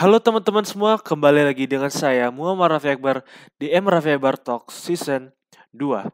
Halo 0.00 0.16
teman-teman 0.16 0.64
semua, 0.64 0.96
kembali 0.96 1.52
lagi 1.52 1.68
dengan 1.68 1.92
saya 1.92 2.32
Muhammad 2.32 2.72
Rafi 2.72 2.88
Akbar 2.88 3.20
di 3.60 3.68
M 3.68 3.84
Rafi 3.84 4.16
Akbar 4.16 4.40
Talk 4.40 4.72
Season 4.72 5.28
2. 5.76 6.08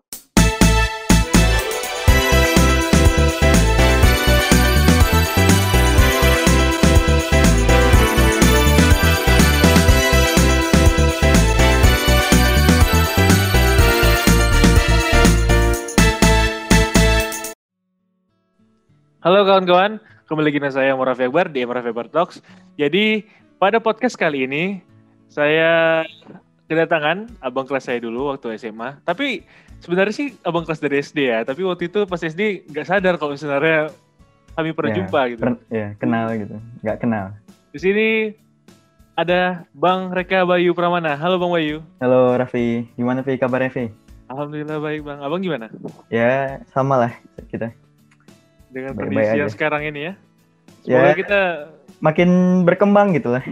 Halo 19.23 19.46
kawan-kawan, 19.46 20.03
kembali 20.27 20.50
lagi 20.50 20.59
dengan 20.59 20.75
saya 20.75 20.91
Muhammad 20.98 21.14
Rafi 21.14 21.30
Akbar 21.30 21.55
di 21.55 21.62
M 21.62 21.71
Rafi 21.71 21.95
Akbar 21.95 22.11
Talks. 22.11 22.43
Jadi 22.75 23.23
pada 23.67 23.83
podcast 23.83 24.14
kali 24.14 24.46
ini 24.46 24.79
saya 25.27 26.07
kedatangan 26.70 27.27
abang 27.43 27.66
kelas 27.66 27.91
saya 27.91 27.98
dulu 27.98 28.30
waktu 28.30 28.55
SMA. 28.62 29.02
Tapi 29.02 29.43
sebenarnya 29.83 30.15
sih 30.15 30.38
abang 30.47 30.62
kelas 30.62 30.79
dari 30.79 31.02
SD 31.02 31.34
ya. 31.34 31.43
Tapi 31.43 31.66
waktu 31.66 31.91
itu 31.91 32.07
pas 32.07 32.23
SD 32.23 32.62
nggak 32.71 32.87
sadar 32.87 33.19
kalau 33.19 33.34
sebenarnya 33.34 33.91
kami 34.55 34.71
pernah 34.71 34.95
Ya, 34.95 34.97
jumpa 35.02 35.21
gitu. 35.34 35.43
per- 35.43 35.66
ya, 35.66 35.98
kenal 35.98 36.30
gitu. 36.38 36.55
Nggak 36.87 36.98
kenal. 37.02 37.34
Di 37.74 37.79
sini 37.83 38.07
ada 39.19 39.66
Bang 39.74 40.15
Reka 40.15 40.46
Bayu 40.46 40.71
Pramana. 40.71 41.19
Halo 41.19 41.35
Bang 41.43 41.51
Bayu. 41.51 41.83
Halo 41.98 42.38
Raffi, 42.38 42.87
gimana 42.95 43.27
Vi 43.27 43.35
kabarnya 43.35 43.74
Vi? 43.74 43.91
Alhamdulillah 44.30 44.79
baik 44.79 45.02
Bang. 45.02 45.19
Abang 45.27 45.43
gimana? 45.43 45.74
Ya, 46.07 46.62
sama 46.71 47.02
lah 47.02 47.12
kita. 47.51 47.74
Dengan 48.71 48.95
kondisi 48.95 49.43
yang 49.43 49.51
sekarang 49.51 49.83
ini 49.91 50.07
ya. 50.07 50.12
Ya. 50.87 51.02
Semoga 51.02 51.15
kita 51.19 51.41
Makin 52.00 52.62
berkembang 52.68 53.16
gitu 53.16 53.32
lah. 53.32 53.45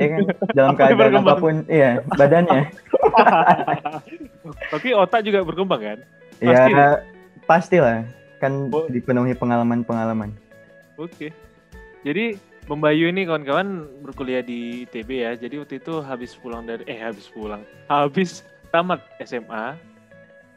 Ya 0.00 0.06
kan? 0.16 0.20
Dalam 0.56 0.72
keadaan 0.78 1.20
apa 1.20 1.34
pun, 1.36 1.54
iya, 1.68 2.00
badannya. 2.16 2.72
tapi 4.72 4.88
otak 4.96 5.20
juga 5.26 5.44
berkembang 5.44 5.80
kan? 5.82 5.98
Pasti 6.40 6.72
ya, 6.72 6.88
pastilah. 7.44 7.98
Kan 8.40 8.72
Oh. 8.72 8.88
dipenuhi 8.88 9.36
pengalaman-pengalaman. 9.36 10.32
Oke. 10.96 11.28
Jadi 12.00 12.40
Bang 12.64 12.80
Bayu 12.80 13.12
ini 13.12 13.28
kawan-kawan 13.28 13.84
berkuliah 14.00 14.40
di 14.40 14.88
ITB 14.88 15.10
ya. 15.26 15.32
Jadi 15.36 15.60
waktu 15.60 15.76
itu 15.82 16.00
habis 16.00 16.32
pulang 16.38 16.64
dari 16.64 16.86
eh 16.88 16.96
habis 17.02 17.28
pulang, 17.28 17.60
habis 17.90 18.46
tamat 18.72 19.04
SMA, 19.20 19.76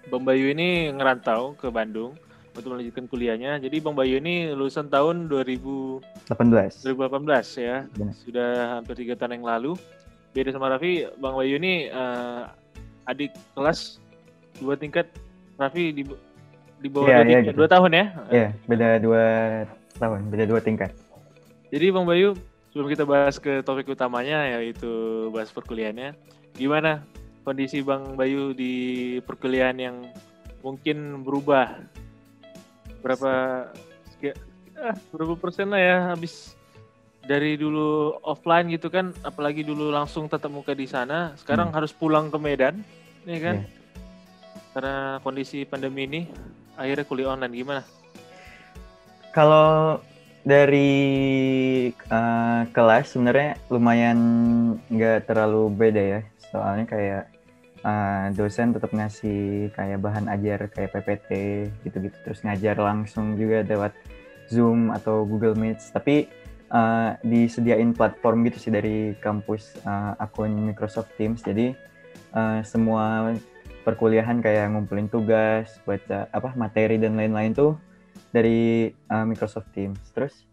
Bang 0.08 0.23
Bayu 0.23 0.52
ini 0.53 0.94
ngerantau 0.94 1.58
ke 1.59 1.68
Bandung 1.68 2.16
untuk 2.54 2.70
melanjutkan 2.72 3.06
kuliahnya. 3.06 3.58
Jadi 3.58 3.82
Bang 3.82 3.94
Bayu 3.94 4.18
ini 4.18 4.54
lulusan 4.54 4.88
tahun 4.88 5.26
2000, 5.26 6.02
18. 6.30 6.86
2018 6.86 7.58
ya. 7.59 7.78
Benar. 7.90 8.14
Sudah 8.16 8.50
hampir 8.78 8.96
tiga 8.96 9.14
tahun 9.18 9.42
yang 9.42 9.46
lalu. 9.46 9.73
Beda 10.34 10.50
sama 10.50 10.70
Raffi, 10.70 11.06
Bang 11.18 11.34
Bayu 11.34 11.58
ini 11.58 11.90
eh, 11.90 12.42
adik 13.06 13.34
kelas 13.54 14.02
dua 14.58 14.74
tingkat. 14.74 15.09
Raffi 15.54 15.94
di 15.94 16.02
di 16.80 16.88
bawah 16.90 17.06
Iya, 17.06 17.18
dua, 17.18 17.26
tingkat- 17.26 17.46
gitu. 17.46 17.58
dua 17.58 17.68
tahun 17.70 17.92
ya. 17.92 18.06
Iya, 18.30 18.48
beda 18.66 18.88
dua 19.00 19.24
tahun, 19.96 20.20
beda 20.30 20.46
dua 20.46 20.59
tingkat. 20.59 20.92
Jadi 21.70 21.86
Bang 21.90 22.06
Bayu, 22.06 22.34
sebelum 22.70 22.90
kita 22.90 23.04
bahas 23.04 23.38
ke 23.38 23.62
topik 23.62 23.90
utamanya 23.90 24.46
yaitu 24.58 24.90
bahas 25.30 25.50
perkuliahannya, 25.50 26.14
gimana 26.54 27.02
kondisi 27.42 27.81
Bang 27.81 28.14
Bayu 28.14 28.54
di 28.54 28.74
perkuliahan 29.22 29.78
yang 29.78 29.96
mungkin 30.62 31.22
berubah? 31.22 31.81
Berapa 33.04 33.32
ah, 34.80 34.98
berapa 35.12 35.36
persen 35.36 35.70
lah 35.70 35.82
ya 35.84 35.98
habis 36.16 36.56
dari 37.23 37.56
dulu 37.56 38.20
offline 38.23 38.68
gitu 38.72 38.92
kan, 38.92 39.16
apalagi 39.23 39.64
dulu 39.64 39.92
langsung 39.92 40.28
tatap 40.28 40.52
muka 40.52 40.76
di 40.76 40.84
sana, 40.84 41.31
sekarang 41.40 41.72
harus 41.72 41.96
pulang 41.96 42.28
ke 42.28 42.36
Medan, 42.36 42.84
ya 43.24 43.40
kan? 43.40 43.64
Iya. 43.64 43.68
Karena 44.76 44.98
kondisi 45.24 45.64
pandemi 45.64 46.04
ini, 46.04 46.22
akhirnya 46.76 47.08
kuliah 47.08 47.31
online 47.31 47.56
gimana? 47.56 47.81
Kalau 49.31 50.03
dari 50.44 50.91
eh, 51.96 52.62
kelas 52.75 53.16
sebenarnya 53.16 53.56
lumayan 53.72 54.20
nggak 54.91 55.31
terlalu 55.31 55.72
beda 55.72 56.03
ya. 56.03 56.22
Soalnya 56.52 56.85
kayak 56.85 57.33
eh, 57.84 58.28
dosen 58.34 58.72
tetap 58.72 58.92
ngasih 58.96 59.70
kayak 59.76 60.00
bahan 60.00 60.32
ajar 60.32 60.72
kayak 60.72 60.92
PPT 60.96 61.30
gitu-gitu. 61.84 62.18
Terus 62.24 62.40
ngajar 62.42 62.80
langsung 62.80 63.36
juga 63.36 63.62
lewat 63.68 63.94
Zoom 64.48 64.90
atau 64.96 65.28
Google 65.28 65.60
Meet. 65.60 65.92
Tapi 65.92 66.28
eh, 66.72 67.10
disediain 67.22 67.94
platform 67.94 68.48
gitu 68.50 68.58
sih 68.58 68.72
dari 68.74 69.14
kampus 69.20 69.78
eh, 69.84 70.14
akun 70.24 70.56
Microsoft 70.56 71.12
Teams. 71.20 71.44
Jadi 71.44 71.76
eh, 72.34 72.60
semua 72.64 73.36
perkuliahan 73.84 74.40
kayak 74.40 74.72
ngumpulin 74.74 75.12
tugas, 75.12 75.78
baca 75.84 76.32
apa 76.32 76.56
materi 76.56 76.96
dan 76.96 77.20
lain-lain 77.20 77.52
tuh 77.52 77.76
dari 78.32 78.90
uh, 79.12 79.28
Microsoft 79.28 79.70
Teams. 79.76 80.00
Terus 80.16 80.48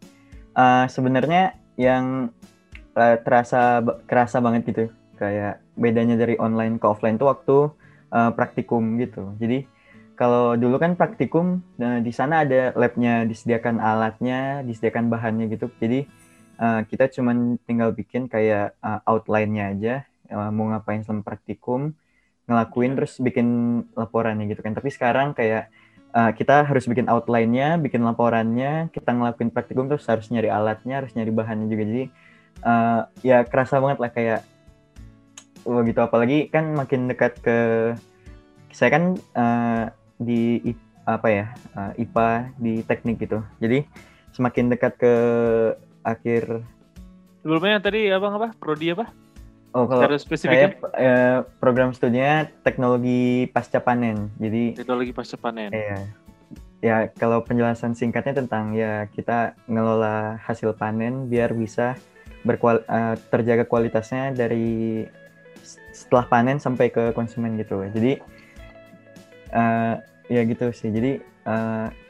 uh, 0.58 0.84
sebenarnya 0.90 1.56
yang 1.78 2.34
uh, 2.98 3.16
terasa 3.22 3.80
kerasa 4.04 4.42
banget 4.42 4.62
gitu, 4.74 4.84
kayak 5.16 5.62
bedanya 5.80 6.20
dari 6.20 6.36
online 6.36 6.76
ke 6.76 6.84
offline 6.84 7.16
tuh 7.16 7.32
waktu 7.32 7.56
uh, 8.12 8.30
praktikum 8.36 9.00
gitu. 9.00 9.32
Jadi 9.40 9.64
kalau 10.20 10.52
dulu 10.52 10.76
kan 10.76 11.00
praktikum 11.00 11.64
nah, 11.80 11.96
di 12.04 12.12
sana 12.12 12.44
ada 12.44 12.76
labnya, 12.76 13.24
disediakan 13.24 13.80
alatnya, 13.80 14.60
disediakan 14.68 15.08
bahannya 15.08 15.48
gitu. 15.48 15.72
Jadi 15.80 16.04
uh, 16.60 16.84
kita 16.84 17.08
cuman 17.08 17.56
tinggal 17.64 17.96
bikin 17.96 18.28
kayak 18.28 18.76
uh, 18.84 19.00
outline-nya 19.08 19.64
aja, 19.72 19.94
uh, 20.28 20.52
mau 20.52 20.68
ngapain 20.68 21.00
selama 21.00 21.24
praktikum, 21.24 21.96
ngelakuin 22.44 22.92
Iya. 22.92 22.96
terus 23.00 23.12
bikin 23.16 23.48
laporannya 23.96 24.44
gitu 24.52 24.60
kan. 24.60 24.76
Tapi 24.76 24.92
sekarang 24.92 25.32
kayak 25.32 25.72
uh, 26.12 26.36
kita 26.36 26.68
harus 26.68 26.84
bikin 26.84 27.08
outline-nya, 27.08 27.80
bikin 27.80 28.04
laporannya, 28.04 28.92
kita 28.92 29.16
ngelakuin 29.16 29.48
praktikum 29.48 29.88
terus 29.88 30.04
harus 30.04 30.28
nyari 30.28 30.52
alatnya, 30.52 31.00
harus 31.00 31.16
nyari 31.16 31.32
bahannya 31.32 31.66
juga. 31.72 31.88
Jadi 31.88 32.04
uh, 32.68 33.08
ya 33.24 33.40
kerasa 33.48 33.80
banget 33.80 33.98
lah 34.04 34.12
kayak 34.12 34.40
wah 35.70 35.86
gitu 35.86 36.02
apalagi 36.02 36.50
kan 36.50 36.74
makin 36.74 37.06
dekat 37.06 37.38
ke 37.38 37.58
saya 38.74 38.90
kan 38.90 39.14
uh, 39.38 39.86
di 40.18 40.58
apa 41.06 41.28
ya 41.30 41.46
uh, 41.78 41.94
IPA 41.94 42.30
di 42.58 42.82
teknik 42.82 43.22
gitu. 43.22 43.38
Jadi 43.62 43.86
semakin 44.34 44.70
dekat 44.74 44.98
ke 44.98 45.14
akhir 46.02 46.66
Sebelumnya 47.40 47.80
tadi 47.80 48.12
abang 48.12 48.36
apa? 48.36 48.52
Prodi 48.58 48.92
apa? 48.92 49.08
oh 49.70 49.86
kalau 49.86 50.02
Secara 50.02 50.16
saya 50.18 50.26
spesifiknya? 50.26 50.68
eh, 50.98 51.38
program 51.62 51.94
studinya 51.94 52.44
teknologi 52.66 53.46
pasca 53.48 53.78
panen. 53.80 54.28
Jadi 54.36 54.76
teknologi 54.76 55.12
pasca 55.14 55.36
panen. 55.38 55.70
Iya. 55.70 55.98
Ya, 56.80 56.96
kalau 57.12 57.44
penjelasan 57.44 57.92
singkatnya 57.92 58.40
tentang 58.40 58.72
ya 58.72 59.04
kita 59.12 59.52
ngelola 59.68 60.40
hasil 60.40 60.72
panen 60.80 61.28
biar 61.28 61.52
bisa 61.52 61.96
berkual 62.44 62.80
eh, 62.88 63.16
terjaga 63.28 63.68
kualitasnya 63.68 64.32
dari 64.32 65.04
setelah 66.00 66.24
panen 66.24 66.56
sampai 66.56 66.88
ke 66.88 67.12
konsumen 67.12 67.60
gitu. 67.60 67.84
Jadi 67.92 68.16
eh, 69.52 69.94
ya 70.32 70.40
gitu 70.48 70.72
sih. 70.72 70.88
Jadi 70.88 71.20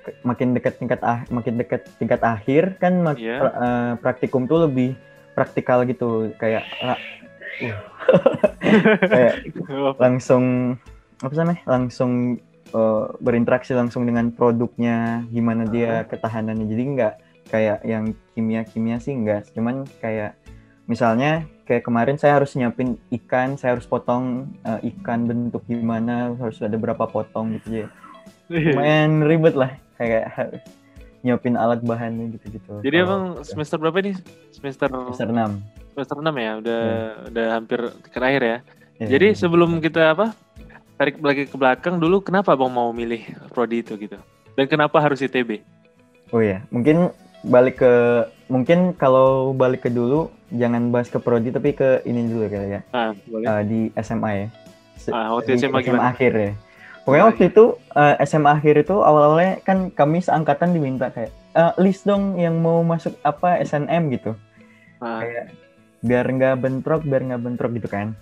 ke- 0.00 0.16
makin 0.22 0.52
dekat 0.52 0.76
tingkat 0.76 1.00
ah, 1.00 1.24
makin 1.28 1.56
dekat 1.56 1.88
tingkat 1.96 2.20
akhir 2.20 2.76
kan 2.78 3.00
mak- 3.00 3.18
Iya. 3.18 3.36
pra- 3.40 3.56
eh, 3.56 3.92
praktikum 3.98 4.44
tuh 4.46 4.68
lebih 4.68 4.94
praktikal 5.34 5.82
gitu. 5.88 6.30
Kayak 6.36 6.68
uh, 6.78 6.98
kayak 9.12 9.34
langsung 9.96 10.76
apa 11.20 11.32
sih 11.32 11.40
namanya? 11.40 11.60
Langsung 11.64 12.12
eh, 12.70 13.04
berinteraksi 13.20 13.72
langsung 13.72 14.04
dengan 14.04 14.28
produknya 14.32 15.24
gimana 15.28 15.64
dia 15.64 16.04
ketahanannya. 16.04 16.66
Jadi 16.68 16.82
nggak 16.96 17.14
kayak 17.50 17.78
yang 17.82 18.12
kimia 18.34 18.62
kimia 18.64 18.96
sih 19.00 19.16
nggak. 19.16 19.52
Cuman 19.56 19.88
kayak 20.00 20.36
misalnya 20.84 21.46
kayak 21.70 21.86
kemarin 21.86 22.18
saya 22.18 22.42
harus 22.42 22.58
nyiapin 22.58 22.98
ikan 23.22 23.54
saya 23.54 23.78
harus 23.78 23.86
potong 23.86 24.50
eh, 24.66 24.90
ikan 24.90 25.30
bentuk 25.30 25.62
gimana 25.70 26.34
harus 26.34 26.58
ada 26.58 26.74
berapa 26.74 27.06
potong 27.06 27.54
gitu 27.62 27.86
ya 27.86 27.88
lumayan 28.50 29.22
ribet 29.22 29.54
lah 29.54 29.78
kayak 29.94 30.26
harus 30.34 30.58
nyiapin 31.22 31.54
alat 31.54 31.78
bahannya 31.86 32.34
gitu 32.34 32.58
gitu 32.58 32.70
Jadi 32.82 32.96
abang 33.06 33.44
semester 33.44 33.76
berapa 33.78 34.02
nih? 34.02 34.16
Semester 34.50 34.88
semester 34.90 35.28
enam 35.30 35.62
semester 35.92 36.16
6 36.16 36.32
ya, 36.32 36.52
udah 36.64 36.82
udah 37.28 37.46
hampir 37.52 37.80
terakhir 38.08 38.42
ya. 38.42 38.58
Ya. 39.00 39.06
Jadi 39.16 39.36
sebelum 39.36 39.80
kita 39.84 40.16
apa? 40.16 40.32
Tarik 41.00 41.20
lagi 41.20 41.48
ke 41.48 41.56
belakang 41.56 41.96
dulu 41.96 42.20
kenapa 42.20 42.52
Abang 42.52 42.72
mau 42.72 42.92
milih 42.92 43.24
prodi 43.52 43.80
itu 43.80 43.96
gitu? 43.96 44.16
Dan 44.56 44.68
kenapa 44.68 45.00
harus 45.00 45.24
ITB? 45.24 45.64
Oh 46.32 46.44
ya, 46.44 46.60
mungkin 46.68 47.12
balik 47.40 47.80
ke 47.80 47.92
mungkin 48.52 48.92
kalau 48.96 49.56
balik 49.56 49.88
ke 49.88 49.90
dulu 49.90 50.28
jangan 50.50 50.90
bahas 50.90 51.06
ke 51.06 51.16
prodi 51.16 51.48
tapi 51.48 51.72
ke 51.72 52.02
ini 52.02 52.26
dulu 52.26 52.46
kali 52.46 52.68
ya 52.70 52.80
Ah, 52.90 53.10
boleh. 53.24 53.46
eh, 53.46 53.62
di 53.62 53.80
SMA 53.96 54.30
ya. 54.32 54.46
Se- 54.94 55.10
Ah, 55.10 55.32
waktu 55.32 55.48
di 55.50 55.60
SMA 55.60 55.78
gimana? 55.80 56.10
akhir 56.10 56.32
ya. 56.32 56.52
Pokoknya 57.00 57.24
waktu 57.26 57.44
itu 57.46 57.64
eh, 57.90 58.14
SMA 58.20 58.50
akhir 58.52 58.74
itu 58.78 58.94
awal-awalnya 58.94 59.62
kan 59.62 59.88
kami 59.88 60.18
seangkatan 60.18 60.70
diminta 60.70 61.08
kayak 61.08 61.32
"Eh, 61.50 61.72
list 61.78 62.04
dong 62.04 62.36
yang 62.36 62.54
mau 62.56 62.82
masuk 62.82 63.16
apa 63.22 63.58
SNM 63.58 64.10
gitu. 64.10 64.36
Ah, 64.98 65.20
Kayak 65.20 65.54
biar 66.00 66.26
nggak 66.26 66.54
bentrok 66.58 67.02
biar 67.02 67.22
nggak 67.22 67.42
bentrok 67.42 67.72
gitu 67.72 67.86
kan 67.86 68.16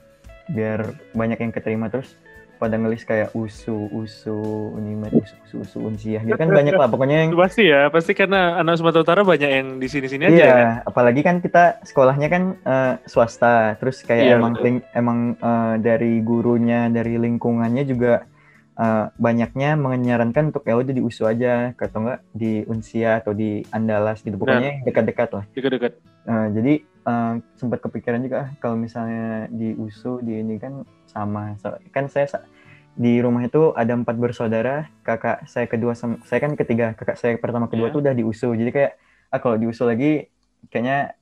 biar 0.49 0.81
banyak 1.13 1.39
yang 1.39 1.51
keterima 1.51 1.87
terus 1.87 2.17
pada 2.59 2.75
ngelis 2.75 3.07
kayak 3.07 3.31
usu 3.33 3.89
usu 3.89 4.35
unimed 4.75 5.15
usu 5.15 5.35
usu 5.47 5.57
usu 5.63 5.79
unsiah 5.81 6.21
gitu 6.21 6.35
kan 6.35 6.51
banyak 6.51 6.75
lah 6.75 6.91
pokoknya 6.91 7.25
yang 7.25 7.33
pasti 7.33 7.71
ya 7.71 7.87
pasti 7.89 8.13
karena 8.13 8.59
anak 8.59 8.77
Sumatera 8.77 9.01
Utara 9.01 9.23
banyak 9.23 9.51
yang 9.51 9.69
di 9.79 9.87
sini 9.87 10.07
sini 10.07 10.27
aja 10.27 10.35
iya 10.35 10.51
kan? 10.51 10.67
apalagi 10.85 11.21
kan 11.23 11.39
kita 11.39 11.79
sekolahnya 11.87 12.29
kan 12.29 12.43
eh, 12.59 12.95
swasta. 13.07 13.79
Terus 13.79 14.03
kayak 14.03 14.25
Iya, 14.25 14.35
emang 14.37 14.53
betul. 14.59 14.65
ling- 14.67 14.87
emang 14.93 15.19
eh, 15.39 15.75
dari 15.79 16.13
gurunya 16.21 16.91
dari 16.91 17.15
lingkungannya 17.17 17.87
juga 17.87 18.27
eh, 18.75 19.05
banyaknya 19.15 19.79
menyarankan 19.79 20.51
untuk 20.51 20.67
ya 20.67 20.75
udah 20.77 20.95
di 20.95 21.03
usu 21.03 21.25
aja 21.25 21.73
atau 21.75 21.99
enggak 22.03 22.21
di 22.35 22.63
unsia 22.67 23.23
atau 23.23 23.33
di 23.33 23.63
andalas 23.71 24.21
gitu. 24.23 24.37
Pokoknya 24.37 24.83
dekat-dekat 24.83 25.29
lah. 25.33 25.45
Dekat-dekat. 25.55 25.93
Eh, 26.29 26.47
jadi 26.55 26.73
eh, 27.09 27.33
sempat 27.57 27.81
kepikiran 27.81 28.21
juga 28.21 28.37
ah, 28.39 28.49
kalau 28.61 28.77
misalnya 28.77 29.49
di 29.49 29.73
USU 29.75 30.21
di 30.21 30.39
ini 30.39 30.61
kan 30.61 30.85
sama. 31.09 31.57
So- 31.57 31.81
kan 31.89 32.07
saya 32.07 32.29
sa- 32.29 32.45
di 32.93 33.23
rumah 33.23 33.47
itu 33.47 33.71
ada 33.73 33.95
empat 33.95 34.19
bersaudara 34.19 34.91
kakak 35.01 35.47
saya 35.47 35.71
kedua 35.71 35.95
saya 35.95 36.41
kan 36.43 36.53
ketiga 36.53 36.93
kakak 36.93 37.15
saya 37.15 37.39
pertama 37.39 37.71
kedua 37.71 37.89
Iya. 37.89 37.95
tuh 37.95 38.01
udah 38.03 38.13
di 38.13 38.23
USU. 38.23 38.53
Jadi 38.53 38.71
kayak 38.71 38.93
ah 39.31 39.39
kalau 39.39 39.55
di 39.55 39.65
USU 39.65 39.87
lagi 39.87 40.27
kayaknya 40.69 41.15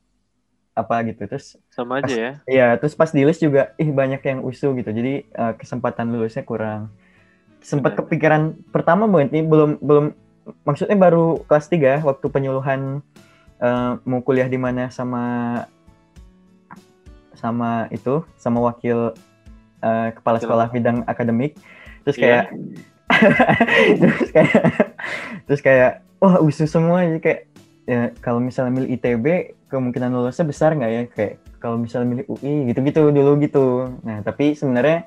apa 0.73 1.05
gitu. 1.05 1.29
Terus 1.29 1.61
sama 1.69 2.01
aja 2.01 2.15
ya? 2.17 2.33
ya 2.49 2.67
terus 2.77 2.97
pas 2.97 3.13
di 3.13 3.23
list 3.23 3.41
juga 3.41 3.77
ih 3.77 3.93
banyak 3.93 4.21
yang 4.21 4.39
USU 4.41 4.73
gitu. 4.75 4.89
Jadi 4.89 5.29
eh, 5.29 5.53
kesempatan 5.55 6.09
lulusnya 6.09 6.43
kurang. 6.43 6.91
Sempat 7.61 7.93
kepikiran 7.95 8.57
pertama 8.73 9.05
banget 9.05 9.37
nih 9.37 9.45
belum 9.45 9.77
belum 9.79 10.05
maksudnya 10.63 10.97
baru 10.97 11.45
kelas 11.45 11.67
3 11.69 12.01
waktu 12.01 12.27
penyuluhan 12.27 13.05
eh, 13.59 13.93
mau 14.03 14.25
kuliah 14.25 14.49
di 14.49 14.57
mana 14.57 14.89
sama 14.89 15.23
sama 17.37 17.87
itu 17.93 18.25
sama 18.41 18.59
wakil 18.65 19.13
eh, 19.85 20.09
kepala 20.17 20.41
sekolah 20.41 20.67
bidang 20.73 21.05
akademik. 21.07 21.55
Terus 22.03 22.17
Iya. 22.17 22.25
kayak 22.25 22.47
terus 24.01 24.29
kayak 24.35 24.63
terus 25.47 25.61
kayak 25.63 25.93
wah 26.19 26.41
usus 26.43 26.69
semua. 26.69 27.07
Jadi 27.07 27.21
kayak 27.23 27.41
ya 27.87 28.01
kalau 28.19 28.43
misalnya 28.43 28.83
milih 28.83 28.99
ITB 28.99 29.27
kemungkinan 29.71 30.11
lulusnya 30.11 30.47
besar 30.49 30.75
nggak 30.75 30.93
ya? 30.93 31.03
Kayak 31.13 31.35
kalau 31.63 31.77
misalnya 31.79 32.09
milih 32.19 32.27
UI 32.31 32.55
gitu-gitu 32.73 33.11
dulu 33.15 33.33
gitu. 33.41 33.67
Nah 34.03 34.21
tapi 34.27 34.57
sebenarnya 34.59 35.07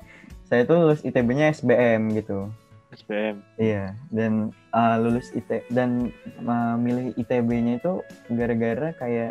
saya 0.50 0.66
tuh 0.66 0.82
lulus 0.82 1.06
ITB-nya 1.06 1.54
SBM 1.54 2.10
gitu. 2.18 2.50
SPM 2.90 3.38
Iya, 3.54 3.94
dan 4.10 4.50
uh, 4.74 4.98
lulus 4.98 5.30
IT 5.30 5.70
dan 5.70 6.10
uh, 6.42 6.74
milih 6.74 7.14
ITB-nya 7.14 7.78
itu 7.78 8.02
gara-gara 8.34 8.90
kayak 8.98 9.30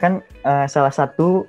kan 0.00 0.12
uh, 0.42 0.64
salah 0.64 0.90
satu 0.90 1.44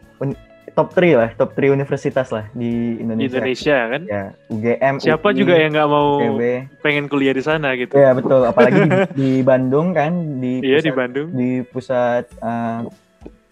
top 0.71 0.95
3 0.95 1.19
lah, 1.19 1.30
top 1.36 1.51
3 1.51 1.68
universitas 1.69 2.31
lah 2.31 2.48
di 2.53 2.95
Indonesia. 2.95 3.44
Indonesia 3.44 3.77
kan 3.89 4.01
Ya, 4.06 4.24
UGM. 4.48 4.95
siapa 5.00 5.27
UI, 5.27 5.36
juga 5.36 5.53
yang 5.56 5.71
nggak 5.71 5.89
mau 5.89 6.07
ITB. 6.18 6.42
pengen 6.80 7.06
kuliah 7.07 7.36
di 7.36 7.44
sana 7.44 7.75
gitu 7.75 7.92
Ya 7.92 8.15
betul, 8.15 8.48
apalagi 8.48 8.80
di, 8.80 8.89
di 9.19 9.30
Bandung 9.42 9.92
kan 9.92 10.12
di 10.39 10.63
iya 10.63 10.80
di 10.80 10.88
pusat, 10.88 10.95
Bandung 10.95 11.27
di 11.33 11.50
pusat 11.65 12.24
uh, 12.39 12.88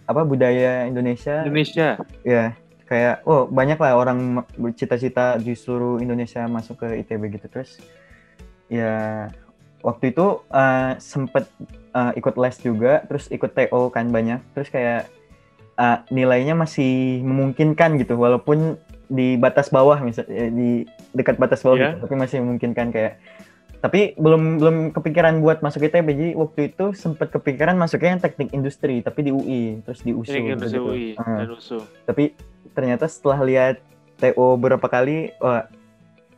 apa 0.06 0.22
budaya 0.24 0.88
Indonesia. 0.88 1.44
Indonesia 1.44 2.00
Ya, 2.24 2.56
kayak 2.88 3.22
oh 3.24 3.46
banyak 3.46 3.76
lah 3.76 3.94
orang 3.94 4.20
bercita-cita 4.56 5.38
di 5.38 5.54
seluruh 5.54 6.00
Indonesia 6.00 6.48
masuk 6.48 6.80
ke 6.80 7.04
ITB 7.04 7.36
gitu 7.36 7.52
terus 7.52 7.84
ya 8.66 9.28
waktu 9.82 10.12
itu 10.12 10.44
uh, 10.52 10.92
sempet 11.00 11.48
uh, 11.96 12.12
ikut 12.16 12.36
les 12.36 12.56
juga 12.60 13.04
terus 13.08 13.32
ikut 13.32 13.52
TO 13.56 13.88
kan 13.90 14.12
banyak 14.12 14.40
terus 14.52 14.68
kayak 14.68 15.08
uh, 15.80 16.04
nilainya 16.12 16.54
masih 16.54 17.24
memungkinkan 17.24 17.96
gitu 17.98 18.20
walaupun 18.20 18.76
di 19.10 19.40
batas 19.40 19.72
bawah 19.74 19.98
misalnya 20.04 20.52
di 20.54 20.86
dekat 21.18 21.42
batas 21.42 21.64
bawah 21.66 21.80
Iya. 21.80 21.88
gitu 21.96 21.98
tapi 22.06 22.16
masih 22.20 22.38
memungkinkan 22.44 22.94
kayak 22.94 23.18
tapi 23.80 24.12
belum 24.20 24.60
belum 24.60 24.76
kepikiran 24.92 25.40
buat 25.40 25.64
masuk 25.64 25.88
ITB 25.88 26.08
jadi 26.12 26.30
waktu 26.36 26.76
itu 26.76 26.92
sempet 26.92 27.32
kepikiran 27.32 27.80
masuknya 27.80 28.20
yang 28.20 28.24
teknik 28.24 28.52
industri 28.52 29.00
tapi 29.00 29.24
di 29.24 29.32
UI 29.32 29.80
terus 29.88 30.04
di 30.04 30.12
USU 30.12 30.36
Indonesia 30.36 30.76
gitu. 30.78 30.92
UI 30.92 31.16
Uh, 31.16 31.24
dan 31.40 31.48
USU 31.56 31.80
tapi 32.04 32.36
ternyata 32.76 33.08
setelah 33.08 33.40
lihat 33.48 33.76
TO 34.20 34.60
beberapa 34.60 34.84
kali 34.92 35.32
wah 35.40 35.72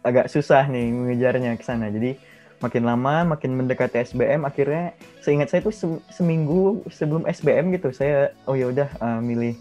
agak 0.05 0.29
susah 0.29 0.69
nih 0.69 0.93
mengejarnya 0.93 1.57
ke 1.57 1.65
sana 1.65 1.89
jadi 1.89 2.13
makin 2.61 2.83
lama 2.85 3.25
makin 3.25 3.57
mendekati 3.57 3.99
SBM 4.05 4.45
akhirnya 4.45 4.93
seingat 5.19 5.49
saya 5.49 5.65
tuh 5.65 5.73
se- 5.73 6.03
seminggu 6.13 6.85
sebelum 6.93 7.25
SBM 7.25 7.73
gitu 7.73 7.89
saya 7.89 8.31
oh 8.45 8.53
ya 8.53 8.69
udah 8.69 8.89
uh, 9.01 9.19
milih 9.19 9.57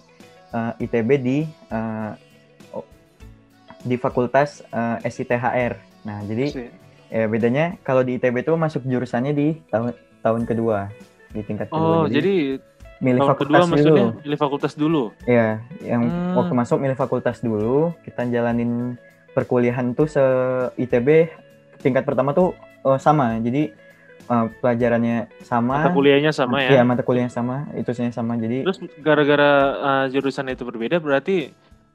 uh, 0.53 0.77
ITB 0.77 1.09
di 1.19 1.39
uh, 1.73 2.13
di 3.81 3.97
fakultas 3.97 4.61
uh, 4.71 5.01
SITHR 5.01 5.81
nah 6.05 6.21
jadi 6.25 6.69
ya 7.09 7.25
bedanya 7.27 7.77
kalau 7.81 8.05
di 8.05 8.21
ITB 8.21 8.45
itu 8.45 8.53
masuk 8.55 8.85
jurusannya 8.85 9.33
di 9.33 9.49
tahun 9.73 9.97
tahun 10.21 10.43
kedua 10.45 10.93
di 11.31 11.41
tingkat 11.43 11.71
kedua. 11.71 12.05
Oh 12.05 12.07
jadi 12.07 12.61
milih 13.01 13.21
tahun 13.25 13.33
kedua 13.33 13.33
fakultas 13.33 13.71
maksudnya 13.73 14.05
dulu. 14.05 14.21
pilih 14.21 14.39
fakultas 14.39 14.73
dulu? 14.77 15.03
Ya, 15.25 15.49
yang 15.81 16.03
Hmm. 16.11 16.37
waktu 16.37 16.53
masuk 16.53 16.77
milih 16.83 16.97
fakultas 16.99 17.39
dulu, 17.41 17.97
kita 18.05 18.29
jalanin 18.29 18.99
perkuliahan 19.33 19.95
tuh 19.95 20.11
se 20.11 20.21
ITB 20.77 21.31
tingkat 21.81 22.05
pertama 22.05 22.37
tuh 22.37 22.53
eh, 22.87 22.99
sama. 23.01 23.37
Jadi 23.41 23.73
eh, 24.31 24.47
pelajarannya 24.63 25.29
sama. 25.43 25.81
mata 25.81 25.91
kuliahnya 25.93 26.33
sama 26.33 26.63
Iya, 26.63 26.81
ya 26.81 26.83
mata 26.87 27.03
kuliahnya 27.03 27.33
sama, 27.33 27.67
itu 27.75 27.91
sama. 27.93 28.39
Jadi 28.39 28.63
terus 28.65 28.79
gara-gara 29.03 29.51
uh, 29.79 30.05
jurusan 30.09 30.49
itu 30.53 30.63
berbeda 30.65 31.03
berarti 31.03 31.51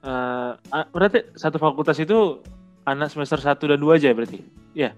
uh, 0.05 0.57
berarti 0.93 1.25
satu 1.33 1.57
fakultas 1.57 1.97
itu 1.97 2.41
anak 2.85 3.09
semester 3.09 3.41
1 3.41 3.57
dan 3.57 3.79
2 3.81 3.97
aja 3.97 4.13
berarti 4.13 4.45
iya 4.77 4.93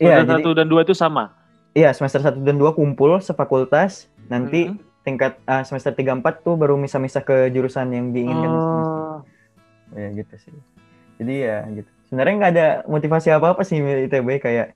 Iya, 0.00 0.24
semester 0.24 0.52
1 0.52 0.58
dan 0.60 0.66
2 0.68 0.84
itu 0.88 0.94
sama 0.96 1.32
iya 1.76 1.92
semester 1.92 2.20
1 2.24 2.40
dan 2.40 2.56
2 2.56 2.72
kumpul 2.72 3.20
sefakultas. 3.20 4.08
Nanti 4.26 4.72
Mhm. 4.72 5.04
tingkat 5.06 5.38
eh, 5.44 5.62
semester 5.62 5.92
3 5.94 6.16
4 6.18 6.42
tuh 6.42 6.56
baru 6.58 6.74
misah-misah 6.74 7.22
ke 7.22 7.52
jurusan 7.52 7.92
yang 7.94 8.10
diinginkan. 8.10 8.50
Oh, 8.50 9.20
Ya 9.94 10.10
gitu 10.10 10.34
sih. 10.40 10.50
Jadi 11.22 11.34
ya 11.46 11.62
gitu. 11.70 11.86
Sebenarnya 12.10 12.34
nggak 12.40 12.52
ada 12.58 12.66
motivasi 12.90 13.28
apa-apa 13.30 13.62
sih 13.62 13.78
milih 13.78 14.10
ITB 14.10 14.42
kayak 14.42 14.74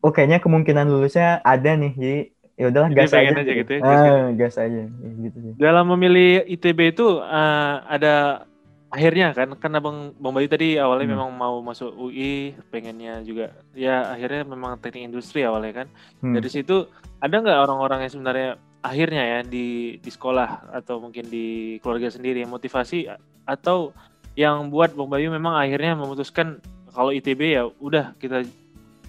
oh 0.00 0.10
kayaknya 0.10 0.38
kemungkinan 0.38 0.86
lulusnya 0.86 1.40
ada 1.40 1.72
nih. 1.74 1.92
Jadi 1.94 2.18
ya 2.54 2.64
udahlah 2.68 2.90
gas 2.92 3.08
aja, 3.10 3.32
aja 3.32 3.52
gitu 3.56 3.72
ya, 3.72 3.80
Ah, 3.80 4.28
gas 4.36 4.56
aja 4.56 4.84
Ya, 4.84 5.10
gitu 5.24 5.36
sih. 5.40 5.52
dalam 5.56 5.88
memilih 5.88 6.44
ITB 6.44 6.92
itu 6.92 7.16
uh, 7.16 7.74
ada 7.88 8.44
akhirnya 8.90 9.32
kan 9.32 9.56
kan 9.56 9.72
abang 9.72 10.12
bang 10.12 10.34
Bayu 10.34 10.44
tadi 10.44 10.76
awalnya 10.76 11.08
Hmm. 11.08 11.14
memang 11.16 11.30
mau 11.32 11.56
masuk 11.62 11.88
UI 11.94 12.52
pengennya 12.68 13.22
juga 13.22 13.54
ya 13.72 14.12
akhirnya 14.12 14.44
memang 14.44 14.76
teknik 14.76 15.08
industri 15.08 15.40
awalnya 15.40 15.72
kan 15.72 15.88
Hmm. 16.20 16.36
dari 16.36 16.50
situ 16.50 16.84
ada 17.16 17.32
nggak 17.32 17.58
orang-orang 17.64 18.04
yang 18.04 18.12
sebenarnya 18.12 18.48
akhirnya 18.82 19.22
ya 19.24 19.38
di 19.40 19.96
di 19.96 20.10
sekolah 20.10 20.74
atau 20.74 21.00
mungkin 21.00 21.30
di 21.30 21.46
keluarga 21.80 22.10
sendiri 22.10 22.42
yang 22.42 22.50
motivasi 22.50 23.08
atau 23.46 23.96
yang 24.34 24.68
buat 24.68 24.92
Bang 24.92 25.08
Bayu 25.08 25.32
memang 25.32 25.56
akhirnya 25.56 25.96
memutuskan 25.96 26.60
kalau 26.90 27.08
ITB 27.08 27.56
ya 27.56 27.70
udah 27.70 28.12
kita 28.18 28.42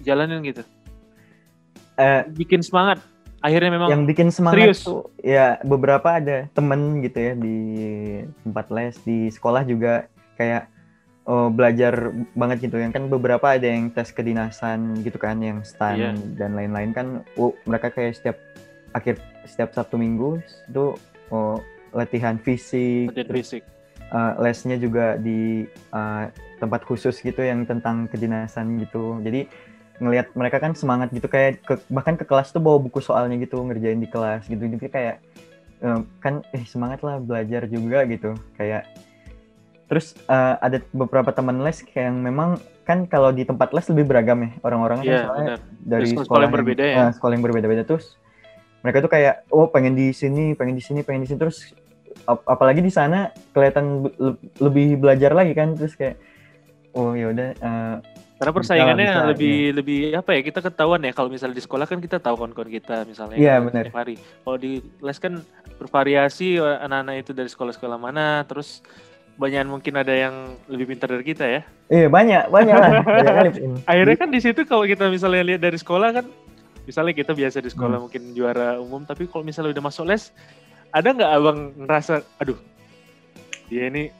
jalanin 0.00 0.40
gitu 0.40 0.62
Eh, 2.00 2.22
bikin 2.32 2.64
semangat 2.64 2.98
akhirnya 3.42 3.74
memang 3.74 3.88
yang 3.90 4.04
bikin 4.06 4.30
semangat 4.30 4.70
serius. 4.70 4.86
tuh 4.86 5.10
ya 5.18 5.58
beberapa 5.66 6.22
ada 6.22 6.46
temen 6.54 7.02
gitu 7.02 7.18
ya 7.18 7.32
di 7.34 7.58
tempat 8.46 8.66
les 8.70 8.94
di 9.02 9.26
sekolah 9.34 9.66
juga 9.66 10.06
kayak 10.38 10.70
oh, 11.26 11.50
belajar 11.50 12.14
banget 12.38 12.70
gitu 12.70 12.78
yang 12.78 12.94
kan 12.94 13.10
beberapa 13.10 13.58
ada 13.58 13.66
yang 13.66 13.90
tes 13.90 14.14
kedinasan 14.14 15.02
gitu 15.02 15.18
kan 15.18 15.42
yang 15.42 15.58
stan 15.66 15.98
Iya. 15.98 16.10
dan 16.38 16.54
lain-lain 16.54 16.94
kan 16.94 17.06
oh, 17.34 17.50
mereka 17.66 17.90
kayak 17.90 18.14
setiap 18.14 18.38
akhir 18.94 19.18
setiap 19.42 19.74
sabtu 19.74 19.98
minggu 19.98 20.38
itu 20.70 20.94
oh, 21.34 21.58
latihan 21.90 22.38
fisik 22.38 23.10
latihan 23.10 23.26
terus 23.26 23.38
fisik 23.58 23.62
uh, 24.12 24.32
lesnya 24.38 24.76
juga 24.78 25.16
di 25.18 25.66
uh, 25.90 26.28
tempat 26.60 26.86
khusus 26.86 27.18
gitu 27.18 27.42
yang 27.42 27.66
tentang 27.66 28.06
kedinasan 28.06 28.78
gitu. 28.78 29.18
Jadi 29.24 29.50
ngelihat 30.00 30.32
mereka 30.32 30.62
kan 30.62 30.72
semangat 30.72 31.12
gitu 31.12 31.28
kayak 31.28 31.60
ke, 31.64 31.76
bahkan 31.92 32.16
ke 32.16 32.24
kelas 32.24 32.54
tuh 32.54 32.62
bawa 32.62 32.80
buku 32.80 33.02
soalnya 33.04 33.36
gitu 33.40 33.60
ngerjain 33.60 34.00
di 34.00 34.08
kelas 34.08 34.48
gitu. 34.48 34.60
Jadi 34.60 34.86
kayak 34.88 35.16
um, 35.84 36.08
kan 36.22 36.40
eh 36.56 36.64
semangat 36.64 37.04
lah 37.04 37.20
belajar 37.20 37.68
juga 37.68 38.06
gitu. 38.08 38.32
Kayak 38.56 38.88
terus 39.92 40.16
uh, 40.24 40.56
ada 40.64 40.80
beberapa 40.96 41.36
teman 41.36 41.60
les 41.60 41.84
kayak 41.84 42.08
yang 42.08 42.18
memang 42.24 42.56
kan 42.88 43.04
kalau 43.04 43.28
di 43.28 43.44
tempat 43.44 43.76
les 43.76 43.86
lebih 43.92 44.08
beragam 44.08 44.40
ya 44.40 44.50
orang-orangnya 44.64 45.04
kan 45.04 45.12
iya 45.12 45.22
soalnya 45.22 45.44
benar 45.44 45.60
dari 45.84 46.08
sekolah 46.08 46.24
sekolah, 46.24 46.42
yang 46.42 46.54
berbeda 46.56 46.84
ya. 46.88 46.96
ah, 46.96 47.10
sekolah 47.12 47.32
yang 47.36 47.44
berbeda-beda 47.44 47.82
terus 47.84 48.06
mereka 48.80 49.04
tuh 49.04 49.12
kayak 49.12 49.34
oh 49.52 49.68
pengen 49.68 49.94
di 49.94 50.10
sini 50.10 50.56
pengen 50.56 50.74
di 50.74 50.82
sini 50.82 51.04
pengen 51.04 51.22
di 51.22 51.28
sini 51.28 51.38
terus 51.38 51.76
ap- 52.26 52.46
apalagi 52.48 52.80
di 52.82 52.90
sana 52.90 53.30
kelihatan 53.54 54.10
le- 54.16 54.40
lebih 54.58 54.98
belajar 54.98 55.30
lagi 55.36 55.52
kan 55.54 55.78
terus 55.78 55.94
kayak 55.94 56.18
oh 56.96 57.14
ya 57.14 57.30
udah 57.30 57.48
eh, 57.54 57.96
Karena 58.42 58.54
persaingannya 58.58 59.06
bisa, 59.06 59.28
lebih 59.30 59.56
lebih 59.78 59.98
apa 60.18 60.30
ya? 60.34 60.40
Kita 60.42 60.58
ketahuan 60.58 60.98
ya 60.98 61.14
kalau 61.14 61.30
misalnya 61.30 61.54
di 61.54 61.62
sekolah 61.62 61.86
kan 61.86 62.02
kita 62.02 62.18
tahu 62.18 62.34
kawan-kawan 62.34 62.66
kita 62.68 63.06
misalnya 63.06 63.38
Iya, 63.38 63.54
kan, 63.54 63.62
benar. 63.70 63.82
setiap 63.86 63.98
hari. 64.02 64.14
Kalau 64.18 64.58
di 64.58 64.72
les 64.82 65.18
kan 65.22 65.32
bervariasi 65.78 66.58
eh, 66.58 66.76
anak-anak 66.82 67.14
itu 67.22 67.30
dari 67.30 67.46
sekolah-sekolah 67.46 67.98
mana, 67.98 68.42
terus 68.42 68.82
banyak 69.32 69.64
mungkin 69.64 69.94
ada 69.94 70.10
yang 70.10 70.34
lebih 70.66 70.90
pintar 70.90 71.08
dari 71.08 71.22
kita 71.22 71.44
ya. 71.46 71.60
Iya 71.86 72.10
banyak 72.10 72.50
banyak 72.50 72.74
lah. 72.74 72.90
Banyak 73.06 73.34
kali 73.38 73.50
ini. 73.62 73.78
Akhirnya 73.86 74.16
kan 74.18 74.28
di 74.28 74.40
situ 74.42 74.60
kalau 74.66 74.84
kita 74.84 75.06
misalnya 75.06 75.42
lihat 75.46 75.62
dari 75.62 75.78
sekolah 75.78 76.08
kan, 76.12 76.26
misalnya 76.82 77.14
kita 77.14 77.32
biasa 77.32 77.62
di 77.62 77.70
sekolah 77.70 77.96
Hmm. 77.96 78.04
mungkin 78.10 78.22
juara 78.34 78.76
umum, 78.76 79.06
tapi 79.06 79.30
kalau 79.30 79.46
misalnya 79.46 79.70
udah 79.70 79.84
masuk 79.86 80.04
les, 80.04 80.34
ada 80.90 81.08
nggak 81.08 81.30
abang 81.30 81.58
ngerasa, 81.78 82.20
aduh, 82.36 82.58
dia 83.68 83.88
ini, 83.88 84.10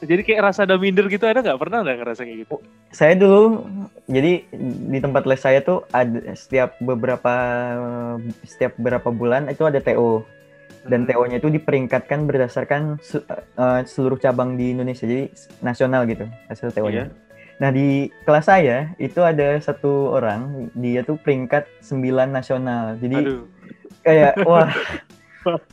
jadi 0.00 0.22
kayak 0.24 0.40
rasa 0.52 0.64
ada 0.64 0.80
minder 0.80 1.06
gitu, 1.12 1.24
ada 1.28 1.44
nggak 1.44 1.60
pernah 1.60 1.84
nggak 1.84 1.98
ngerasa 2.00 2.20
kayak 2.24 2.38
gitu? 2.48 2.56
saya 2.92 3.12
dulu 3.12 3.66
jadi 4.08 4.46
di 4.88 4.98
tempat 5.02 5.28
les 5.28 5.40
saya 5.42 5.60
tuh 5.60 5.84
ada 5.92 6.32
setiap 6.32 6.78
beberapa 6.80 7.34
setiap 8.46 8.72
beberapa 8.80 9.12
bulan 9.12 9.52
itu 9.52 9.68
ada 9.68 9.82
TO 9.82 10.24
dan 10.86 11.02
Hmm. 11.02 11.10
TO-nya 11.10 11.42
itu 11.42 11.50
diperingkatkan 11.50 12.30
berdasarkan 12.30 13.02
eh, 13.02 13.80
seluruh 13.84 14.16
cabang 14.22 14.54
di 14.54 14.70
Indonesia 14.70 15.02
jadi 15.02 15.28
nasional 15.60 16.06
gitu 16.06 16.30
hasil 16.46 16.70
TO-nya. 16.70 17.10
Iya. 17.10 17.14
Nah 17.56 17.70
di 17.72 18.12
kelas 18.22 18.46
saya 18.46 18.94
itu 19.02 19.18
ada 19.24 19.58
satu 19.58 20.14
orang 20.14 20.70
dia 20.78 21.02
tuh 21.02 21.18
peringkat 21.18 21.66
9 21.82 22.06
nasional 22.30 22.94
jadi 23.02 23.18
Aduh, 23.18 23.42
kayak 24.06 24.32
wah 24.46 24.70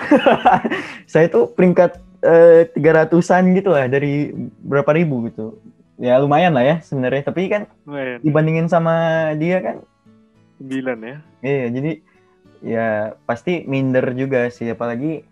saya 1.12 1.26
tuh 1.28 1.50
peringkat 1.52 1.98
eh, 2.24 2.68
tiga 2.72 3.04
ratusan 3.04 3.52
gitu 3.56 3.72
lah 3.72 3.88
dari 3.88 4.32
berapa 4.64 4.90
ribu 4.92 5.28
gitu. 5.28 5.60
Ya 6.00 6.16
lumayan 6.16 6.56
lah 6.56 6.64
ya 6.64 6.76
sebenarnya. 6.80 7.22
Tapi 7.28 7.42
kan 7.48 7.62
lumayan. 7.84 8.18
dibandingin 8.24 8.68
sama 8.68 8.94
dia 9.36 9.60
kan? 9.60 9.76
Sembilan 10.60 10.98
ya. 11.00 11.16
iya 11.40 11.66
jadi 11.72 11.92
ya 12.60 12.88
pasti 13.24 13.64
minder 13.64 14.12
juga 14.12 14.52
sih 14.52 14.68
apalagi 14.68 15.24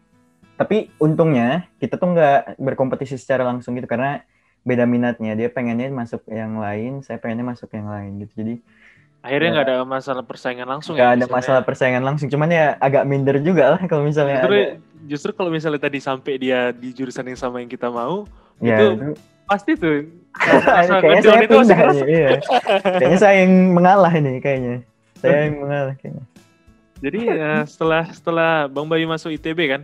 tapi 0.57 0.89
untungnya 0.97 1.69
kita 1.77 2.01
tuh 2.01 2.17
nggak 2.17 2.57
berkompetisi 2.57 3.21
secara 3.21 3.45
langsung 3.45 3.77
gitu 3.77 3.87
karena 3.87 4.25
beda 4.67 4.85
minatnya. 4.85 5.37
Dia 5.39 5.49
pengennya 5.53 5.93
masuk 5.93 6.27
yang 6.29 6.59
lain 6.59 7.05
saya 7.05 7.21
pengennya 7.21 7.47
masuk 7.47 7.71
yang 7.73 7.89
lain 7.89 8.25
gitu. 8.25 8.33
Jadi 8.43 8.55
Akhirnya 9.19 9.49
Ya. 9.49 9.55
nggak 9.55 9.67
ada 9.67 9.77
masalah 9.83 10.23
persaingan 10.23 10.65
langsung 10.65 10.95
nggak 10.95 11.05
ya. 11.05 11.11
ada 11.11 11.19
misalnya. 11.21 11.37
masalah 11.37 11.63
persaingan 11.63 12.03
langsung 12.03 12.29
cuman 12.29 12.49
ya 12.49 12.67
agak 12.79 13.03
minder 13.03 13.37
juga 13.39 13.75
lah 13.75 13.81
kalau 13.85 14.03
misalnya 14.03 14.41
Justru, 14.41 14.55
ada, 14.55 14.65
justru 15.05 15.31
kalau 15.33 15.51
misalnya 15.51 15.81
tadi 15.81 15.99
sampai 15.99 16.33
dia 16.37 16.71
di 16.71 16.93
jurusan 16.93 17.27
yang 17.27 17.37
sama 17.37 17.59
yang 17.59 17.67
kita 17.67 17.89
mau, 17.89 18.25
ya 18.59 18.79
itu 18.79 18.87
itu 18.95 19.09
pasti 19.45 19.73
tuh 19.75 20.07
kayaknya 21.03 21.23
saya 21.25 21.41
itu 21.41 21.51
pindah 21.53 21.79
nih, 21.89 22.03
iya. 22.07 22.29
Kayaknya 22.95 23.19
saya 23.19 23.37
yang 23.43 23.53
mengalah 23.75 24.13
ini 24.13 24.39
kayaknya. 24.39 24.77
Saya 25.17 25.37
yang 25.45 25.55
mengalah 25.59 25.95
kayaknya. 25.95 26.25
Jadi 26.99 27.21
eh, 27.27 27.63
setelah 27.65 28.03
setelah 28.09 28.51
Bang 28.67 28.87
Bayu 28.87 29.07
masuk 29.07 29.31
ITB 29.33 29.59
kan, 29.67 29.83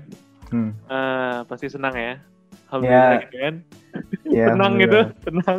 Hmm. 0.50 0.70
eh, 0.86 1.38
pasti 1.44 1.66
senang 1.66 1.90
ya. 1.90 2.22
Alhamdulillah 2.70 3.18
Ya. 3.18 3.28
kan. 3.32 3.54
Ya, 4.24 4.46
tenang 4.54 4.72
gitu, 4.78 4.98
tenang. 5.22 5.58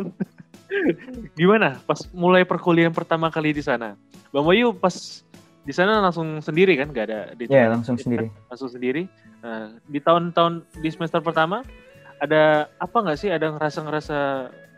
Gimana 1.38 1.78
pas 1.86 2.00
mulai 2.10 2.42
perkuliahan 2.42 2.92
pertama 2.92 3.30
kali 3.30 3.54
di 3.54 3.62
sana? 3.62 3.94
Bang 4.34 4.46
Bayu 4.46 4.74
pas 4.74 5.22
di 5.66 5.74
sana 5.74 5.98
langsung 5.98 6.38
sendiri 6.38 6.78
kan, 6.78 6.94
gak 6.94 7.06
ada 7.10 7.20
di 7.34 7.50
Ya, 7.50 7.66
langsung 7.66 7.98
sendiri. 7.98 8.30
langsung 8.46 8.70
sendiri. 8.70 9.10
Nah, 9.42 9.74
di 9.90 9.98
tahun-tahun 9.98 10.62
di 10.78 10.88
semester 10.94 11.18
pertama 11.18 11.66
ada 12.22 12.70
apa 12.78 12.96
nggak 13.02 13.18
sih? 13.18 13.30
Ada 13.34 13.50
ngerasa-ngerasa 13.58 14.18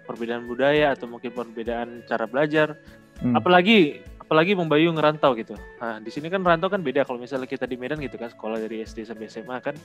perbedaan 0.08 0.48
budaya 0.48 0.96
atau 0.96 1.04
mungkin 1.04 1.32
perbedaan 1.36 2.04
cara 2.08 2.24
belajar? 2.24 2.80
Hmm. 3.20 3.36
Apalagi 3.36 4.00
apalagi 4.16 4.56
Bang 4.56 4.68
Bayu 4.68 4.92
ngerantau 4.92 5.36
gitu. 5.36 5.56
Nah, 5.80 6.00
di 6.00 6.08
sini 6.12 6.28
kan 6.32 6.44
rantau 6.44 6.68
kan 6.72 6.80
beda 6.80 7.04
kalau 7.04 7.20
misalnya 7.20 7.48
kita 7.48 7.64
di 7.68 7.76
Medan 7.76 8.00
gitu 8.00 8.16
kan, 8.16 8.28
sekolah 8.32 8.60
dari 8.60 8.84
SD 8.84 9.08
sampai 9.08 9.28
SMA 9.28 9.56
kan 9.60 9.76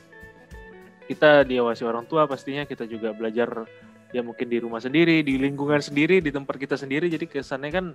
kita 1.03 1.43
diawasi 1.43 1.83
orang 1.83 2.07
tua 2.07 2.23
pastinya 2.23 2.63
kita 2.63 2.87
juga 2.87 3.11
belajar 3.11 3.67
ya 4.13 4.21
mungkin 4.21 4.47
di 4.47 4.61
rumah 4.61 4.79
sendiri, 4.79 5.25
di 5.25 5.41
lingkungan 5.41 5.81
sendiri, 5.81 6.21
di 6.21 6.29
tempat 6.29 6.55
kita 6.61 6.77
sendiri. 6.77 7.09
Jadi 7.09 7.25
kesannya 7.25 7.71
kan 7.73 7.85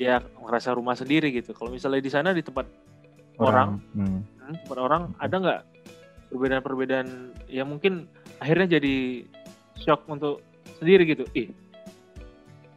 ya 0.00 0.18
ngerasa 0.18 0.72
rumah 0.72 0.96
sendiri 0.96 1.28
gitu. 1.30 1.52
Kalau 1.52 1.68
misalnya 1.68 2.00
di 2.00 2.10
sana 2.10 2.32
di 2.32 2.40
tempat 2.40 2.66
orang, 3.38 3.78
Hmm. 3.92 4.24
Hmm, 4.42 4.56
tempat 4.64 4.78
orang 4.80 5.02
ada 5.20 5.36
nggak 5.36 5.60
perbedaan-perbedaan 6.32 7.08
yang 7.52 7.68
mungkin 7.68 8.08
akhirnya 8.40 8.80
jadi 8.80 9.24
shock 9.76 10.04
untuk 10.08 10.44
sendiri 10.80 11.04
gitu 11.08 11.24
ih 11.32 11.48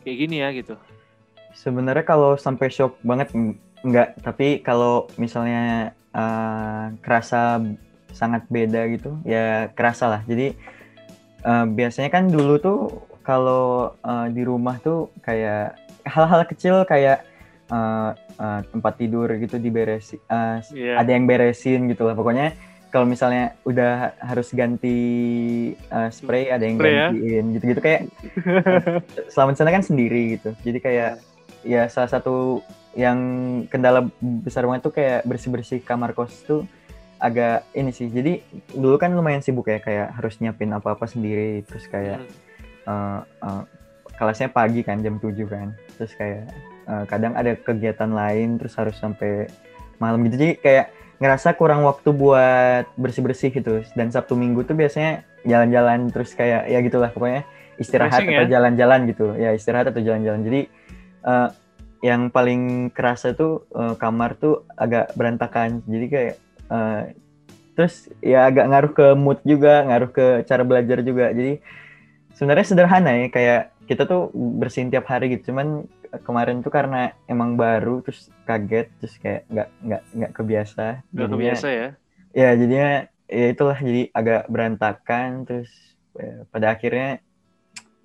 kayak 0.04 0.18
gini 0.18 0.36
ya 0.42 0.50
gitu 0.56 0.76
Sebenarnya 1.52 2.08
kalau 2.08 2.40
sampai 2.40 2.72
shock 2.72 2.96
banget 3.04 3.30
enggak, 3.84 4.16
tapi 4.24 4.64
kalau 4.64 5.12
misalnya 5.20 5.94
eh, 6.16 6.86
kerasa 7.04 7.60
sangat 8.16 8.48
beda 8.48 8.88
gitu, 8.92 9.20
ya 9.28 9.68
kerasa 9.76 10.08
lah. 10.08 10.22
Jadi 10.26 10.56
eh, 11.42 11.66
biasanya 11.68 12.10
kan 12.10 12.28
dulu 12.28 12.54
tuh 12.58 12.80
kalau 13.22 13.94
eh, 13.98 14.28
di 14.30 14.42
rumah 14.42 14.78
tuh 14.78 15.10
kayak 15.20 15.78
hal-hal 16.04 16.42
kecil 16.46 16.82
kayak 16.84 17.22
eh, 17.68 18.10
eh, 18.38 18.60
tempat 18.68 18.94
tidur 18.96 19.30
gitu 19.36 19.56
diberesin, 19.56 20.20
eh, 20.22 20.58
Iya. 20.74 20.94
ada 20.98 21.10
yang 21.10 21.26
beresin 21.26 21.88
gitu 21.88 22.04
lah. 22.04 22.14
Pokoknya 22.14 22.52
kalau 22.92 23.08
misalnya 23.08 23.56
udah 23.64 24.20
harus 24.20 24.52
ganti 24.52 25.00
eh, 25.72 26.10
spray, 26.12 26.50
ada 26.50 26.62
yang 26.62 26.76
Spray 26.76 26.92
ya? 26.92 27.08
gantiin 27.08 27.46
gitu-gitu 27.56 27.80
kayak 27.80 28.02
selama 29.28 29.54
di 29.54 29.58
sana 29.58 29.72
kan 29.72 29.84
sendiri 29.84 30.36
gitu. 30.36 30.52
Jadi 30.62 30.80
kayak 30.80 31.12
ya 31.64 31.86
salah 31.88 32.10
satu 32.10 32.60
yang 32.92 33.16
kendala 33.72 34.12
besar 34.20 34.68
banget 34.68 34.84
tuh 34.84 34.92
kayak 34.92 35.24
bersih-bersih 35.24 35.80
kamar 35.80 36.12
kos 36.12 36.44
tuh 36.44 36.68
agak 37.22 37.70
ini 37.78 37.94
sih. 37.94 38.10
Jadi 38.10 38.42
dulu 38.74 38.98
kan 38.98 39.14
lumayan 39.14 39.46
sibuk 39.46 39.70
ya 39.70 39.78
kayak 39.78 40.18
harus 40.18 40.42
nyiapin 40.42 40.74
apa-apa 40.74 41.06
sendiri 41.06 41.62
terus 41.64 41.86
kayak 41.86 42.20
Hmm. 42.82 43.22
eh, 43.22 43.22
eh, 43.46 43.64
kelasnya 44.18 44.50
pagi 44.50 44.82
kan 44.82 45.00
jam 45.06 45.22
7 45.22 45.46
kan. 45.46 45.78
Terus 45.96 46.12
kayak 46.18 46.50
eh, 46.90 47.04
kadang 47.06 47.38
ada 47.38 47.54
kegiatan 47.54 48.10
lain 48.10 48.58
terus 48.58 48.74
harus 48.76 48.98
sampai 48.98 49.46
malam 50.02 50.26
gitu. 50.26 50.42
Jadi 50.42 50.58
kayak 50.58 50.86
ngerasa 51.22 51.54
kurang 51.54 51.86
waktu 51.86 52.10
buat 52.10 52.90
bersih-bersih 52.98 53.54
gitu. 53.54 53.86
Dan 53.94 54.10
Sabtu 54.10 54.34
Minggu 54.34 54.66
tuh 54.66 54.74
biasanya 54.74 55.22
jalan-jalan 55.46 56.10
terus 56.10 56.34
kayak 56.34 56.66
ya 56.66 56.82
gitulah 56.82 57.14
pokoknya 57.14 57.46
istirahat 57.78 58.26
Refreshing 58.26 58.34
atau 58.34 58.46
ya? 58.46 58.52
jalan-jalan 58.58 59.00
gitu. 59.14 59.28
Ya 59.38 59.50
istirahat 59.54 59.94
atau 59.94 60.02
jalan-jalan. 60.02 60.42
Jadi 60.42 60.62
eh, 61.22 61.50
yang 62.02 62.34
paling 62.34 62.90
kerasa 62.90 63.38
tuh 63.38 63.70
eh, 63.78 63.94
kamar 64.02 64.34
tuh 64.42 64.66
agak 64.74 65.14
berantakan. 65.14 65.86
Jadi 65.86 66.06
kayak 66.10 66.36
eh, 66.72 67.02
terus 67.76 68.08
ya 68.24 68.48
agak 68.48 68.66
ngaruh 68.72 68.92
ke 68.96 69.08
mood 69.14 69.40
juga, 69.44 69.84
ngaruh 69.84 70.12
ke 70.12 70.26
cara 70.48 70.64
belajar 70.64 71.04
juga. 71.04 71.30
Jadi 71.36 71.60
sebenarnya 72.34 72.66
sederhana 72.68 73.12
ya 73.12 73.28
kayak 73.28 73.62
kita 73.86 74.08
tuh 74.08 74.32
bersihin 74.32 74.88
tiap 74.88 75.06
hari 75.12 75.36
gitu. 75.36 75.52
Cuman 75.52 75.84
kemarin 76.24 76.60
tuh 76.60 76.72
karena 76.72 77.12
emang 77.28 77.56
baru 77.56 78.04
terus 78.04 78.28
kaget 78.44 78.88
terus 79.00 79.16
kayak 79.20 79.48
nggak 79.48 79.70
nggak 79.84 80.02
nggak 80.16 80.32
kebiasa. 80.36 80.86
Jadinya- 81.12 81.32
kebiasa 81.36 81.68
ya 81.72 81.88
ya 82.32 82.50
jadinya 82.56 82.90
ya 83.28 83.46
itulah 83.52 83.78
jadi 83.80 84.02
agak 84.12 84.42
berantakan 84.48 85.44
terus 85.48 85.72
ya, 86.16 86.48
pada 86.48 86.76
akhirnya 86.76 87.20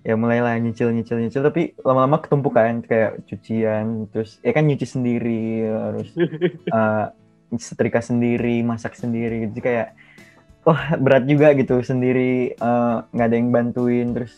ya 0.07 0.15
mulailah 0.15 0.55
nyicil 0.63 0.95
nyicil 0.95 1.19
nyicil 1.19 1.43
tapi 1.43 1.75
lama-lama 1.83 2.23
ketumpukan 2.23 2.79
kayak 2.87 3.27
cucian 3.27 4.07
terus 4.15 4.39
ya 4.43 4.55
kan 4.55 4.63
nyuci 4.67 4.87
sendiri 4.87 5.67
harus 5.67 6.11
eh, 6.79 7.07
setrika 7.55 7.99
sendiri 7.99 8.61
masak 8.61 8.95
sendiri. 8.95 9.47
Gitu 9.47 9.61
kayak 9.61 9.95
wah 10.63 10.99
berat 10.99 11.25
juga 11.25 11.55
gitu 11.55 11.79
sendiri 11.81 12.53
eh, 12.53 12.97
nggak 13.07 13.27
ada 13.27 13.37
yang 13.37 13.51
bantuin. 13.51 14.11
Terus 14.11 14.35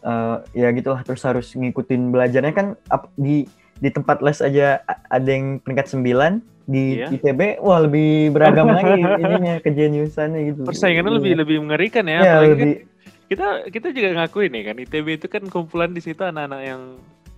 eh, 0.00 0.36
ya 0.52 0.68
gitulah 0.70 1.00
terus 1.00 1.22
harus 1.22 1.50
ngikutin 1.50 2.10
belajarnya. 2.10 2.52
Kan 2.52 2.66
ap- 2.88 3.14
di 3.14 3.46
di 3.74 3.90
tempat 3.90 4.18
les 4.20 4.38
aja 4.38 4.80
ada 5.08 5.26
yang 5.26 5.58
peringkat 5.58 5.90
9 5.90 6.38
di 6.64 6.96
Iya. 6.96 7.12
ITB 7.12 7.60
wah 7.60 7.76
lebih 7.78 8.32
beragam 8.32 8.64
lagi 8.66 8.96
ininya 8.96 9.60
kejeniusannya 9.66 10.40
gitu. 10.48 10.60
Persaingannya 10.64 11.10
Iya. 11.10 11.18
lebih 11.20 11.32
lebih 11.36 11.56
mengerikan 11.60 12.04
ya, 12.06 12.20
kan 12.22 12.40
lebih. 12.46 12.88
kita 13.24 13.46
kita 13.68 13.88
juga 13.90 14.08
ngakuin 14.14 14.52
ya 14.52 14.62
kan 14.64 14.76
ITB 14.78 15.06
itu 15.16 15.26
kan 15.28 15.42
kumpulan 15.44 15.92
di 15.92 16.00
situ 16.00 16.20
anak-anak 16.20 16.60
yang 16.60 16.82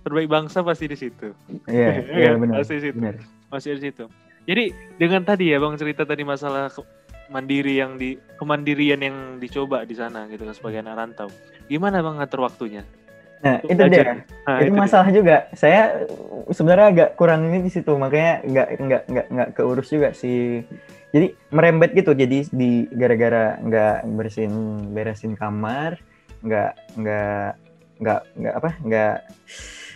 terbaik 0.03 0.29
bangsa 0.29 0.63
pasti 0.63 0.87
di 0.87 0.95
situ. 0.95 1.35
Iya 1.67 1.91
iya 2.07 2.29
benar 2.39 2.55
pasti 2.61 2.73
di 2.75 2.83
situ. 2.87 2.95
benar. 2.95 3.15
Masih 3.47 3.69
di 3.75 3.81
situ 3.83 4.05
jadi 4.47 4.71
dengan 4.95 5.21
tadi 5.27 5.51
ya 5.51 5.59
bang 5.59 5.75
cerita 5.75 6.07
tadi 6.07 6.23
masalah 6.23 6.71
mandiri 7.27 7.83
yang 7.83 7.99
di 7.99 8.15
kemandirian 8.39 9.03
yang 9.03 9.17
dicoba 9.37 9.83
di 9.83 9.95
sana 9.95 10.25
gitu 10.31 10.47
kan 10.47 10.55
sebagai 10.55 10.79
anak 10.79 10.95
rantau. 10.95 11.29
Gimana 11.67 11.99
bang 11.99 12.15
ngatur 12.23 12.47
waktunya? 12.47 12.83
Nah 13.43 13.61
Untuk 13.61 13.91
itu 13.91 13.93
dia? 13.93 14.23
Nah, 14.47 14.57
itu 14.63 14.71
dia. 14.73 14.79
masalah 14.79 15.09
juga. 15.11 15.37
Saya 15.53 16.07
sebenarnya 16.49 16.87
agak 16.89 17.09
kurang 17.19 17.51
ini 17.51 17.67
di 17.67 17.71
situ 17.71 17.91
makanya 17.99 18.41
nggak 18.47 18.67
nggak 18.79 19.03
nggak 19.11 19.25
nggak 19.35 19.49
keurus 19.53 19.91
juga 19.91 20.15
sih. 20.15 20.63
Jadi 21.11 21.35
merembet 21.51 21.91
gitu. 21.93 22.15
Jadi 22.15 22.47
di 22.49 22.87
gara-gara 22.95 23.59
nggak 23.59 24.07
bersihin 24.15 24.55
beresin 24.95 25.35
kamar 25.35 25.99
nggak 26.41 26.71
nggak 26.95 27.49
nggak 27.97 28.21
nggak 28.37 28.55
apa 28.55 28.69
nggak 28.85 29.15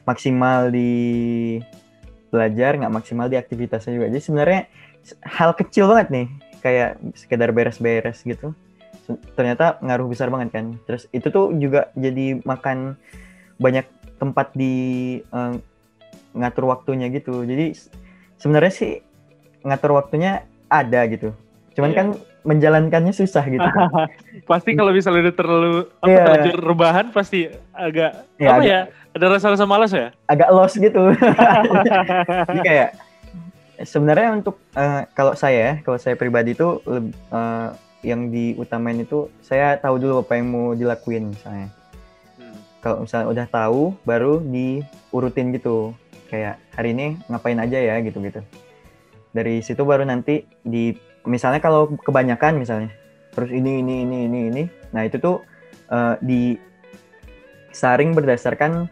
maksimal 0.10 0.74
di 0.74 0.92
belajar, 2.32 2.80
nggak 2.80 2.94
maksimal 2.96 3.28
di 3.28 3.38
aktivitasnya 3.38 4.00
juga. 4.00 4.08
Jadi 4.10 4.24
sebenarnya 4.24 4.62
hal 5.28 5.52
kecil 5.54 5.92
banget 5.92 6.08
nih, 6.10 6.28
kayak 6.64 6.98
sekedar 7.14 7.52
beres-beres 7.52 8.24
gitu. 8.24 8.56
Ternyata 9.36 9.78
ngaruh 9.84 10.08
besar 10.08 10.32
banget 10.32 10.56
kan. 10.56 10.66
Terus 10.88 11.12
itu 11.12 11.28
tuh 11.28 11.52
juga 11.60 11.92
jadi 12.00 12.40
makan 12.42 12.96
banyak 13.60 13.86
tempat 14.18 14.56
di 14.56 14.74
uh, 15.36 15.60
ngatur 16.32 16.72
waktunya 16.72 17.12
gitu. 17.12 17.44
Jadi 17.44 17.76
sebenarnya 18.40 18.74
sih 18.74 18.92
ngatur 19.68 20.00
waktunya 20.00 20.48
ada 20.72 21.04
gitu. 21.12 21.36
Cuman 21.76 21.92
yeah. 21.92 21.98
kan 21.98 22.08
menjalankannya 22.42 23.14
susah 23.14 23.44
gitu. 23.48 23.64
pasti 24.50 24.74
kalau 24.74 24.92
misalnya 24.92 25.30
udah 25.30 25.36
terlalu 25.36 25.72
apa 26.02 26.10
yeah. 26.10 26.26
terlanjur 26.26 26.56
rebahan 26.58 27.06
pasti 27.14 27.40
agak 27.72 28.26
yeah, 28.42 28.50
apa 28.50 28.62
agak, 28.62 28.68
ya? 28.68 28.80
Ada 29.12 29.26
rasa-rasa 29.28 29.66
malas 29.68 29.92
ya? 29.94 30.10
Agak 30.26 30.50
lost 30.50 30.76
gitu. 30.80 31.14
Jadi 32.50 32.60
kayak 32.66 32.90
sebenarnya 33.86 34.30
untuk 34.42 34.58
uh, 34.74 35.06
kalau 35.14 35.34
saya, 35.38 35.80
kalau 35.86 36.00
saya 36.00 36.16
pribadi 36.18 36.56
itu 36.58 36.82
uh, 37.30 37.70
yang 38.02 38.34
diutamain 38.34 38.98
itu 38.98 39.30
saya 39.46 39.78
tahu 39.78 40.02
dulu 40.02 40.26
apa 40.26 40.34
yang 40.40 40.48
mau 40.50 40.74
dilakuin 40.74 41.30
misalnya. 41.36 41.70
Hmm. 42.40 42.58
Kalau 42.82 43.06
misalnya 43.06 43.28
udah 43.30 43.46
tahu 43.48 43.82
baru 44.08 44.42
diurutin 44.42 45.54
gitu. 45.54 45.94
Kayak 46.32 46.64
hari 46.72 46.96
ini 46.96 47.20
ngapain 47.28 47.60
aja 47.60 47.76
ya 47.76 48.00
gitu-gitu. 48.00 48.40
Dari 49.36 49.60
situ 49.60 49.84
baru 49.84 50.08
nanti 50.08 50.48
di 50.64 50.96
misalnya 51.26 51.62
kalau 51.62 51.92
kebanyakan 52.02 52.58
misalnya 52.58 52.92
terus 53.32 53.50
ini 53.50 53.80
ini 53.80 54.04
ini 54.04 54.18
ini 54.28 54.40
ini. 54.52 54.64
Nah, 54.92 55.08
itu 55.08 55.18
tuh 55.18 55.40
uh, 55.88 56.20
di 56.20 56.60
saring 57.72 58.12
berdasarkan 58.12 58.92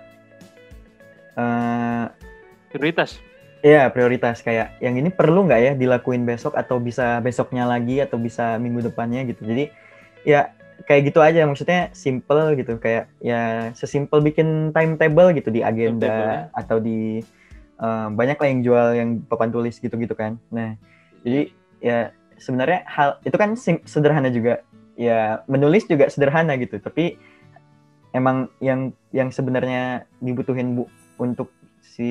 uh, 1.36 2.06
prioritas. 2.72 3.20
Iya 3.60 3.92
prioritas 3.92 4.40
kayak 4.40 4.80
yang 4.80 4.96
ini 4.96 5.12
perlu 5.12 5.44
nggak 5.44 5.60
ya 5.60 5.72
dilakuin 5.76 6.24
besok 6.24 6.56
atau 6.56 6.80
bisa 6.80 7.20
besoknya 7.20 7.68
lagi 7.68 8.00
atau 8.00 8.16
bisa 8.16 8.56
minggu 8.56 8.88
depannya 8.88 9.28
gitu. 9.28 9.44
Jadi 9.44 9.68
ya 10.24 10.56
kayak 10.88 11.12
gitu 11.12 11.20
aja 11.20 11.44
maksudnya 11.44 11.92
simple 11.92 12.56
gitu 12.56 12.80
kayak 12.80 13.12
ya 13.20 13.76
sesimpel 13.76 14.24
bikin 14.24 14.72
timetable 14.72 15.36
gitu 15.36 15.52
di 15.52 15.60
agenda 15.60 16.08
ya. 16.08 16.56
atau 16.56 16.80
di 16.80 17.20
uh, 17.84 18.08
banyak 18.16 18.40
lah 18.40 18.48
yang 18.48 18.62
jual 18.64 18.88
yang 18.96 19.10
papan 19.28 19.52
tulis 19.52 19.76
gitu-gitu 19.76 20.16
kan. 20.16 20.40
Nah 20.56 20.80
jadi 21.28 21.52
ya 21.84 22.16
sebenarnya 22.40 22.88
hal 22.88 23.20
itu 23.28 23.36
kan 23.36 23.54
sederhana 23.86 24.32
juga 24.34 24.64
ya 25.00 25.44
menulis 25.46 25.88
juga 25.88 26.08
sederhana 26.12 26.56
gitu 26.60 26.80
tapi 26.80 27.16
emang 28.12 28.50
yang 28.60 28.92
yang 29.14 29.30
sebenarnya 29.30 30.10
dibutuhin 30.20 30.76
bu 30.76 30.90
untuk 31.20 31.52
si 31.80 32.10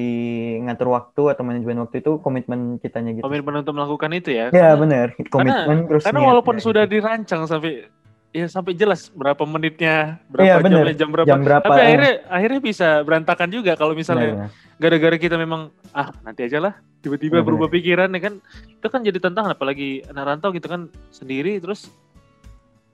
ngatur 0.69 0.93
waktu 0.93 1.23
atau 1.33 1.43
manajemen 1.49 1.81
waktu 1.89 2.05
itu 2.05 2.21
komitmen 2.21 2.77
kitanya 2.77 3.17
gitu. 3.17 3.25
Komitmen 3.25 3.65
untuk 3.65 3.73
melakukan 3.73 4.11
itu 4.13 4.37
ya. 4.37 4.53
Ya 4.53 4.77
benar. 4.77 5.17
Komitmen 5.33 5.65
karena, 5.65 5.89
terus 5.89 6.03
Karena 6.05 6.21
walaupun 6.21 6.61
gitu. 6.61 6.69
sudah 6.69 6.85
dirancang 6.85 7.49
sampai 7.49 7.89
ya 8.29 8.45
sampai 8.53 8.77
jelas 8.77 9.09
berapa 9.09 9.41
menitnya, 9.49 10.21
berapa 10.29 10.61
ya, 10.61 10.61
jamnya, 10.61 10.93
jam 10.93 11.09
berapa. 11.09 11.29
Jam 11.29 11.41
berapa. 11.41 11.65
Tapi 11.65 11.81
akhirnya 11.81 12.15
akhirnya 12.29 12.61
bisa 12.61 12.89
berantakan 13.01 13.49
juga 13.49 13.73
kalau 13.81 13.97
misalnya 13.97 14.53
gara-gara 14.77 15.17
kita 15.17 15.41
memang 15.41 15.73
ah 15.97 16.13
nanti 16.21 16.45
aja 16.45 16.61
lah 16.61 16.75
tiba-tiba 16.99 17.43
berubah 17.47 17.71
pikiran 17.71 18.11
ya 18.11 18.21
kan 18.21 18.35
itu 18.67 18.87
kan 18.91 19.01
jadi 19.07 19.19
tantangan 19.23 19.55
apalagi 19.55 20.03
anak 20.11 20.25
rantau 20.35 20.51
gitu 20.51 20.67
kan 20.67 20.91
sendiri 21.15 21.63
terus 21.63 21.91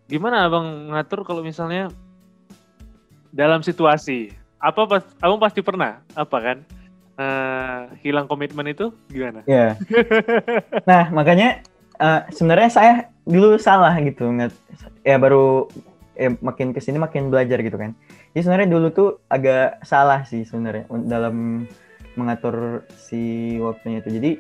gimana 0.08 0.44
abang 0.44 0.92
ngatur 0.92 1.24
kalau 1.24 1.40
misalnya 1.40 1.88
dalam 3.32 3.64
situasi 3.64 4.30
apa 4.60 4.80
pas 4.84 5.02
abang 5.24 5.40
pasti 5.40 5.64
pernah 5.64 6.04
apa 6.12 6.38
kan 6.40 6.58
uh, 7.18 7.90
hilang 8.00 8.28
komitmen 8.28 8.70
itu 8.70 8.92
gimana? 9.10 9.42
Ya. 9.44 9.74
Yeah. 9.76 10.10
nah 10.90 11.10
makanya 11.10 11.64
uh, 11.98 12.26
sebenarnya 12.30 12.70
saya 12.70 12.92
dulu 13.24 13.56
salah 13.56 13.96
gitu 14.00 14.28
nggak 14.28 14.52
ya 15.04 15.16
baru 15.16 15.68
ya 16.14 16.36
makin 16.38 16.70
ke 16.70 16.80
sini 16.80 17.00
makin 17.00 17.32
belajar 17.32 17.58
gitu 17.60 17.76
kan. 17.76 17.96
Jadi 18.34 18.42
sebenarnya 18.44 18.68
dulu 18.70 18.86
tuh 18.90 19.08
agak 19.30 19.82
salah 19.86 20.22
sih 20.26 20.42
sebenarnya 20.46 20.86
dalam 21.06 21.66
mengatur 22.14 22.86
si 22.94 23.54
waktunya 23.58 24.00
itu. 24.00 24.10
Jadi 24.10 24.30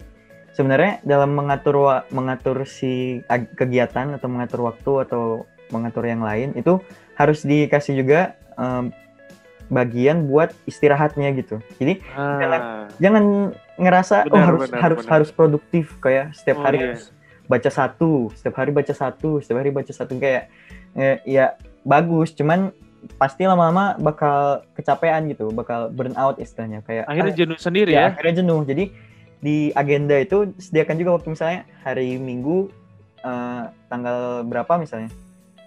sebenarnya 0.54 1.02
dalam 1.02 1.34
mengatur 1.34 2.06
mengatur 2.14 2.62
si 2.64 3.22
kegiatan 3.58 4.14
atau 4.14 4.28
mengatur 4.30 4.66
waktu 4.70 4.92
atau 5.06 5.22
mengatur 5.74 6.06
yang 6.06 6.22
lain 6.22 6.54
itu 6.54 6.78
harus 7.18 7.42
dikasih 7.42 7.98
juga 7.98 8.38
um, 8.54 8.94
bagian 9.72 10.28
buat 10.28 10.52
istirahatnya 10.68 11.32
gitu. 11.40 11.58
Jadi 11.80 12.04
ah. 12.14 12.38
jangan, 12.38 12.60
jangan 13.00 13.24
ngerasa 13.80 14.16
oh, 14.28 14.30
benar, 14.30 14.38
oh 14.38 14.46
harus 14.46 14.60
benar, 14.68 14.80
harus 14.80 14.98
benar. 15.02 15.12
harus 15.18 15.30
produktif 15.32 15.84
kayak 15.98 16.26
setiap 16.36 16.58
oh, 16.60 16.64
hari 16.68 16.78
harus 16.78 17.10
baca 17.44 17.70
satu, 17.70 18.12
setiap 18.32 18.54
hari 18.60 18.70
baca 18.72 18.94
satu, 18.94 19.40
setiap 19.40 19.58
hari 19.60 19.70
baca 19.72 19.92
satu 19.92 20.12
kayak 20.16 20.48
eh, 20.96 21.18
ya 21.26 21.56
bagus, 21.84 22.32
cuman 22.32 22.72
pasti 23.20 23.46
lama-lama 23.46 23.94
bakal 24.00 24.64
kecapean 24.74 25.30
gitu, 25.30 25.50
bakal 25.52 25.92
burn 25.92 26.16
out 26.16 26.36
istilahnya 26.40 26.80
kayak 26.84 27.04
akhirnya 27.08 27.34
ah, 27.34 27.38
jenuh 27.38 27.58
sendiri 27.58 27.90
ya, 27.92 28.00
ya. 28.00 28.06
Akhirnya 28.12 28.34
jenuh. 28.42 28.60
Jadi 28.64 28.84
di 29.44 29.56
agenda 29.76 30.16
itu 30.16 30.56
sediakan 30.56 30.96
juga 30.96 31.10
waktu 31.20 31.28
misalnya 31.36 31.60
hari 31.84 32.16
Minggu 32.16 32.72
uh, 33.20 33.68
tanggal 33.92 34.40
berapa 34.48 34.80
misalnya 34.80 35.12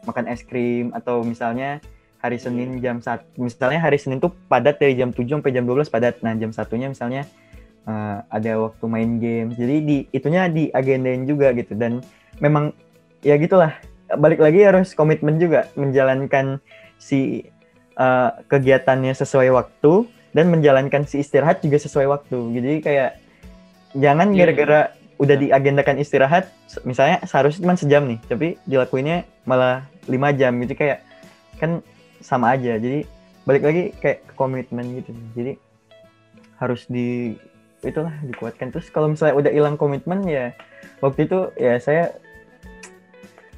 makan 0.02 0.26
es 0.32 0.41
krim 0.41 0.89
atau 0.95 1.21
misalnya 1.21 1.78
hari 2.17 2.41
Senin 2.41 2.82
jam 2.82 2.97
satu 3.04 3.26
misalnya 3.38 3.78
hari 3.78 4.02
Senin 4.02 4.17
tuh 4.17 4.34
padat 4.50 4.82
dari 4.82 4.97
jam 4.97 5.13
7 5.13 5.41
sampai 5.41 5.54
jam 5.54 5.69
12 5.69 5.93
padat. 5.93 6.15
Nah 6.26 6.34
jam 6.34 6.50
satunya 6.50 6.89
misalnya 6.89 7.30
uh, 7.86 8.26
ada 8.34 8.58
waktu 8.58 8.86
main 8.89 9.21
game 9.21 9.54
jadi 9.54 9.76
di 9.84 9.97
itunya 10.10 10.50
di 10.50 10.73
agendain 10.73 11.30
juga 11.30 11.54
gitu. 11.54 11.78
Dan 11.78 12.02
memang 12.41 12.73
ya 13.21 13.38
gitulah. 13.38 13.78
Balik 14.08 14.39
lagi 14.39 14.63
harus 14.63 14.95
komitmen 14.95 15.36
juga 15.36 15.67
menjalankan 15.76 16.63
si 16.97 17.45
uh, 17.97 18.29
kegiatannya 18.49 19.13
sesuai 19.17 19.49
waktu 19.53 20.05
dan 20.38 20.53
menjalankan 20.53 21.10
si 21.10 21.21
istirahat 21.25 21.65
juga 21.65 21.81
sesuai 21.81 22.07
waktu. 22.07 22.38
Jadi 22.62 22.73
kayak 22.86 23.12
jangan 23.97 24.29
iya, 24.31 24.38
gara-gara 24.45 24.81
yeah. 24.93 25.21
udah 25.21 25.36
iya. 25.36 25.43
diagendakan 25.49 25.97
istirahat 25.97 26.53
misalnya 26.86 27.25
seharusnya 27.25 27.65
cuma 27.65 27.73
sejam 27.73 28.05
nih 28.05 28.19
tapi 28.29 28.47
dilakuinnya 28.69 29.25
malah 29.49 29.89
lima 30.05 30.29
jam. 30.38 30.53
Gitu 30.62 30.77
kayak 30.77 31.01
kan 31.57 31.81
sama 32.21 32.53
aja. 32.53 32.77
Jadi 32.77 33.07
balik 33.49 33.63
lagi 33.65 33.83
kayak 33.97 34.29
komitmen 34.38 35.01
gitu. 35.01 35.12
Jadi 35.33 35.57
harus 36.62 36.86
di 36.86 37.38
itulah 37.81 38.13
dikuatkan. 38.25 38.69
Terus 38.69 38.89
kalau 38.93 39.10
misalnya 39.10 39.36
udah 39.38 39.51
hilang 39.53 39.77
komitmen 39.77 40.25
ya 40.25 40.53
waktu 41.01 41.29
itu 41.29 41.49
ya 41.57 41.77
saya 41.81 42.13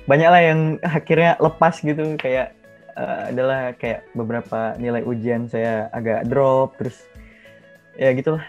banyak 0.08 0.30
lah 0.32 0.41
yang 0.41 0.60
akhirnya 0.99 1.36
lepas 1.43 1.84
gitu. 1.84 2.15
Kayak 2.15 2.59
uh, 2.95 3.30
adalah 3.30 3.73
kayak 3.75 4.08
beberapa 4.15 4.73
nilai 4.80 5.04
ujian 5.06 5.45
saya 5.45 5.91
agak 5.93 6.30
drop 6.30 6.78
terus 6.80 7.06
ya 7.99 8.13
gitulah. 8.15 8.45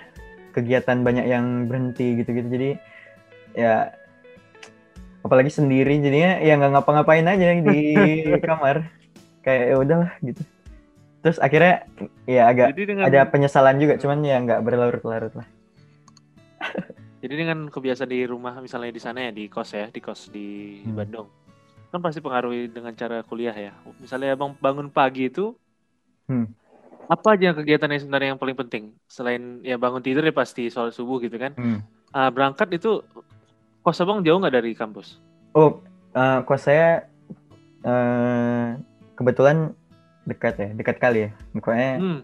Kegiatan 0.51 1.07
banyak 1.07 1.27
yang 1.31 1.71
berhenti 1.71 2.19
gitu-gitu. 2.21 2.49
Jadi 2.51 2.71
ya 3.55 3.95
apalagi 5.21 5.53
sendiri 5.53 6.01
jadinya 6.01 6.41
ya 6.41 6.57
nggak 6.57 6.73
ngapa-ngapain 6.81 7.27
aja 7.27 7.61
di 7.61 7.79
kamar. 8.49 8.89
Kayak 9.41 9.65
ya 9.65 9.77
udahlah 9.79 10.13
gitu. 10.25 10.43
Terus 11.21 11.37
akhirnya 11.37 11.85
ya 12.25 12.49
agak 12.49 12.77
dengan, 12.77 13.05
ada 13.05 13.29
penyesalan 13.29 13.77
juga 13.77 14.01
cuman 14.01 14.25
ya 14.25 14.37
nggak 14.41 14.61
berlarut-larut 14.65 15.35
lah. 15.37 15.49
Jadi 17.21 17.35
dengan 17.37 17.69
kebiasaan 17.69 18.09
di 18.09 18.25
rumah 18.25 18.57
misalnya 18.65 18.97
di 18.97 19.03
sana 19.03 19.29
ya 19.29 19.31
di 19.33 19.45
kos 19.53 19.77
ya 19.77 19.93
di 19.93 20.01
kos 20.01 20.33
di 20.33 20.81
hmm. 20.81 20.97
Bandung 20.97 21.29
kan 21.91 22.01
pasti 22.01 22.23
pengaruhi 22.23 22.71
dengan 22.71 22.95
cara 22.95 23.23
kuliah 23.27 23.55
ya 23.55 23.73
misalnya 23.99 24.39
abang 24.39 24.55
bangun 24.59 24.89
pagi 24.89 25.27
itu 25.27 25.55
hmm. 26.31 26.47
apa 27.11 27.35
aja 27.35 27.55
kegiatan 27.55 27.91
yang 27.91 28.03
sebenarnya 28.07 28.29
yang 28.35 28.41
paling 28.41 28.57
penting 28.57 28.95
selain 29.11 29.59
ya 29.67 29.75
bangun 29.75 30.03
tidur 30.03 30.23
ya 30.23 30.35
pasti 30.35 30.71
soal 30.71 30.95
subuh 30.95 31.19
gitu 31.19 31.35
kan 31.37 31.53
hmm. 31.59 31.83
uh, 32.15 32.31
berangkat 32.31 32.71
itu 32.79 33.03
kos 33.83 34.01
abang 34.01 34.23
jauh 34.23 34.39
nggak 34.39 34.55
dari 34.55 34.73
kampus 34.79 35.19
oh 35.59 35.83
uh, 36.15 36.47
kos 36.47 36.71
saya 36.71 37.11
uh, 37.85 38.79
kebetulan 39.19 39.75
dekat 40.31 40.55
ya, 40.57 40.69
dekat 40.73 40.97
kali 41.01 41.19
ya. 41.29 41.31
Pokoknya 41.53 41.91
hmm. 41.99 42.21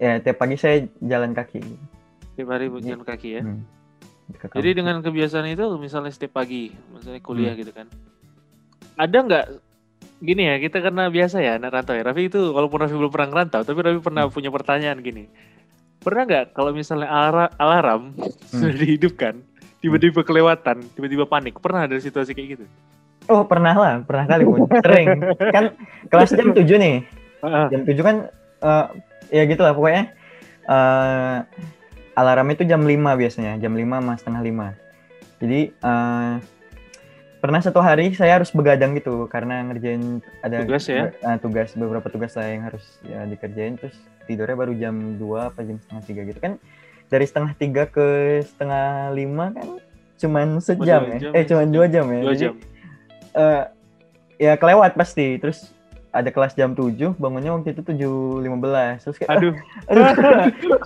ya 0.00 0.12
tiap 0.20 0.36
pagi 0.40 0.56
saya 0.58 0.84
jalan 1.00 1.32
kaki. 1.36 1.60
Tiap 2.36 2.48
hari 2.48 2.66
jalan 2.82 3.04
kaki 3.04 3.28
ya. 3.40 3.42
Hmm. 3.44 3.62
Jadi 4.32 4.70
dengan 4.72 5.04
kebiasaan 5.04 5.48
itu 5.52 5.66
misalnya 5.76 6.08
setiap 6.08 6.40
pagi, 6.40 6.72
misalnya 6.92 7.20
kuliah 7.20 7.52
hmm. 7.52 7.60
gitu 7.62 7.72
kan. 7.74 7.86
Ada 9.02 9.18
nggak 9.26 9.46
gini 10.22 10.42
ya, 10.46 10.54
kita 10.62 10.78
karena 10.78 11.10
biasa 11.10 11.42
ya 11.42 11.58
anak 11.58 11.74
rantau 11.74 11.98
ya. 11.98 12.06
Raffi 12.06 12.30
itu 12.30 12.54
walaupun 12.54 12.86
Raffi 12.86 12.94
belum 12.94 13.10
pernah 13.10 13.28
ngerantau, 13.34 13.66
tapi 13.66 13.78
Raffi 13.82 13.98
pernah 13.98 14.30
hmm. 14.30 14.34
punya 14.34 14.50
pertanyaan 14.54 15.02
gini. 15.02 15.26
Pernah 15.98 16.22
nggak 16.30 16.44
kalau 16.54 16.70
misalnya 16.70 17.10
alarm 17.58 18.14
hmm. 18.14 18.62
sudah 18.62 18.76
dihidupkan, 18.78 19.42
tiba-tiba 19.82 20.22
kelewatan, 20.22 20.86
tiba-tiba 20.94 21.26
panik? 21.26 21.58
Pernah 21.58 21.90
ada 21.90 21.98
situasi 21.98 22.30
kayak 22.30 22.48
gitu? 22.58 22.64
Oh 23.26 23.42
pernah 23.46 23.74
lah, 23.74 23.94
pernah 24.06 24.26
kali 24.30 24.46
pun. 24.46 24.70
Sering. 24.82 25.06
kan 25.54 25.64
kelas 26.10 26.30
jam 26.34 26.54
7 26.54 26.62
nih. 26.62 26.96
Jam 27.42 27.82
7 27.86 27.98
kan 28.02 28.16
uh, 28.62 28.86
ya 29.30 29.42
gitu 29.46 29.62
lah 29.62 29.74
pokoknya 29.74 30.10
uh, 30.70 31.42
alarm 32.18 32.50
itu 32.54 32.62
jam 32.66 32.82
5 32.82 32.94
biasanya, 32.94 33.58
jam 33.58 33.74
5 33.74 33.82
sama 33.82 34.12
setengah 34.18 34.42
5. 34.42 35.42
Jadi 35.42 35.60
uh, 35.82 36.38
pernah 37.42 37.58
satu 37.58 37.82
hari 37.82 38.14
saya 38.14 38.38
harus 38.38 38.54
begadang 38.54 38.94
gitu 38.94 39.26
karena 39.26 39.66
ngerjain 39.66 40.22
ada 40.46 40.62
tugas 40.62 40.86
ya? 40.86 41.10
uh, 41.26 41.36
tugas 41.42 41.74
beberapa 41.74 42.06
tugas 42.06 42.38
saya 42.38 42.54
yang 42.54 42.70
harus 42.70 43.02
ya 43.02 43.26
dikerjain. 43.26 43.74
Terus 43.74 43.98
tidurnya 44.30 44.54
baru 44.54 44.72
jam 44.78 45.18
2 45.18 45.50
apa 45.50 45.66
jam 45.66 45.82
setengah 45.82 46.02
tiga 46.06 46.22
gitu. 46.30 46.38
Kan 46.38 46.62
dari 47.10 47.26
setengah 47.26 47.52
tiga 47.58 47.82
ke 47.90 48.40
setengah 48.46 49.10
lima 49.10 49.50
kan 49.50 49.68
cuman 50.22 50.62
sejam 50.62 51.02
ya? 51.02 51.18
jam, 51.18 51.32
eh 51.34 51.44
cuman 51.44 51.66
dua 51.74 51.86
jam 51.90 52.06
ya? 52.06 52.20
Dua 52.22 52.36
jam. 52.38 52.54
uh, 53.34 53.62
ya 54.38 54.54
kelewat 54.54 54.94
pasti. 54.94 55.34
Terus 55.42 55.74
ada 56.12 56.28
kelas 56.28 56.52
jam 56.52 56.76
7, 56.76 57.16
bangunnya 57.16 57.56
waktu 57.56 57.72
itu 57.72 57.82
7.15. 57.82 59.02
Terus 59.02 59.16
kayak 59.16 59.30
aduh. 59.32 59.54
aduh 59.88 60.04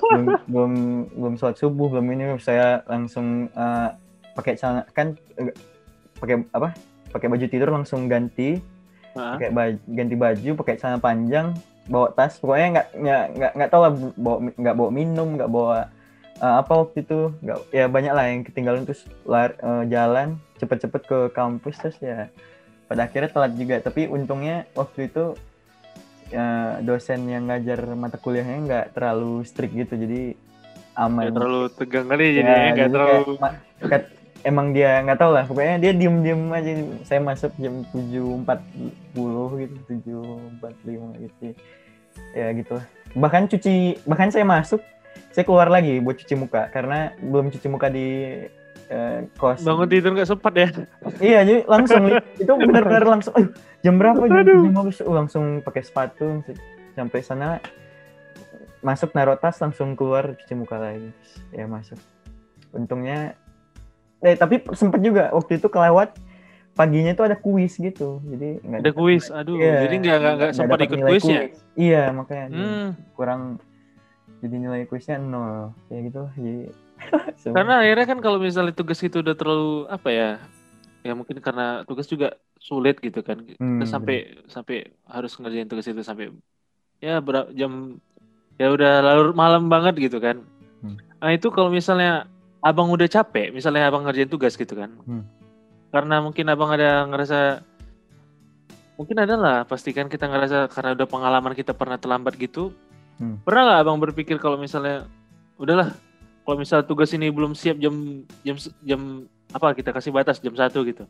belum, 0.09 0.27
belum 0.55 0.73
belum 1.19 1.35
sholat 1.37 1.59
subuh, 1.61 1.93
belum 1.93 2.07
ini. 2.17 2.25
Saya 2.41 2.81
langsung 2.89 3.53
uh, 3.53 3.93
pakai 4.39 4.57
celana. 4.57 4.87
Kan 4.95 5.19
uh, 5.37 5.53
pakai 6.19 6.45
apa? 6.53 6.73
Pakai 7.13 7.27
baju 7.31 7.47
tidur 7.49 7.71
langsung 7.73 8.11
ganti. 8.11 8.61
Pakai 9.17 9.49
baju, 9.49 9.79
ganti 9.89 10.17
baju, 10.17 10.51
pakai 10.61 10.77
celana 10.77 11.01
panjang, 11.01 11.57
bawa 11.89 12.13
tas. 12.13 12.37
Pokoknya 12.37 12.85
nggak 12.85 12.89
nggak 13.33 13.53
nggak 13.57 13.71
tahu 13.73 13.81
lah 13.81 13.93
bawa 14.21 14.37
nggak 14.53 14.77
bawa 14.77 14.91
minum, 14.93 15.29
nggak 15.41 15.49
bawa 15.49 15.89
uh, 16.41 16.61
apa 16.61 16.73
waktu 16.85 17.05
itu 17.05 17.33
nggak 17.41 17.59
ya 17.73 17.87
banyak 17.89 18.13
lah 18.13 18.25
yang 18.29 18.41
ketinggalan 18.45 18.85
terus 18.85 19.09
lar, 19.25 19.57
uh, 19.65 19.85
jalan 19.89 20.37
cepet-cepet 20.61 21.03
ke 21.05 21.19
kampus 21.33 21.77
terus 21.81 21.97
ya 22.01 22.29
pada 22.87 23.09
akhirnya 23.09 23.31
telat 23.33 23.53
juga 23.59 23.77
tapi 23.83 24.07
untungnya 24.07 24.65
waktu 24.79 25.11
itu 25.11 25.35
ya, 26.31 26.79
dosen 26.81 27.27
yang 27.27 27.51
ngajar 27.51 27.83
mata 27.99 28.17
kuliahnya 28.21 28.59
nggak 28.63 28.87
terlalu 28.95 29.43
strict 29.43 29.75
gitu 29.75 29.95
jadi 29.99 30.23
aman 30.97 31.29
gak 31.29 31.37
terlalu 31.37 31.63
tegang 31.77 32.07
kali 32.09 32.25
ya, 32.25 32.33
jadi 32.41 32.53
nggak 32.73 32.91
terlalu 32.95 33.33
kayak, 33.85 34.05
emang 34.47 34.71
dia 34.71 35.03
nggak 35.03 35.19
tahu 35.19 35.35
lah 35.35 35.45
pokoknya 35.45 35.83
dia 35.83 35.93
diem 35.93 36.23
diem 36.23 36.43
aja 36.55 36.73
saya 37.03 37.19
masuk 37.19 37.51
jam 37.59 37.83
tujuh 37.91 38.47
empat 38.47 38.63
puluh 39.11 39.51
gitu 39.59 39.77
tujuh 39.91 40.23
empat 40.57 40.75
lima 40.87 41.11
gitu 41.19 41.51
ya 42.33 42.55
gitu 42.55 42.79
bahkan 43.19 43.51
cuci 43.51 43.99
bahkan 44.07 44.31
saya 44.31 44.47
masuk 44.47 44.79
saya 45.35 45.45
keluar 45.45 45.67
lagi 45.67 45.99
buat 45.99 46.17
cuci 46.17 46.35
muka 46.39 46.71
karena 46.71 47.13
belum 47.19 47.51
cuci 47.51 47.67
muka 47.69 47.93
di 47.93 48.41
uh, 48.91 49.27
kos. 49.37 49.63
Bangun 49.65 49.89
tidur 49.89 50.17
nggak 50.17 50.29
sempat 50.29 50.53
ya? 50.57 50.69
iya, 51.21 51.41
jadi 51.45 51.61
langsung 51.67 52.09
itu 52.41 52.53
benar-benar 52.57 53.05
langsung. 53.05 53.35
Uh, 53.37 53.49
jam 53.83 54.01
berapa? 54.01 54.25
Jam 54.25 54.65
lima 54.65 54.81
uh, 54.87 55.13
langsung 55.13 55.61
pakai 55.61 55.83
sepatu 55.85 56.41
sampai 56.97 57.21
sana 57.21 57.61
masuk 58.81 59.13
naruh 59.13 59.37
tas 59.37 59.59
langsung 59.59 59.93
keluar 59.99 60.37
cuci 60.41 60.55
muka 60.57 60.77
lagi. 60.79 61.11
Ya 61.53 61.69
masuk. 61.69 61.99
Untungnya 62.73 63.37
eh 64.25 64.37
tapi 64.37 64.65
sempat 64.73 65.01
juga 65.05 65.29
waktu 65.33 65.61
itu 65.61 65.69
kelewat 65.69 66.17
paginya 66.77 67.17
itu 67.17 67.23
ada 67.25 67.37
kuis 67.41 67.81
gitu. 67.81 68.21
Jadi 68.21 68.61
ada 68.63 68.91
kuis? 68.93 69.33
aduh 69.33 69.57
iya, 69.57 69.89
jadi 69.89 69.95
nggak 69.97 70.19
nggak 70.21 70.51
sempat 70.53 70.79
ikut 70.85 71.01
kuisnya 71.01 71.41
kuis. 71.49 71.59
iya 71.75 72.13
makanya 72.13 72.47
hmm. 72.53 72.87
kurang 73.17 73.57
jadi 74.45 74.57
nilai 74.61 74.85
kuisnya 74.85 75.17
nol. 75.17 75.73
Kayak 75.89 76.13
gitu 76.13 76.23
jadi 76.37 76.57
karena 77.57 77.75
akhirnya 77.85 78.07
kan 78.09 78.19
kalau 78.21 78.39
misalnya 78.41 78.73
tugas 78.77 79.01
itu 79.01 79.21
udah 79.21 79.37
terlalu 79.37 79.89
apa 79.89 80.09
ya 80.13 80.31
ya 81.05 81.13
mungkin 81.17 81.39
karena 81.41 81.85
tugas 81.89 82.09
juga 82.09 82.37
sulit 82.61 83.01
gitu 83.01 83.25
kan. 83.25 83.41
Hmm. 83.57 83.81
sampai 83.89 84.37
sampai 84.49 84.93
harus 85.09 85.33
ngerjain 85.41 85.69
tugas 85.69 85.89
itu 85.89 86.05
sampai 86.05 86.33
ya 87.01 87.21
berapa 87.21 87.53
jam 87.57 88.01
ya 88.57 88.73
udah 88.73 89.05
lalu 89.05 89.33
malam 89.33 89.73
banget 89.73 89.97
gitu 89.97 90.21
kan. 90.21 90.45
Hmm. 90.85 91.01
nah 91.25 91.33
itu 91.33 91.49
kalau 91.49 91.73
misalnya 91.73 92.29
abang 92.67 92.91
udah 92.91 93.07
capek 93.07 93.55
misalnya 93.55 93.87
abang 93.87 94.03
ngerjain 94.03 94.31
tugas 94.31 94.59
gitu 94.59 94.75
kan. 94.75 94.91
Hmm. 95.07 95.25
karena 95.95 96.19
mungkin 96.21 96.45
abang 96.51 96.75
ada 96.75 97.07
ngerasa 97.09 97.63
mungkin 98.99 99.17
ada 99.23 99.35
lah 99.39 99.57
pastikan 99.65 100.11
kita 100.11 100.29
ngerasa 100.29 100.69
karena 100.69 100.93
udah 100.99 101.07
pengalaman 101.09 101.55
kita 101.55 101.73
pernah 101.73 101.97
terlambat 101.97 102.35
gitu. 102.37 102.75
Hmm. 103.17 103.41
pernah 103.47 103.65
nggak 103.65 103.81
abang 103.81 103.99
berpikir 104.03 104.37
kalau 104.37 104.61
misalnya 104.61 105.09
udahlah 105.57 105.97
kalau 106.45 106.57
misal 106.61 106.85
tugas 106.85 107.11
ini 107.17 107.33
belum 107.33 107.57
siap 107.57 107.81
jam 107.81 108.23
jam 108.45 108.57
jam 108.85 109.01
apa 109.51 109.73
kita 109.73 109.91
kasih 109.95 110.13
batas 110.13 110.43
jam 110.43 110.53
satu 110.53 110.85
gitu. 110.85 111.09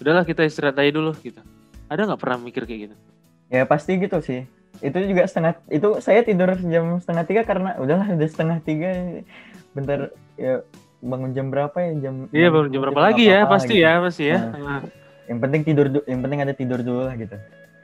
Udahlah 0.00 0.24
kita 0.24 0.48
istirahat 0.48 0.80
aja 0.80 0.96
dulu 0.96 1.12
gitu. 1.20 1.44
Ada 1.92 2.08
nggak 2.08 2.20
pernah 2.20 2.38
mikir 2.40 2.64
kayak 2.64 2.80
gitu? 2.88 2.96
Ya 3.52 3.68
pasti 3.68 4.00
gitu 4.00 4.16
sih. 4.24 4.48
Itu 4.80 4.96
juga 5.04 5.28
setengah 5.28 5.60
itu 5.68 6.00
saya 6.00 6.24
tidur 6.24 6.56
jam 6.56 6.96
setengah 6.98 7.24
tiga 7.28 7.42
karena 7.44 7.76
udahlah 7.76 8.08
udah 8.08 8.28
setengah 8.30 8.58
tiga 8.64 8.90
bentar 9.76 10.10
ya 10.40 10.54
bangun 11.04 11.30
jam 11.36 11.46
berapa 11.52 11.76
ya 11.76 11.92
jam 12.08 12.14
iya 12.32 12.48
bangun 12.48 12.68
jam 12.72 12.80
berapa 12.88 13.00
lagi 13.00 13.24
ya 13.28 13.44
pasti 13.44 13.76
gitu. 13.76 13.84
ya 13.84 13.92
pasti 14.00 14.24
ya 14.28 14.38
nah, 14.48 14.80
yang 15.28 15.38
penting 15.38 15.60
tidur 15.62 15.86
yang 16.08 16.20
penting 16.24 16.38
ada 16.40 16.54
tidur 16.56 16.80
dulu 16.80 17.08
lah 17.08 17.14
gitu 17.20 17.36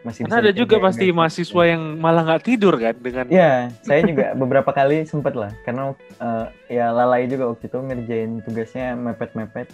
masih 0.06 0.22
Karena 0.22 0.38
ada 0.38 0.52
juga 0.54 0.78
pasti 0.78 1.10
mahasiswa 1.10 1.62
yang 1.66 1.82
malah 1.98 2.22
nggak 2.22 2.44
tidur 2.46 2.78
kan 2.78 2.94
dengan 2.94 3.26
Iya, 3.26 3.74
saya 3.82 4.06
juga 4.06 4.38
beberapa 4.38 4.70
kali 4.70 5.02
sempet 5.02 5.34
lah 5.34 5.50
karena 5.66 5.98
uh, 6.22 6.46
ya 6.70 6.94
lalai 6.94 7.26
juga 7.26 7.50
waktu 7.50 7.66
itu 7.66 7.78
ngerjain 7.82 8.30
tugasnya 8.46 8.94
mepet-mepet 8.94 9.66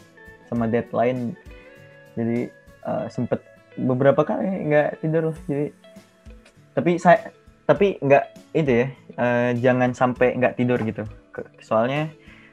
sama 0.49 0.65
deadline. 0.73 1.37
Jadi 2.17 2.49
uh, 2.89 3.13
sempet 3.13 3.45
beberapa 3.77 4.25
kali 4.25 4.73
nggak 4.73 5.05
tidur 5.05 5.33
loh. 5.33 5.37
Jadi 5.45 5.69
tapi 6.73 6.97
saya 6.97 7.29
tapi 7.69 8.01
nggak 8.01 8.25
itu 8.57 8.73
ya 8.73 8.87
uh, 9.21 9.51
jangan 9.61 9.93
sampai 9.93 10.33
nggak 10.41 10.57
tidur 10.57 10.81
gitu. 10.81 11.05
Soalnya 11.61 12.09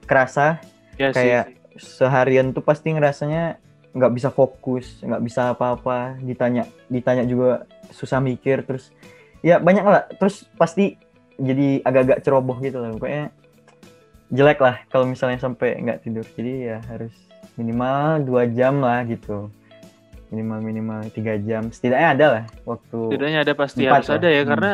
kerasa 0.09 0.57
ya, 0.97 1.13
kayak 1.13 1.53
sih. 1.77 2.01
seharian 2.01 2.49
tuh 2.49 2.65
pasti 2.65 2.89
ngerasanya 2.97 3.61
nggak 3.93 4.13
bisa 4.17 4.29
fokus 4.33 5.05
nggak 5.05 5.21
bisa 5.21 5.53
apa-apa 5.53 6.17
ditanya 6.25 6.65
ditanya 6.89 7.25
juga 7.29 7.69
susah 7.93 8.17
mikir 8.17 8.65
terus 8.65 8.89
ya 9.45 9.61
banyak 9.61 9.85
lah 9.85 10.09
terus 10.17 10.49
pasti 10.57 10.97
jadi 11.37 11.85
agak-agak 11.85 12.19
ceroboh 12.25 12.57
gitu 12.59 12.81
lah 12.81 12.93
pokoknya 12.93 13.29
jelek 14.29 14.59
lah 14.61 14.75
kalau 14.89 15.05
misalnya 15.09 15.41
sampai 15.41 15.77
nggak 15.81 16.05
tidur 16.05 16.25
jadi 16.37 16.53
ya 16.57 16.77
harus 16.89 17.13
minimal 17.57 18.21
dua 18.25 18.45
jam 18.45 18.77
lah 18.81 19.01
gitu 19.05 19.49
minimal 20.29 20.61
minimal 20.61 20.99
tiga 21.09 21.41
jam 21.41 21.73
setidaknya 21.73 22.09
ada 22.13 22.25
lah 22.29 22.43
waktu 22.65 22.99
setidaknya 23.09 23.39
ada 23.41 23.53
pasti 23.57 23.81
harus 23.89 24.05
lah. 24.05 24.21
ada 24.21 24.29
ya 24.29 24.41
hmm. 24.45 24.49
karena 24.53 24.73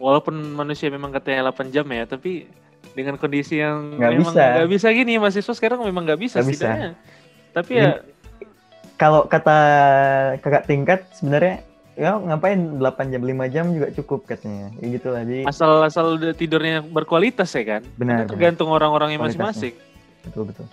walaupun 0.00 0.34
manusia 0.56 0.90
memang 0.90 1.14
katanya 1.14 1.52
8 1.54 1.70
jam 1.70 1.86
ya 1.92 2.08
tapi 2.08 2.50
dengan 2.96 3.14
kondisi 3.16 3.62
yang 3.62 3.96
nggak 3.98 4.10
memang 4.18 4.34
nggak 4.34 4.70
bisa 4.70 4.88
gini 4.90 5.16
mahasiswa 5.16 5.54
sekarang 5.54 5.82
memang 5.86 6.06
nggak 6.06 6.20
bisa 6.20 6.42
gak 6.42 6.48
setidaknya 6.50 6.90
bisa. 6.94 7.54
tapi 7.54 7.72
ya 7.78 7.90
kalau 9.00 9.24
kata 9.24 9.58
kakak 10.44 10.68
tingkat 10.68 11.00
sebenarnya 11.16 11.64
ya 11.96 12.20
ngapain 12.20 12.76
8 12.76 13.12
jam 13.12 13.22
5 13.24 13.52
jam 13.52 13.64
juga 13.72 13.88
cukup 13.96 14.28
katanya. 14.28 14.68
Ya 14.76 14.86
gitulah 14.92 15.22
jadi 15.24 15.48
asal 15.48 15.84
asal 15.84 16.20
tidurnya 16.36 16.84
berkualitas 16.84 17.48
ya 17.56 17.64
kan? 17.64 17.82
Benar 17.96 18.28
tergantung 18.28 18.68
orang-orangnya 18.68 19.16
masing-masing. 19.20 19.72
Betul 20.24 20.52
betul. 20.52 20.68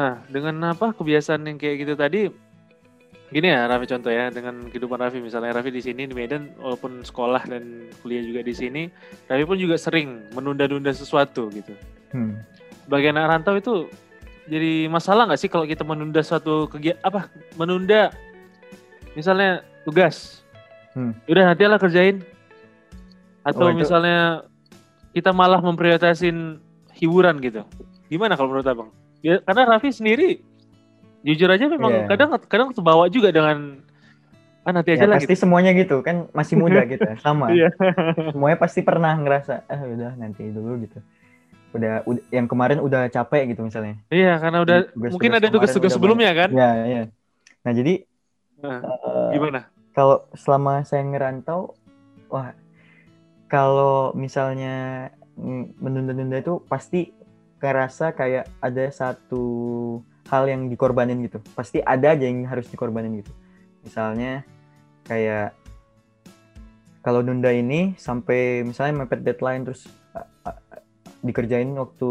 Nah 0.00 0.24
dengan 0.32 0.72
apa 0.72 0.96
kebiasaan 0.96 1.44
yang 1.44 1.60
kayak 1.60 1.76
gitu 1.84 1.94
tadi 1.96 2.32
gini 3.28 3.52
ya 3.52 3.68
Raffi 3.68 3.86
contoh 3.88 4.08
ya 4.08 4.32
dengan 4.32 4.72
kehidupan 4.72 4.98
Raffi. 5.00 5.20
Misalnya 5.20 5.52
Raffi 5.52 5.68
di 5.68 5.82
sini 5.84 6.08
di 6.08 6.14
Medan 6.16 6.52
walaupun 6.56 7.04
sekolah 7.04 7.44
dan 7.44 7.92
kuliah 8.00 8.24
juga 8.24 8.40
di 8.40 8.54
sini 8.56 8.82
Raffi 9.28 9.44
pun 9.44 9.58
juga 9.60 9.76
sering 9.76 10.32
menunda-nunda 10.32 10.92
sesuatu 10.92 11.52
gitu. 11.52 11.74
Hmm. 12.08 12.40
bagian 12.88 13.20
anak 13.20 13.44
rantau 13.44 13.60
itu 13.60 13.74
jadi 14.48 14.88
masalah 14.88 15.28
nggak 15.28 15.44
sih 15.44 15.52
kalau 15.52 15.68
kita 15.68 15.84
menunda 15.84 16.24
suatu 16.24 16.64
kegiatan 16.72 17.04
apa 17.04 17.28
menunda 17.60 18.08
misalnya 19.12 19.60
tugas? 19.84 20.40
Hmm. 20.96 21.12
udah 21.28 21.52
nanti 21.52 21.68
lah 21.68 21.76
kerjain. 21.76 22.24
Atau 23.44 23.68
oh, 23.68 23.76
misalnya 23.76 24.48
kita 25.12 25.36
malah 25.36 25.60
memprioritaskan 25.60 26.64
hiburan 26.96 27.40
gitu. 27.44 27.64
Gimana 28.08 28.40
kalau 28.40 28.56
menurut 28.56 28.68
abang? 28.68 28.90
Ya, 29.20 29.40
karena 29.44 29.68
Raffi 29.68 29.92
sendiri 29.92 30.40
jujur 31.26 31.48
aja 31.50 31.64
memang 31.66 31.92
yeah. 31.92 32.08
kadang 32.08 32.30
kadang 32.46 32.68
terbawa 32.70 33.10
juga 33.10 33.34
dengan 33.34 33.82
ah 34.62 34.72
nanti 34.74 34.94
aja 34.94 35.04
ya, 35.04 35.08
lah 35.08 35.16
pasti 35.16 35.32
gitu. 35.32 35.42
semuanya 35.48 35.72
gitu 35.72 36.04
kan 36.04 36.28
masih 36.36 36.54
muda 36.60 36.84
gitu 36.92 37.08
sama 37.24 37.50
yeah. 37.50 37.72
semuanya 38.30 38.58
pasti 38.60 38.80
pernah 38.84 39.16
ngerasa 39.16 39.64
ah 39.66 39.80
udah 39.82 40.12
nanti 40.20 40.44
dulu 40.52 40.84
gitu 40.84 41.00
udah, 41.76 42.04
udah 42.08 42.22
yang 42.32 42.46
kemarin 42.48 42.80
udah 42.80 43.12
capek 43.12 43.52
gitu 43.52 43.60
misalnya. 43.64 44.00
Iya, 44.08 44.40
karena 44.40 44.64
udah 44.64 44.78
tugas, 44.88 45.10
mungkin 45.12 45.30
tugas 45.32 45.40
ada 45.40 45.48
tugas-tugas 45.52 45.92
sebelumnya 45.92 46.30
kan? 46.32 46.50
Iya, 46.52 46.70
iya. 46.88 47.02
Nah, 47.64 47.72
jadi 47.76 47.94
nah, 48.60 48.80
uh, 48.80 49.28
gimana? 49.36 49.60
Kalau 49.92 50.30
selama 50.32 50.86
saya 50.86 51.04
ngerantau 51.04 51.74
wah 52.30 52.54
kalau 53.50 54.14
misalnya 54.14 55.08
menunda-nunda 55.78 56.38
itu 56.38 56.60
pasti 56.66 57.12
kerasa 57.58 58.14
kayak 58.14 58.46
ada 58.62 58.86
satu 58.90 59.44
hal 60.28 60.44
yang 60.48 60.68
dikorbanin 60.68 61.24
gitu. 61.24 61.40
Pasti 61.56 61.80
ada 61.80 62.12
aja 62.12 62.24
yang 62.24 62.44
harus 62.46 62.68
dikorbanin 62.68 63.24
gitu. 63.24 63.32
Misalnya 63.82 64.44
kayak 65.08 65.56
kalau 67.00 67.24
nunda 67.24 67.48
ini 67.48 67.96
sampai 67.96 68.62
misalnya 68.68 69.04
mepet 69.04 69.24
deadline 69.24 69.64
terus 69.64 69.88
dikerjain 71.24 71.72
waktu 71.74 72.10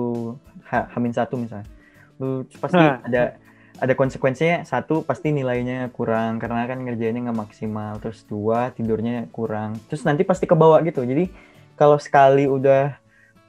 ha, 0.68 0.90
hamin 0.96 1.14
satu 1.16 1.40
misalnya 1.40 1.70
lu 2.18 2.44
pasti 2.60 2.82
nah. 2.82 3.00
ada 3.06 3.38
ada 3.78 3.94
konsekuensinya 3.94 4.66
satu 4.66 5.06
pasti 5.06 5.30
nilainya 5.30 5.94
kurang 5.94 6.42
karena 6.42 6.66
kan 6.66 6.82
ngerjainnya 6.82 7.30
nggak 7.30 7.40
maksimal 7.46 8.02
terus 8.02 8.26
dua 8.26 8.74
tidurnya 8.74 9.30
kurang 9.30 9.78
terus 9.86 10.02
nanti 10.02 10.26
pasti 10.26 10.50
ke 10.50 10.58
bawah 10.58 10.82
gitu 10.82 11.06
jadi 11.06 11.30
kalau 11.78 12.02
sekali 12.02 12.50
udah 12.50 12.98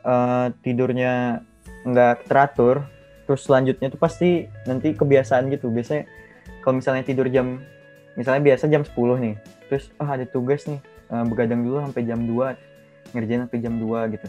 uh, 0.05 0.53
tidurnya 0.61 1.41
nggak 1.89 2.29
teratur 2.29 2.85
terus 3.29 3.45
selanjutnya 3.45 3.93
tuh 3.93 4.01
pasti 4.01 4.49
nanti 4.65 4.97
kebiasaan 4.97 5.53
gitu. 5.53 5.69
Biasanya 5.69 6.09
kalau 6.65 6.81
misalnya 6.81 7.05
tidur 7.05 7.29
jam 7.29 7.61
misalnya 8.19 8.43
biasa 8.43 8.67
jam 8.67 8.83
10 8.83 8.99
nih 9.23 9.35
terus 9.71 9.95
oh 10.03 10.09
ada 10.09 10.27
tugas 10.27 10.67
nih 10.67 10.83
uh, 11.15 11.23
begadang 11.23 11.63
dulu 11.63 11.79
sampai 11.87 12.03
jam 12.03 12.19
2 12.27 13.15
ngerjain 13.15 13.41
sampai 13.47 13.61
jam 13.63 13.75
2 13.79 14.15
gitu. 14.19 14.27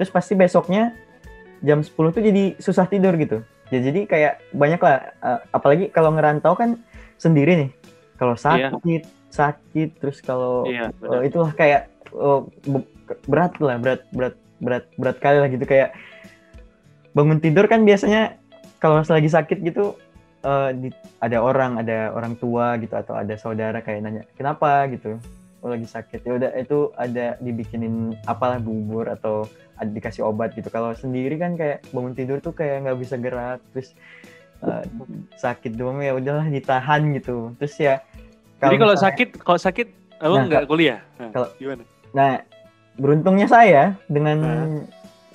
Terus 0.00 0.10
pasti 0.10 0.32
besoknya 0.32 0.96
jam 1.60 1.84
10 1.84 1.92
tuh 1.92 2.22
jadi 2.22 2.56
susah 2.56 2.86
tidur 2.88 3.12
gitu. 3.20 3.44
Ya 3.68 3.82
jadi 3.82 4.06
kayak 4.06 4.32
banyak 4.54 4.80
lah 4.80 5.12
uh, 5.20 5.40
apalagi 5.52 5.90
kalau 5.90 6.14
ngerantau 6.14 6.54
kan 6.54 6.80
sendiri 7.18 7.66
nih. 7.66 7.70
Kalau 8.16 8.32
iya. 8.38 8.42
sakit 8.72 9.02
iya. 9.04 9.28
sakit 9.28 9.90
terus 10.00 10.24
kalau 10.24 10.64
iya, 10.64 10.88
uh, 11.04 11.20
itulah 11.20 11.52
kayak 11.52 11.92
uh, 12.16 12.46
berat 13.28 13.52
lah 13.60 13.76
berat 13.76 14.00
berat 14.14 14.34
berat 14.62 14.84
berat 14.96 15.16
kali 15.20 15.38
lah 15.44 15.48
gitu. 15.52 15.64
Kayak 15.68 15.92
bangun 17.16 17.40
tidur 17.40 17.64
kan 17.64 17.88
biasanya 17.88 18.36
kalau 18.76 19.00
lagi 19.00 19.32
sakit 19.32 19.64
gitu 19.64 19.96
uh, 20.44 20.70
di, 20.76 20.92
ada 21.24 21.40
orang 21.40 21.80
ada 21.80 22.12
orang 22.12 22.36
tua 22.36 22.76
gitu 22.76 22.92
atau 22.92 23.16
ada 23.16 23.32
saudara 23.40 23.80
kayak 23.80 24.04
nanya 24.04 24.22
kenapa? 24.36 24.84
gitu. 24.92 25.16
Oh 25.64 25.72
lagi 25.72 25.88
sakit. 25.88 26.20
Ya 26.28 26.32
udah 26.36 26.50
itu 26.54 26.92
ada 27.00 27.40
dibikinin 27.40 28.12
apalah 28.28 28.60
bubur 28.60 29.08
atau 29.08 29.48
dikasih 29.80 30.28
obat 30.28 30.52
gitu. 30.52 30.68
Kalau 30.68 30.92
sendiri 30.92 31.40
kan 31.40 31.56
kayak 31.56 31.88
bangun 31.90 32.12
tidur 32.12 32.38
tuh 32.44 32.52
kayak 32.52 32.84
nggak 32.84 33.00
bisa 33.00 33.16
gerak 33.16 33.64
terus 33.72 33.96
uh, 34.60 34.84
sakit 35.40 35.72
doang 35.74 36.04
ya 36.04 36.12
udahlah 36.12 36.46
ditahan 36.46 37.16
gitu. 37.16 37.56
Terus 37.56 37.74
ya 37.80 37.94
kalau 38.60 38.72
jadi 38.76 38.78
kalau 38.84 38.94
misalnya, 38.94 39.08
sakit 39.08 39.28
kalau 39.40 39.60
sakit 39.60 39.88
abang 40.20 40.38
nah, 40.44 40.48
nggak 40.52 40.64
kuliah? 40.68 41.00
Nah, 41.16 41.30
kalau 41.32 41.48
gimana? 41.56 41.82
Nah 42.12 42.30
beruntungnya 42.96 43.48
saya 43.48 43.82
dengan 44.08 44.38
nah. 44.40 44.80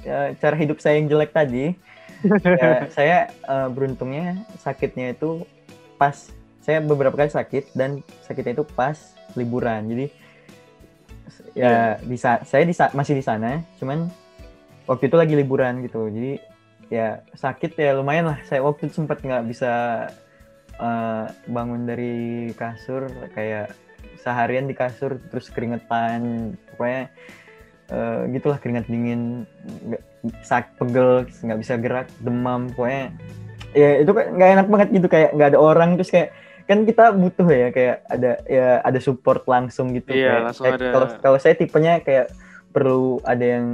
Ya, 0.05 0.33
cara 0.37 0.55
hidup 0.57 0.77
saya 0.81 0.99
yang 1.01 1.07
jelek 1.09 1.31
tadi 1.33 1.75
ya, 2.61 2.85
saya 2.93 3.17
uh, 3.49 3.67
beruntungnya 3.69 4.45
sakitnya 4.61 5.17
itu 5.17 5.45
pas 5.97 6.29
saya 6.61 6.77
beberapa 6.81 7.17
kali 7.17 7.33
sakit 7.33 7.73
dan 7.73 8.05
sakitnya 8.25 8.61
itu 8.61 8.65
pas 8.77 8.97
liburan. 9.33 9.89
Jadi 9.89 10.05
ya 11.51 11.67
yeah. 11.67 11.89
bisa 12.05 12.39
saya 12.47 12.63
di 12.63 12.71
masih 12.95 13.17
di 13.17 13.23
sana 13.25 13.59
cuman 13.81 14.07
waktu 14.85 15.09
itu 15.09 15.17
lagi 15.17 15.33
liburan 15.33 15.81
gitu. 15.81 16.07
Jadi 16.13 16.37
ya 16.93 17.25
sakit 17.33 17.73
ya 17.77 17.97
lumayan 17.97 18.29
lah. 18.29 18.39
Saya 18.45 18.61
waktu 18.61 18.87
itu 18.87 19.01
sempat 19.01 19.25
nggak 19.25 19.45
bisa 19.49 19.71
uh, 20.77 21.25
bangun 21.49 21.89
dari 21.89 22.53
kasur 22.53 23.09
kayak 23.33 23.73
seharian 24.21 24.69
di 24.69 24.77
kasur 24.77 25.17
terus 25.33 25.49
keringetan. 25.49 26.53
Pokoknya 26.69 27.09
uh, 27.91 28.25
gitulah 28.31 28.57
keringat 28.57 28.87
dingin 28.87 29.45
sak 30.41 30.73
pegel 30.79 31.27
nggak 31.27 31.59
bisa 31.59 31.73
gerak 31.77 32.07
demam 32.23 32.71
pokoknya 32.73 33.13
ya 33.71 34.03
itu 34.03 34.11
kan 34.11 34.25
nggak 34.35 34.49
enak 34.59 34.67
banget 34.67 34.89
gitu 34.95 35.07
kayak 35.07 35.29
nggak 35.35 35.49
ada 35.55 35.59
orang 35.59 35.95
terus 35.95 36.11
kayak 36.11 36.35
kan 36.67 36.87
kita 36.87 37.11
butuh 37.11 37.47
ya 37.51 37.67
kayak 37.75 37.97
ada 38.07 38.31
ya 38.47 38.67
ada 38.85 38.99
support 39.01 39.43
langsung 39.49 39.91
gitu 39.91 40.15
iya, 40.15 40.39
kayak, 40.39 40.41
langsung 40.47 40.63
kayak, 40.63 40.77
ada... 40.79 40.87
kalau 40.93 41.07
kalau 41.19 41.37
saya 41.41 41.53
tipenya 41.57 41.99
kayak 41.99 42.31
perlu 42.71 43.19
ada 43.27 43.43
yang 43.59 43.67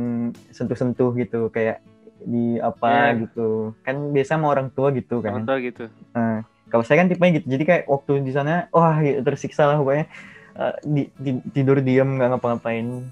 sentuh-sentuh 0.50 1.14
gitu 1.22 1.54
kayak 1.54 1.86
di 2.26 2.58
apa 2.58 3.14
yeah. 3.14 3.22
gitu. 3.24 3.78
Kan 3.86 4.12
biasa 4.12 4.36
sama 4.36 4.50
orang 4.50 4.74
tua 4.74 4.90
gitu 4.92 5.22
kan. 5.22 5.38
Orang 5.38 5.48
tua 5.48 5.58
gitu. 5.62 5.86
Nah, 6.18 6.44
kalau 6.68 6.84
saya 6.84 7.06
kan 7.06 7.08
tipenya 7.08 7.40
gitu 7.40 7.48
jadi 7.54 7.64
kayak 7.64 7.84
waktu 7.88 8.26
di 8.26 8.32
sana 8.34 8.68
wah 8.74 8.98
gitu, 9.00 9.22
tersiksa 9.22 9.70
lah 9.70 9.78
pokoknya. 9.80 10.06
Uh, 10.58 10.74
di, 10.82 11.06
di, 11.22 11.38
tidur 11.54 11.78
diam 11.86 12.18
nggak 12.18 12.34
ngapa-ngapain 12.34 13.06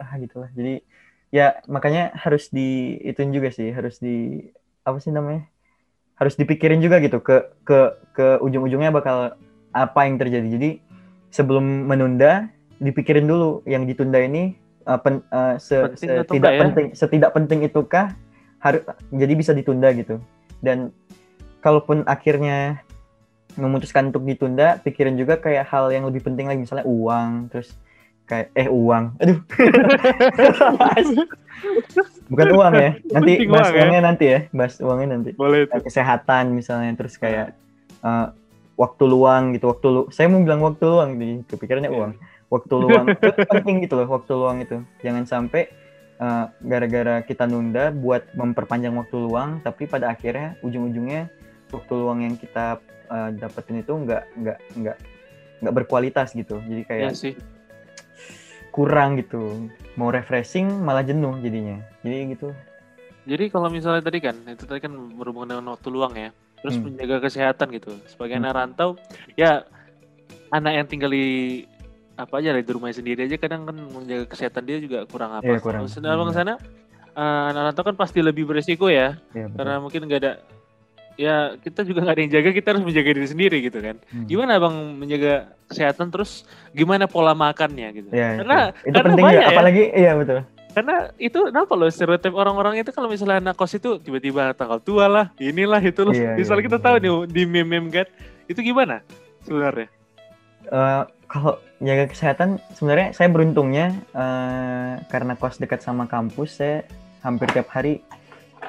ah 0.00 0.16
gitulah. 0.18 0.50
Jadi 0.54 0.82
ya 1.28 1.60
makanya 1.68 2.14
harus 2.16 2.48
di 2.48 2.96
itu 3.04 3.20
juga 3.28 3.52
sih 3.52 3.68
harus 3.68 4.00
di 4.00 4.48
apa 4.88 4.96
sih 4.96 5.12
namanya 5.12 5.44
harus 6.16 6.34
dipikirin 6.34 6.80
juga 6.80 6.98
gitu 7.04 7.20
ke 7.20 7.52
ke 7.68 7.78
ke 8.16 8.26
ujung-ujungnya 8.42 8.90
bakal 8.90 9.36
apa 9.76 10.00
yang 10.08 10.16
terjadi. 10.18 10.48
Jadi 10.48 10.70
sebelum 11.30 11.86
menunda 11.86 12.48
dipikirin 12.80 13.28
dulu 13.28 13.62
yang 13.68 13.84
ditunda 13.84 14.18
ini 14.22 14.56
uh, 14.86 14.98
pen, 14.98 15.20
uh, 15.30 15.60
se, 15.60 15.76
setidak 15.94 16.52
ya? 16.54 16.60
penting 16.64 16.86
setidak 16.96 17.30
penting 17.36 17.66
itukah 17.66 18.14
harus 18.58 18.82
jadi 19.14 19.32
bisa 19.38 19.52
ditunda 19.54 19.92
gitu. 19.94 20.18
Dan 20.58 20.90
kalaupun 21.62 22.02
akhirnya 22.06 22.82
memutuskan 23.58 24.10
untuk 24.14 24.22
ditunda 24.26 24.78
pikirin 24.82 25.18
juga 25.18 25.38
kayak 25.38 25.66
hal 25.66 25.90
yang 25.90 26.06
lebih 26.06 26.22
penting 26.22 26.46
lagi 26.46 26.62
misalnya 26.62 26.86
uang 26.86 27.50
terus 27.50 27.74
kayak 28.28 28.52
eh 28.52 28.68
uang 28.68 29.04
aduh 29.18 29.38
bukan 32.30 32.48
uang 32.52 32.72
ya 32.76 32.90
nanti 33.16 33.32
Penting 33.40 33.50
bahas 33.50 33.66
uang, 33.66 33.74
ya? 33.74 33.80
uangnya 33.80 33.98
ya? 33.98 34.04
nanti 34.04 34.24
ya 34.28 34.40
bahas 34.52 34.74
uangnya 34.78 35.08
nanti 35.16 35.30
boleh 35.34 35.64
itu. 35.64 35.80
kesehatan 35.88 36.44
misalnya 36.52 36.92
terus 36.94 37.16
kayak 37.16 37.56
uh, 38.04 38.30
waktu 38.78 39.04
luang 39.08 39.56
gitu 39.56 39.72
waktu 39.72 39.86
lu 39.90 40.02
saya 40.12 40.30
mau 40.30 40.44
bilang 40.44 40.62
waktu 40.62 40.84
luang 40.86 41.18
nih 41.18 41.42
kepikirannya 41.48 41.90
yeah. 41.90 41.98
uang 41.98 42.12
waktu 42.48 42.74
luang 42.78 43.04
itu 43.10 43.26
penting 43.48 43.76
gitu 43.82 43.94
loh 43.98 44.08
waktu 44.08 44.32
luang 44.36 44.58
itu 44.62 44.76
jangan 45.02 45.24
sampai 45.26 45.72
uh, 46.22 46.46
gara-gara 46.62 47.24
kita 47.24 47.48
nunda 47.48 47.90
buat 47.90 48.28
memperpanjang 48.36 48.94
waktu 48.94 49.16
luang 49.18 49.58
tapi 49.64 49.90
pada 49.90 50.12
akhirnya 50.12 50.54
ujung-ujungnya 50.62 51.32
waktu 51.74 51.92
luang 51.96 52.22
yang 52.22 52.38
kita 52.38 52.78
uh, 53.08 53.30
dapetin 53.34 53.82
itu 53.82 53.92
nggak 53.92 54.24
nggak 54.36 54.58
nggak 54.78 54.96
nggak 55.64 55.74
berkualitas 55.74 56.32
gitu 56.32 56.62
jadi 56.70 56.82
kayak 56.86 57.10
ya 57.10 57.16
sih. 57.16 57.34
Kurang 58.78 59.18
gitu 59.18 59.66
mau 59.98 60.14
refreshing 60.14 60.70
malah 60.86 61.02
jenuh 61.02 61.34
jadinya 61.42 61.82
jadi 62.06 62.30
gitu 62.30 62.54
jadi 63.26 63.50
kalau 63.50 63.66
misalnya 63.74 64.06
tadi 64.06 64.22
kan 64.22 64.38
itu 64.46 64.62
tadi 64.62 64.78
kan 64.78 64.94
berhubungan 65.18 65.58
dengan 65.58 65.74
waktu 65.74 65.88
luang 65.90 66.14
ya 66.14 66.30
terus 66.62 66.78
hmm. 66.78 66.94
menjaga 66.94 67.26
kesehatan 67.26 67.74
gitu 67.74 67.90
sebagai 68.06 68.38
hmm. 68.38 68.46
anak 68.46 68.54
rantau 68.54 68.94
ya 69.34 69.66
anak 70.54 70.72
yang 70.78 70.86
tinggal 70.86 71.10
di 71.10 71.66
apa 72.18 72.42
aja 72.42 72.50
di 72.54 72.66
rumahnya 72.66 72.98
sendiri 72.98 73.26
aja 73.26 73.36
kadang 73.38 73.66
kan 73.66 73.76
menjaga 73.78 74.26
kesehatan 74.26 74.66
dia 74.66 74.82
juga 74.82 75.06
kurang 75.06 75.38
apa. 75.38 75.46
Iya, 75.46 75.62
kurang. 75.62 75.86
Sedang 75.86 76.18
hmm. 76.18 76.34
sana 76.34 76.58
uh, 77.14 77.50
anak 77.54 77.62
rantau 77.70 77.84
kan 77.86 77.94
pasti 77.94 78.18
lebih 78.18 78.42
beresiko 78.42 78.90
ya, 78.90 79.14
ya 79.30 79.46
karena 79.54 79.78
mungkin 79.78 80.02
nggak 80.06 80.20
ada 80.22 80.32
ya 81.18 81.58
kita 81.58 81.82
juga 81.82 82.06
nggak 82.06 82.14
ada 82.14 82.22
yang 82.22 82.32
jaga 82.38 82.50
kita 82.54 82.68
harus 82.70 82.84
menjaga 82.86 83.10
diri 83.10 83.28
sendiri 83.28 83.58
gitu 83.58 83.78
kan. 83.82 83.98
Hmm. 84.14 84.24
Gimana 84.30 84.62
bang 84.62 84.76
menjaga 84.94 85.34
kesehatan 85.66 86.14
terus 86.14 86.46
gimana 86.70 87.10
pola 87.10 87.34
makannya 87.34 87.88
gitu? 87.90 88.08
Ya, 88.14 88.38
karena 88.38 88.70
itu, 88.70 88.86
itu 88.86 88.94
karena 88.94 89.10
penting 89.10 89.26
ya, 89.26 89.46
apalagi 89.50 89.84
iya 89.98 90.12
betul. 90.14 90.38
Karena 90.78 90.96
itu 91.18 91.38
kenapa 91.50 91.72
loh 91.74 91.90
stereotip 91.90 92.32
orang-orang 92.38 92.78
itu 92.78 92.94
kalau 92.94 93.10
misalnya 93.10 93.42
anak 93.42 93.58
kos 93.58 93.74
itu 93.74 93.98
tiba-tiba 93.98 94.54
tanggal 94.54 94.78
tua 94.78 95.10
lah, 95.10 95.26
inilah 95.42 95.82
itu 95.82 96.06
loh. 96.06 96.14
Iya, 96.14 96.38
misalnya 96.38 96.62
iya, 96.62 96.68
kita 96.70 96.78
iya. 96.78 96.86
tahu 96.86 96.96
nih 97.02 97.12
di 97.34 97.42
meme-meme 97.50 97.90
kan, 97.90 98.06
itu 98.46 98.60
gimana 98.62 99.02
sebenarnya? 99.42 99.90
Uh, 100.70 101.02
kalau 101.26 101.58
jaga 101.82 102.06
kesehatan 102.06 102.62
sebenarnya 102.78 103.10
saya 103.10 103.28
beruntungnya 103.28 103.90
uh, 104.14 105.02
karena 105.10 105.34
kos 105.34 105.58
dekat 105.58 105.82
sama 105.82 106.06
kampus 106.06 106.62
saya 106.62 106.86
hampir 107.26 107.50
tiap 107.50 107.68
hari 107.74 108.00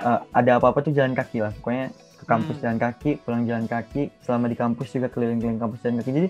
uh, 0.02 0.26
ada 0.36 0.58
apa-apa 0.58 0.84
tuh 0.84 0.94
jalan 0.96 1.16
kaki 1.16 1.44
lah 1.44 1.52
pokoknya 1.60 1.90
kampus 2.30 2.62
hmm. 2.62 2.64
jalan 2.64 2.78
kaki 2.78 3.12
pulang 3.26 3.44
jalan 3.50 3.66
kaki 3.66 4.14
selama 4.22 4.46
di 4.46 4.56
kampus 4.56 4.94
juga 4.94 5.10
keliling-keliling 5.10 5.58
kampus 5.58 5.82
jalan 5.82 5.96
kaki 6.00 6.12
jadi 6.14 6.30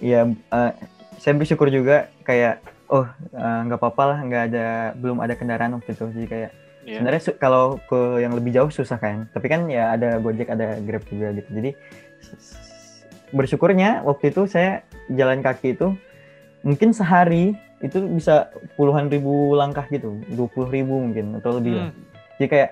ya 0.00 0.20
uh, 0.52 0.72
saya 1.16 1.34
bersyukur 1.40 1.72
juga 1.72 2.12
kayak 2.28 2.60
oh 2.92 3.08
nggak 3.32 3.78
uh, 3.78 3.80
apa-apa 3.80 4.02
lah 4.04 4.18
nggak 4.20 4.42
ada 4.52 4.66
belum 5.00 5.24
ada 5.24 5.32
kendaraan 5.32 5.80
waktu 5.80 5.96
itu 5.96 6.04
jadi 6.12 6.26
kayak 6.28 6.50
yeah. 6.84 7.00
sebenarnya 7.00 7.22
kalau 7.40 7.80
ke 7.88 8.20
yang 8.20 8.36
lebih 8.36 8.52
jauh 8.52 8.68
susah 8.68 9.00
kan 9.00 9.24
tapi 9.32 9.48
kan 9.48 9.64
ya 9.72 9.96
ada 9.96 10.20
gojek 10.20 10.52
ada 10.52 10.76
grab 10.84 11.00
juga 11.08 11.32
gitu 11.32 11.48
jadi 11.48 11.70
bersyukurnya 13.32 14.04
waktu 14.04 14.34
itu 14.34 14.44
saya 14.50 14.84
jalan 15.08 15.40
kaki 15.40 15.78
itu 15.78 15.96
mungkin 16.60 16.92
sehari 16.92 17.56
itu 17.80 17.96
bisa 18.12 18.52
puluhan 18.76 19.08
ribu 19.08 19.56
langkah 19.56 19.88
gitu, 19.88 20.20
dua 20.28 20.48
puluh 20.52 20.68
ribu 20.68 21.00
mungkin 21.00 21.40
atau 21.40 21.56
lebih 21.56 21.80
hmm. 21.80 22.12
Jadi 22.36 22.48
kayak 22.48 22.70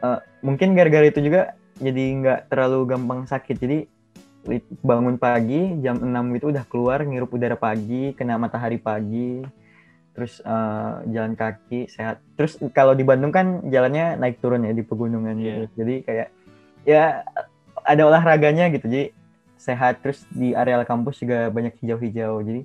uh, 0.00 0.20
mungkin 0.44 0.76
gara-gara 0.76 1.08
itu 1.08 1.24
juga 1.24 1.56
jadi 1.80 2.04
nggak 2.20 2.40
terlalu 2.52 2.78
gampang 2.92 3.24
sakit. 3.24 3.56
Jadi 3.56 3.78
bangun 4.84 5.16
pagi 5.16 5.80
jam 5.80 5.96
6 5.96 6.36
itu 6.36 6.52
udah 6.52 6.64
keluar 6.68 7.00
ngirup 7.00 7.32
udara 7.32 7.56
pagi, 7.56 8.12
kena 8.12 8.36
matahari 8.36 8.76
pagi, 8.76 9.40
terus 10.12 10.44
uh, 10.44 11.00
jalan 11.08 11.32
kaki 11.32 11.88
sehat. 11.88 12.20
Terus 12.36 12.60
kalau 12.76 12.92
di 12.92 13.02
Bandung 13.02 13.32
kan 13.32 13.64
jalannya 13.72 14.20
naik 14.20 14.44
turun 14.44 14.68
ya 14.68 14.76
di 14.76 14.84
pegunungan 14.84 15.34
yeah. 15.40 15.64
gitu. 15.64 15.64
Jadi 15.80 15.94
kayak 16.04 16.28
ya 16.84 17.24
ada 17.80 18.02
olahraganya 18.04 18.68
gitu. 18.68 18.84
Jadi 18.86 19.24
sehat 19.64 20.04
terus 20.04 20.28
di 20.28 20.52
areal 20.52 20.84
kampus 20.84 21.24
juga 21.24 21.48
banyak 21.48 21.80
hijau-hijau 21.80 22.44
jadi 22.44 22.62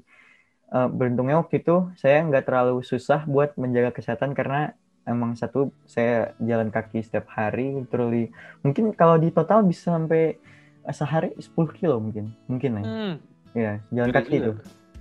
uh, 0.76 0.92
beruntungnya 0.92 1.40
waktu 1.40 1.64
itu 1.64 1.88
saya 1.96 2.20
nggak 2.28 2.44
terlalu 2.44 2.84
susah 2.84 3.24
buat 3.24 3.56
menjaga 3.56 3.96
kesehatan 3.96 4.36
karena 4.36 4.76
emang 5.10 5.34
satu 5.34 5.74
saya 5.90 6.38
jalan 6.38 6.70
kaki 6.70 7.02
setiap 7.02 7.26
hari 7.34 7.82
literally. 7.82 8.30
Mungkin 8.62 8.94
kalau 8.94 9.18
di 9.18 9.34
total 9.34 9.66
bisa 9.66 9.98
sampai 9.98 10.38
eh, 10.86 10.96
sehari 10.96 11.34
10 11.36 11.52
kilo 11.76 11.98
mungkin. 11.98 12.32
Mungkin 12.46 12.70
lah 12.78 12.82
ya. 12.86 12.90
Hmm, 12.90 13.16
ya 13.58 13.72
jalan 13.90 14.10
gila 14.14 14.20
kaki 14.22 14.36
tuh. 14.40 14.56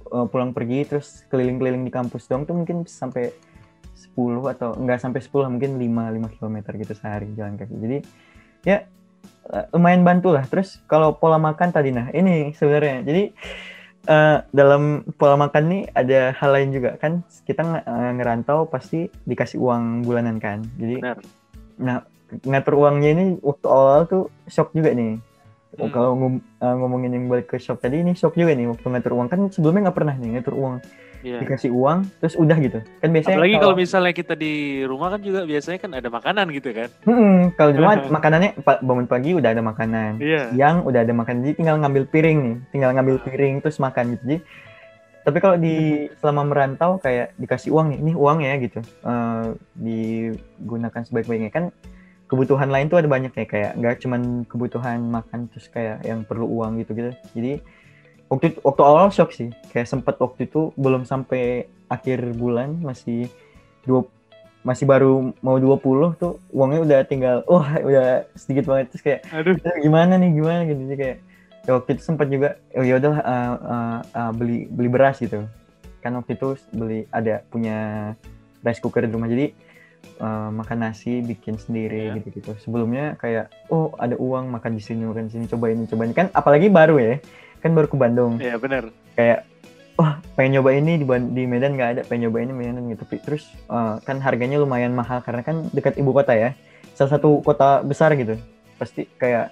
Eh, 0.09 0.27
pulang 0.33 0.51
pergi 0.57 0.89
terus 0.89 1.29
keliling-keliling 1.29 1.85
di 1.85 1.93
kampus 1.93 2.25
doang 2.27 2.49
tuh 2.49 2.57
mungkin 2.57 2.89
sampai 2.89 3.29
10 3.93 4.49
atau 4.49 4.73
enggak 4.79 5.05
sampai 5.05 5.21
10 5.21 5.45
lah, 5.45 5.51
mungkin 5.53 5.77
5 5.77 6.17
5 6.17 6.35
km 6.41 6.57
gitu 6.81 6.93
sehari 6.97 7.29
jalan 7.37 7.61
kaki. 7.61 7.75
Jadi 7.77 7.99
ya 8.65 8.89
eh, 9.53 9.65
lumayan 9.77 10.03
bantu 10.03 10.33
lah. 10.33 10.49
Terus 10.49 10.81
kalau 10.89 11.13
pola 11.21 11.37
makan 11.37 11.69
tadi 11.69 11.93
nah 11.93 12.09
ini 12.17 12.57
sebenarnya. 12.57 13.05
Jadi 13.05 13.23
eh, 14.09 14.39
dalam 14.51 15.05
pola 15.21 15.37
makan 15.37 15.65
nih 15.69 15.83
ada 15.93 16.33
hal 16.33 16.51
lain 16.57 16.73
juga 16.73 16.97
kan? 16.97 17.21
Kita 17.45 17.61
ng- 17.61 17.85
eh, 17.85 18.11
ngerantau 18.17 18.65
pasti 18.67 19.07
dikasih 19.29 19.61
uang 19.61 20.09
bulanan 20.09 20.41
kan? 20.41 20.65
Jadi 20.81 20.97
Benar. 20.99 21.19
nah 21.79 21.97
ngatur 22.45 22.75
uangnya 22.77 23.11
ini 23.15 23.25
waktu 23.41 23.67
awal 23.69 24.05
tuh 24.09 24.25
shock 24.49 24.73
juga 24.73 24.93
nih. 24.93 25.21
Oh, 25.79 25.87
Hmm. 25.87 25.93
kalau 25.93 26.11
ngom- 26.17 26.43
eh, 26.43 26.75
ngomongin 26.75 27.13
yang 27.13 27.25
balik 27.29 27.53
ke 27.53 27.61
shock 27.61 27.85
tadi 27.85 28.01
ini 28.01 28.17
shock 28.17 28.35
juga 28.35 28.57
nih 28.57 28.73
waktu 28.73 28.89
ngatur 28.89 29.13
uang. 29.15 29.29
Kan 29.29 29.53
sebelumnya 29.53 29.89
nggak 29.89 29.99
pernah 30.01 30.17
nih 30.17 30.29
ngatur 30.41 30.57
uang 30.57 30.75
Iya. 31.23 31.43
dikasih 31.43 31.71
uang 31.75 32.07
terus 32.23 32.35
udah 32.39 32.57
gitu. 32.63 32.79
Kan 33.03 33.11
biasanya 33.11 33.37
Apalagi 33.39 33.57
kalau 33.59 33.75
misalnya 33.75 34.13
kita 34.15 34.35
di 34.39 34.85
rumah 34.87 35.15
kan 35.15 35.21
juga 35.23 35.43
biasanya 35.43 35.79
kan 35.83 35.91
ada 35.99 36.09
makanan 36.09 36.47
gitu 36.55 36.71
kan. 36.71 36.89
Mm-mm, 37.05 37.37
kalau 37.59 37.71
di 37.75 37.79
rumah 37.83 37.95
makanannya 38.17 38.51
bangun 38.63 39.07
pagi 39.11 39.31
udah 39.35 39.51
ada 39.51 39.63
makanan. 39.63 40.23
Iya. 40.23 40.43
siang 40.55 40.87
udah 40.87 41.01
ada 41.03 41.15
makan 41.15 41.43
jadi 41.43 41.55
tinggal 41.59 41.77
ngambil 41.83 42.05
piring 42.07 42.39
nih. 42.39 42.57
Tinggal 42.71 42.91
ngambil 42.95 43.17
piring 43.27 43.55
terus 43.63 43.79
makan 43.83 44.15
gitu. 44.15 44.23
Jadi 44.29 44.39
tapi 45.27 45.39
kalau 45.45 45.57
di 45.61 46.09
selama 46.25 46.43
merantau 46.49 46.97
kayak 47.03 47.37
dikasih 47.37 47.75
uang 47.75 47.93
nih. 47.93 47.99
Ini 48.01 48.13
uang 48.17 48.39
ya 48.41 48.55
gitu. 48.63 48.81
Eh, 48.81 49.47
digunakan 49.77 51.03
sebaik-baiknya. 51.05 51.51
Kan 51.53 51.75
kebutuhan 52.31 52.71
lain 52.71 52.89
tuh 52.89 53.03
ada 53.03 53.11
banyak 53.11 53.35
ya. 53.35 53.45
Kayak 53.45 53.73
nggak 53.77 53.97
cuman 54.07 54.47
kebutuhan 54.49 55.03
makan 55.05 55.51
terus 55.53 55.67
kayak 55.69 56.01
yang 56.07 56.23
perlu 56.25 56.47
uang 56.49 56.81
gitu 56.81 56.95
gitu 56.95 57.13
jadi 57.35 57.61
waktu 58.29 58.53
itu- 58.53 58.63
waktu 58.63 58.83
awal 58.83 59.09
shock 59.09 59.33
sih. 59.33 59.49
Kayak 59.69 59.89
sempet 59.89 60.15
waktu 60.17 60.45
itu 60.45 60.73
belum 60.75 61.03
sampai 61.03 61.65
akhir 61.89 62.37
bulan 62.37 62.77
masih 62.79 63.33
dua 63.83 64.05
masih 64.61 64.85
baru 64.85 65.33
mau 65.41 65.57
20 65.57 66.13
tuh 66.15 66.37
uangnya 66.51 66.81
udah 66.85 67.01
tinggal 67.05 67.37
wah 67.49 67.79
udah 67.81 68.29
sedikit 68.35 68.69
banget. 68.69 68.93
Terus 68.93 69.03
kayak 69.03 69.21
Aduh. 69.33 69.55
"Eh, 69.57 69.77
gimana 69.81 70.17
nih 70.17 70.31
gimana 70.35 70.61
gitu. 70.65 70.81
Jadi 70.85 70.97
kayak 70.99 71.19
ya 71.65 71.71
waktu 71.73 71.91
itu 71.95 72.03
sempat 72.03 72.27
juga 72.29 72.49
oh 72.75 72.85
ya 72.85 72.97
udahlah 72.97 73.21
uh, 73.23 73.57
uh, 73.57 73.99
uh, 74.05 74.31
beli 74.35 74.69
beli 74.69 74.89
beras 74.89 75.17
gitu. 75.19 75.47
Kan 76.01 76.13
waktu 76.15 76.37
itu 76.37 76.49
beli 76.71 77.09
ada 77.09 77.41
punya 77.49 78.13
rice 78.61 78.83
cooker 78.83 79.03
di 79.03 79.13
rumah. 79.15 79.31
Jadi 79.31 79.55
uh, 80.21 80.51
makan 80.53 80.79
nasi 80.83 81.23
bikin 81.23 81.57
sendiri 81.57 82.13
Iya. 82.13 82.15
gitu 82.21 82.29
gitu 82.37 82.51
sebelumnya 82.61 83.17
kayak 83.17 83.49
oh 83.69 83.95
ada 83.97 84.19
uang 84.19 84.51
makan 84.51 84.75
di 84.75 84.83
sini 84.83 85.07
makan 85.07 85.31
di 85.31 85.39
sini 85.39 85.45
cobain 85.47 85.81
cobain. 85.87 86.13
Kan 86.13 86.29
apalagi 86.35 86.69
baru 86.69 86.99
ya 86.99 87.17
kan 87.59 87.75
baru 87.75 87.87
ke 87.87 87.97
Bandung 87.97 88.39
Iya 88.39 88.57
benar. 88.57 88.89
kayak 89.15 89.45
wah 89.95 90.23
pengen 90.35 90.59
nyoba 90.59 90.71
ini 90.73 90.93
di, 90.97 91.05
di 91.35 91.43
Medan 91.45 91.75
nggak 91.75 91.91
ada 91.91 92.03
pengen 92.07 92.31
nyoba 92.31 92.39
ini 92.41 92.53
Medan 92.55 92.87
gitu 92.89 93.05
terus 93.19 93.51
uh, 93.67 93.99
kan 94.03 94.23
harganya 94.23 94.59
lumayan 94.59 94.95
mahal 94.95 95.19
karena 95.21 95.43
kan 95.43 95.67
dekat 95.71 95.99
ibu 95.99 96.15
kota 96.15 96.33
ya 96.33 96.55
salah 96.95 97.19
satu 97.19 97.43
kota 97.43 97.83
besar 97.83 98.15
gitu 98.15 98.39
pasti 98.79 99.11
kayak 99.19 99.51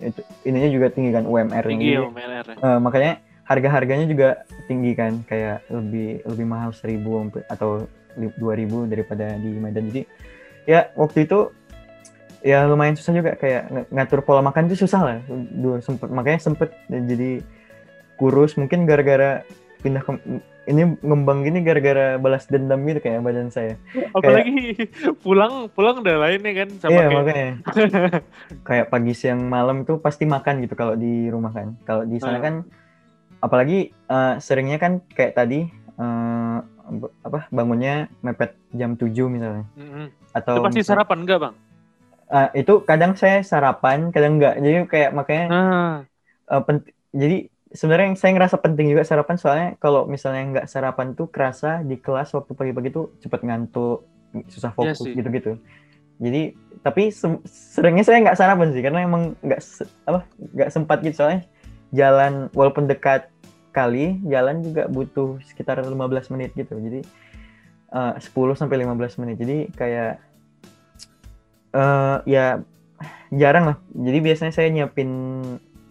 itu 0.00 0.20
ininya 0.42 0.68
juga 0.68 0.86
tinggi 0.88 1.12
kan 1.12 1.24
UMR 1.24 1.64
Tinggi 1.64 1.70
tinggi 1.70 1.88
ya 1.94 2.00
UMR. 2.02 2.44
ya. 2.50 2.56
Eh, 2.58 2.78
makanya 2.80 3.12
harga 3.44 3.68
harganya 3.70 4.06
juga 4.08 4.28
tinggi 4.66 4.92
kan 4.96 5.20
kayak 5.24 5.68
lebih 5.68 6.24
lebih 6.24 6.46
mahal 6.48 6.72
seribu 6.72 7.28
atau 7.46 7.84
dua 8.40 8.54
ribu 8.56 8.88
daripada 8.88 9.36
di 9.36 9.52
Medan 9.54 9.92
jadi 9.92 10.02
ya 10.64 10.88
waktu 10.96 11.28
itu 11.28 11.52
ya 12.44 12.62
lumayan 12.64 12.92
susah 12.92 13.12
juga 13.12 13.32
kayak 13.34 13.62
ng- 13.66 13.88
ngatur 13.90 14.20
pola 14.20 14.38
makan 14.40 14.68
itu 14.68 14.76
susah 14.78 15.00
lah 15.00 15.16
dulu 15.50 15.80
sempet 15.80 16.08
makanya 16.08 16.38
sempet 16.38 16.68
jadi 16.86 17.40
kurus 18.14 18.54
mungkin 18.54 18.84
gara-gara 18.84 19.42
pindah 19.80 20.00
ke 20.00 20.12
ini 20.64 20.96
ngembang 20.98 21.40
gini 21.40 21.60
gara-gara 21.60 22.16
balas 22.16 22.44
dendam 22.46 22.80
gitu 22.82 22.96
kayak 22.98 23.20
badan 23.20 23.48
saya 23.48 23.76
Apalagi 24.12 24.76
pulang 25.24 25.68
pulang 25.68 26.00
udah 26.00 26.16
lain 26.18 26.40
ya 26.40 26.52
kan 26.54 26.68
sama 26.78 26.90
iya 26.90 27.00
kayak 27.02 27.12
makanya 27.14 27.48
kayak 28.68 28.86
pagi 28.88 29.12
siang 29.12 29.44
malam 29.44 29.82
tuh 29.82 29.96
pasti 29.98 30.24
makan 30.24 30.60
gitu 30.60 30.72
kalau 30.72 30.94
di 30.94 31.28
rumah 31.28 31.50
kan 31.50 31.76
kalau 31.82 32.04
di 32.04 32.16
sana 32.16 32.36
Hmm. 32.36 32.44
kan 32.44 32.54
apalagi 33.40 33.78
eh, 33.90 34.34
seringnya 34.38 34.76
kan 34.76 35.04
kayak 35.10 35.32
tadi 35.34 35.68
b- 36.86 37.12
apa 37.20 37.48
bangunnya 37.48 38.08
mepet 38.20 38.56
jam 38.70 38.92
7 38.94 39.04
misalnya 39.26 39.64
Mm-mm. 39.74 40.06
atau 40.32 40.54
Itu 40.54 40.62
pasti 40.62 40.80
misal- 40.80 40.96
sarapan 40.96 41.18
enggak 41.20 41.38
bang? 41.40 41.54
Eh, 42.30 42.48
itu 42.64 42.72
kadang 42.88 43.12
saya 43.18 43.40
sarapan 43.44 44.10
kadang 44.14 44.38
enggak. 44.40 44.54
Jadi 44.64 44.76
kayak 44.92 45.10
makanya 45.16 45.46
Nah, 45.50 46.04
eh, 46.50 46.62
pent- 46.66 46.90
jadi 47.14 47.36
sebenarnya 47.74 48.06
yang 48.14 48.18
saya 48.20 48.32
ngerasa 48.38 48.56
penting 48.62 48.86
juga 48.92 49.02
sarapan 49.06 49.36
soalnya 49.38 49.68
kalau 49.82 50.06
misalnya 50.06 50.42
nggak 50.52 50.66
sarapan 50.70 51.08
tuh 51.18 51.26
kerasa 51.30 51.82
di 51.82 51.96
kelas 51.98 52.30
waktu 52.36 52.52
pagi-pagi 52.54 52.90
tuh 52.94 53.06
cepet 53.22 53.40
ngantuk 53.46 54.06
susah 54.50 54.72
Iya 54.78 54.94
fokus 54.94 55.08
gitu-gitu. 55.14 55.58
Jadi 56.22 56.54
tapi 56.84 57.10
seringnya 57.74 58.04
saya 58.06 58.22
nggak 58.24 58.38
sarapan 58.38 58.68
sih 58.74 58.82
karena 58.84 59.00
emang 59.06 59.34
nggak 59.42 59.60
se- 59.62 59.90
apa 60.06 60.26
nggak 60.38 60.70
sempat 60.74 60.98
gitu. 61.02 61.16
Soalnya 61.24 61.42
jalan 61.94 62.50
walaupun 62.54 62.86
dekat 62.90 63.30
kali 63.74 64.22
jalan 64.30 64.62
juga 64.62 64.86
butuh 64.90 65.38
sekitar 65.46 65.82
15 65.86 66.28
menit 66.30 66.54
gitu. 66.54 66.76
Jadi 66.78 67.02
eh, 67.94 68.14
10 68.22 68.54
sampai 68.58 68.76
15 68.82 69.14
menit. 69.20 69.36
Jadi 69.40 69.56
kayak 69.74 70.20
eh 71.74 72.16
ya 72.24 72.62
jarang 73.34 73.64
lah 73.74 73.76
jadi 73.90 74.18
biasanya 74.22 74.52
saya 74.54 74.68
nyiapin 74.70 75.10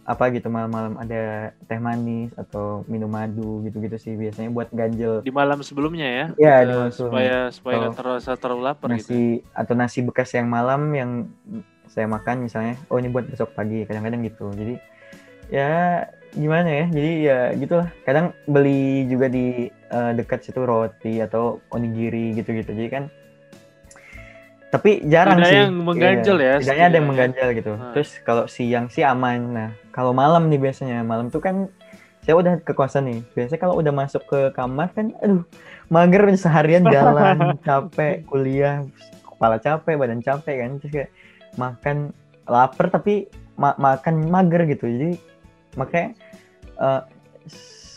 apa 0.04 0.36
gitu 0.36 0.52
malam-malam 0.52 1.00
ada 1.00 1.56
teh 1.64 1.80
manis 1.80 2.28
atau 2.36 2.84
minum 2.92 3.08
madu 3.08 3.64
gitu-gitu 3.64 3.96
sih 3.96 4.14
biasanya 4.20 4.52
buat 4.52 4.68
ganjel 4.76 5.24
di 5.24 5.32
malam 5.32 5.64
sebelumnya 5.64 6.08
ya? 6.08 6.26
Iya, 6.36 6.56
Kita 6.60 6.68
di 6.68 6.74
malam 6.76 6.92
sebelumnya. 6.92 6.92
supaya 6.92 7.36
supaya 7.56 7.74
Kalau 7.74 7.84
nggak 7.88 8.00
terasa 8.04 8.32
terlalu 8.36 8.62
lapar 8.68 8.88
gitu. 8.92 8.96
nasi 9.00 9.22
atau 9.56 9.74
nasi 9.80 10.00
bekas 10.04 10.30
yang 10.36 10.48
malam 10.52 10.82
yang 10.92 11.12
saya 11.88 12.08
makan 12.12 12.44
misalnya 12.44 12.76
oh 12.92 13.00
ini 13.00 13.08
buat 13.08 13.32
besok 13.32 13.56
pagi 13.56 13.88
kadang-kadang 13.88 14.28
gitu 14.28 14.52
jadi 14.52 14.76
ya 15.48 15.72
gimana 16.36 16.68
ya 16.68 16.86
jadi 16.92 17.12
ya 17.24 17.38
gitulah 17.56 17.88
kadang 18.04 18.36
beli 18.44 19.06
juga 19.08 19.32
di 19.32 19.70
eh, 19.72 20.12
dekat 20.20 20.44
situ 20.44 20.68
roti 20.68 21.24
atau 21.24 21.64
onigiri 21.72 22.36
gitu-gitu 22.36 22.76
jadi 22.76 22.90
kan 22.92 23.04
tapi 24.74 25.06
jarang 25.06 25.38
Tidak 25.38 25.48
sih. 25.48 25.60
yang 25.60 25.74
mengganjal 25.78 26.36
Iya, 26.36 26.50
ya, 26.50 26.56
tidaknya 26.58 26.86
ada 26.90 26.98
yang 26.98 27.08
mengganjal 27.08 27.48
gitu. 27.54 27.72
Hmm. 27.72 27.94
terus 27.94 28.10
kalau 28.20 28.44
siang 28.50 28.90
sih 28.90 29.06
aman. 29.06 29.40
Nah 29.48 29.70
kalau 29.94 30.10
malam 30.12 30.50
nih 30.50 30.58
biasanya 30.58 31.06
malam 31.06 31.30
tuh 31.30 31.38
kan 31.38 31.70
saya 32.20 32.34
udah 32.34 32.58
ke 32.58 32.74
kosan 32.74 33.06
nih. 33.06 33.20
Biasanya 33.32 33.62
kalau 33.62 33.78
udah 33.78 33.94
masuk 33.94 34.26
ke 34.26 34.50
kamar 34.52 34.90
kan 34.90 35.14
aduh 35.22 35.46
mager 35.88 36.26
seharian 36.34 36.82
jalan 36.84 37.38
capek 37.68 38.26
kuliah 38.26 38.82
kepala 39.24 39.62
capek 39.62 39.94
badan 39.94 40.20
capek 40.20 40.56
kan. 40.58 40.70
Terus 40.82 40.92
kayak 40.92 41.10
makan 41.54 41.98
lapar 42.44 42.90
tapi 42.90 43.30
ma- 43.54 43.78
makan 43.78 44.26
mager 44.26 44.66
gitu. 44.66 44.90
Jadi 44.90 45.22
makanya 45.78 46.18
eh, 46.82 47.02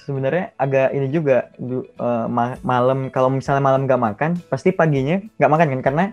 sebenarnya 0.05 0.53
agak 0.55 0.93
ini 0.93 1.09
juga 1.09 1.49
eh, 1.57 2.27
ma- 2.29 2.61
malam. 2.61 3.09
Kalau 3.09 3.33
misalnya 3.33 3.65
malam 3.65 3.89
nggak 3.89 4.03
makan 4.03 4.31
pasti 4.47 4.71
paginya 4.71 5.25
nggak 5.41 5.51
makan 5.51 5.69
kan? 5.73 5.83
Karena 5.83 6.05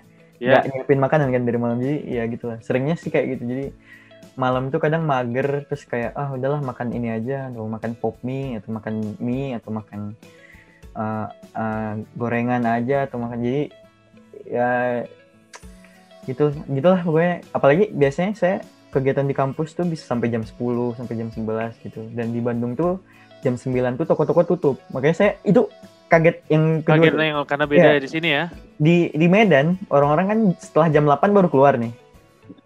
Ya, 0.44 0.60
nggak 0.60 0.66
nyiapin 0.76 1.00
makanan 1.00 1.28
kan 1.32 1.44
dari 1.48 1.60
malam. 1.60 1.78
Jadi 1.80 1.98
ya 2.12 2.24
gitulah 2.28 2.60
seringnya 2.60 3.00
sih 3.00 3.08
kayak 3.08 3.40
gitu. 3.40 3.44
Jadi 3.48 3.66
malam 4.36 4.68
tuh 4.68 4.84
kadang 4.84 5.08
mager 5.08 5.64
terus 5.70 5.88
kayak 5.88 6.12
ah 6.20 6.36
udahlah 6.36 6.60
makan 6.60 6.92
ini 6.92 7.16
aja. 7.16 7.48
Atau 7.48 7.64
makan 7.72 7.92
pop 7.96 8.20
mie 8.28 8.60
atau 8.60 8.76
makan 8.76 8.94
mie 9.24 9.56
atau 9.56 9.72
makan 9.72 10.02
uh, 11.00 11.28
uh, 11.56 11.94
gorengan 12.20 12.68
aja 12.68 13.08
atau 13.08 13.24
makan. 13.24 13.40
Jadi 13.40 13.64
ya 14.44 14.72
gitu 16.28 16.52
gitulah 16.68 17.00
pokoknya. 17.00 17.48
Apalagi 17.56 17.96
biasanya 17.96 18.36
saya 18.36 18.58
kegiatan 18.92 19.24
di 19.24 19.34
kampus 19.34 19.74
tuh 19.80 19.88
bisa 19.88 20.04
sampai 20.06 20.28
jam 20.28 20.44
10 20.44 20.54
sampai 21.00 21.16
jam 21.16 21.32
11 21.32 21.88
gitu. 21.88 22.04
Dan 22.12 22.36
di 22.36 22.44
Bandung 22.44 22.76
tuh 22.76 23.00
jam 23.40 23.56
9 23.56 23.96
tuh 23.96 24.06
toko-toko 24.12 24.44
tutup. 24.44 24.76
Makanya 24.92 25.16
saya 25.16 25.32
itu 25.48 25.72
kaget 26.14 26.38
yang 26.48 26.64
kedua 26.86 26.94
kagetnya 27.02 27.26
yang 27.26 27.38
karena 27.50 27.66
beda 27.66 27.90
Iya. 27.90 28.00
di 28.00 28.10
sini 28.10 28.30
ya. 28.30 28.44
di 28.78 28.96
di 29.12 29.26
Medan 29.26 29.82
orang-orang 29.90 30.26
kan 30.30 30.40
setelah 30.62 30.88
jam 30.94 31.04
8 31.10 31.34
baru 31.34 31.48
keluar 31.50 31.74
nih 31.76 31.90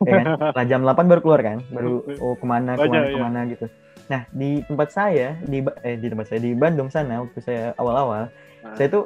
ya 0.03 0.11
kan? 0.19 0.25
setelah 0.51 0.67
jam 0.67 0.81
8 0.83 1.07
baru 1.07 1.21
keluar 1.23 1.39
kan 1.39 1.57
baru 1.71 1.93
oh 2.19 2.35
ke 2.35 2.45
mana 2.45 2.75
Banyak, 2.75 2.83
ke 2.83 2.91
mana 2.91 3.07
iya. 3.07 3.13
ke 3.13 3.19
mana 3.23 3.39
gitu 3.47 3.65
nah 4.07 4.21
di 4.31 4.49
tempat 4.63 4.89
saya 4.89 5.27
di 5.43 5.59
eh 5.83 5.95
di 5.95 6.07
tempat 6.07 6.25
saya 6.27 6.39
di 6.39 6.51
Bandung 6.53 6.87
sana 6.87 7.23
waktu 7.23 7.39
saya 7.39 7.63
awal-awal 7.75 8.27
Nah. 8.57 8.73
saya 8.73 8.89
tuh 8.89 9.03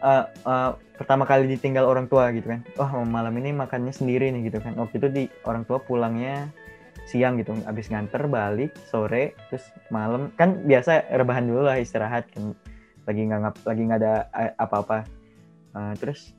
eh, 0.00 0.24
eh, 0.24 0.70
pertama 0.96 1.28
kali 1.28 1.46
ditinggal 1.46 1.84
orang 1.84 2.08
tua 2.08 2.32
gitu 2.32 2.48
kan 2.48 2.64
wah 2.74 2.90
malam 3.04 3.36
ini 3.36 3.52
makannya 3.52 3.92
sendiri 3.92 4.32
nih 4.32 4.48
gitu 4.48 4.58
kan 4.58 4.72
waktu 4.74 4.96
itu 4.96 5.08
di 5.12 5.24
orang 5.44 5.62
tua 5.62 5.78
pulangnya 5.78 6.48
siang 7.06 7.38
gitu 7.38 7.54
habis 7.62 7.86
nganter 7.86 8.26
balik 8.26 8.72
sore 8.88 9.36
terus 9.46 9.62
malam 9.92 10.32
kan 10.34 10.58
biasa 10.64 11.06
rebahan 11.14 11.46
dulu 11.46 11.68
lah 11.68 11.78
istirahat 11.78 12.26
kan 12.34 12.56
lagi 13.06 13.22
nggak 13.22 13.62
lagi 13.62 13.82
nggak 13.86 14.00
ada 14.02 14.14
eh, 14.34 14.52
apa-apa. 14.58 15.06
Eh, 15.72 15.94
terus 16.02 16.34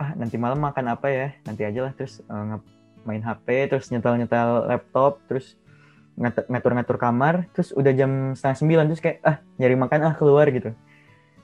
ah 0.00 0.12
nanti 0.16 0.40
malam 0.40 0.58
makan 0.58 0.96
apa 0.96 1.06
ya? 1.12 1.28
Nanti 1.44 1.62
aja 1.62 1.80
lah. 1.86 1.92
Terus 1.92 2.24
uh, 2.26 2.58
main 3.04 3.22
HP 3.22 3.70
terus 3.70 3.92
nyetel 3.92 4.18
nyetel 4.18 4.66
laptop 4.66 5.20
terus 5.28 5.54
ngatur-ngatur 6.48 6.96
kamar. 6.96 7.46
Terus 7.52 7.76
udah 7.76 7.92
jam 7.92 8.32
setengah 8.32 8.56
sembilan 8.56 8.84
terus 8.88 9.02
kayak 9.04 9.18
ah 9.22 9.36
nyari 9.60 9.76
makan 9.76 10.00
ah 10.08 10.14
keluar 10.16 10.48
gitu. 10.48 10.72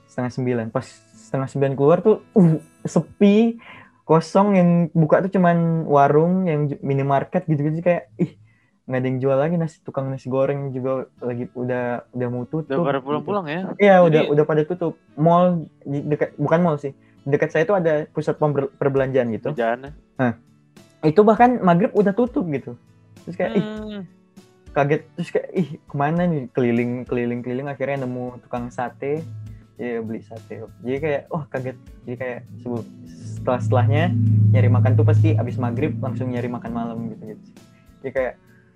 Setengah 0.09 0.33
sembilan. 0.33 0.65
Pas 0.73 0.85
setengah 1.13 1.47
sembilan 1.47 1.73
keluar 1.77 2.01
tuh 2.01 2.25
uh 2.33 2.57
sepi 2.81 3.61
kosong. 4.03 4.57
Yang 4.57 4.69
buka 4.97 5.21
tuh 5.29 5.31
cuman 5.37 5.85
warung 5.85 6.49
yang 6.49 6.65
minimarket 6.81 7.45
gitu-gitu. 7.45 7.85
Kayak 7.85 8.09
ih 8.17 8.33
nggak 8.83 8.99
ada 8.99 9.07
yang 9.07 9.19
jual 9.23 9.37
lagi 9.39 9.55
nasi 9.55 9.79
tukang 9.79 10.11
nasi 10.11 10.27
goreng 10.27 10.75
juga 10.75 11.07
lagi 11.23 11.47
udah 11.55 12.03
udah 12.11 12.27
mau 12.27 12.43
tutup. 12.43 12.83
Udah 12.83 12.87
pada 12.91 12.99
pulang-pulang 12.99 13.45
ya? 13.47 13.59
Iya 13.79 13.95
Jadi... 14.03 14.07
udah 14.07 14.21
udah 14.35 14.43
pada 14.43 14.61
tutup. 14.67 14.93
Mall 15.15 15.67
dekat 15.87 16.35
bukan 16.35 16.59
mall 16.59 16.75
sih 16.75 16.91
dekat 17.23 17.55
saya 17.55 17.63
itu 17.63 17.71
ada 17.71 18.03
pusat 18.11 18.35
perbelanjaan 18.79 19.31
gitu. 19.31 19.55
Perbelanjaan. 19.55 19.95
Nah 20.19 20.31
itu 21.03 21.21
bahkan 21.23 21.59
maghrib 21.63 21.95
udah 21.95 22.11
tutup 22.11 22.43
gitu. 22.51 22.75
Terus 23.23 23.35
kayak 23.39 23.51
hmm. 23.55 23.63
ih 23.63 24.03
kaget 24.73 25.01
terus 25.15 25.29
kayak 25.29 25.49
ih 25.53 25.69
ke 25.77 25.95
mana 25.95 26.25
nih 26.25 26.49
keliling 26.51 27.05
keliling 27.05 27.45
keliling 27.45 27.67
akhirnya 27.69 28.03
nemu 28.03 28.41
tukang 28.41 28.73
sate 28.73 29.21
ya 29.77 30.01
beli 30.01 30.25
sate 30.25 30.65
jadi 30.81 30.97
kayak 30.97 31.21
oh 31.29 31.45
kaget 31.45 31.77
jadi 32.09 32.15
kayak 32.17 32.39
setelah 33.37 33.59
setelahnya 33.61 34.03
nyari 34.49 34.69
makan 34.73 34.97
tuh 34.97 35.05
pasti 35.05 35.37
abis 35.37 35.61
maghrib 35.61 35.93
langsung 36.01 36.33
nyari 36.33 36.49
makan 36.49 36.71
malam 36.73 36.97
gitu 37.13 37.37
gitu 37.37 37.43
jadi 38.01 38.11
kayak 38.11 38.33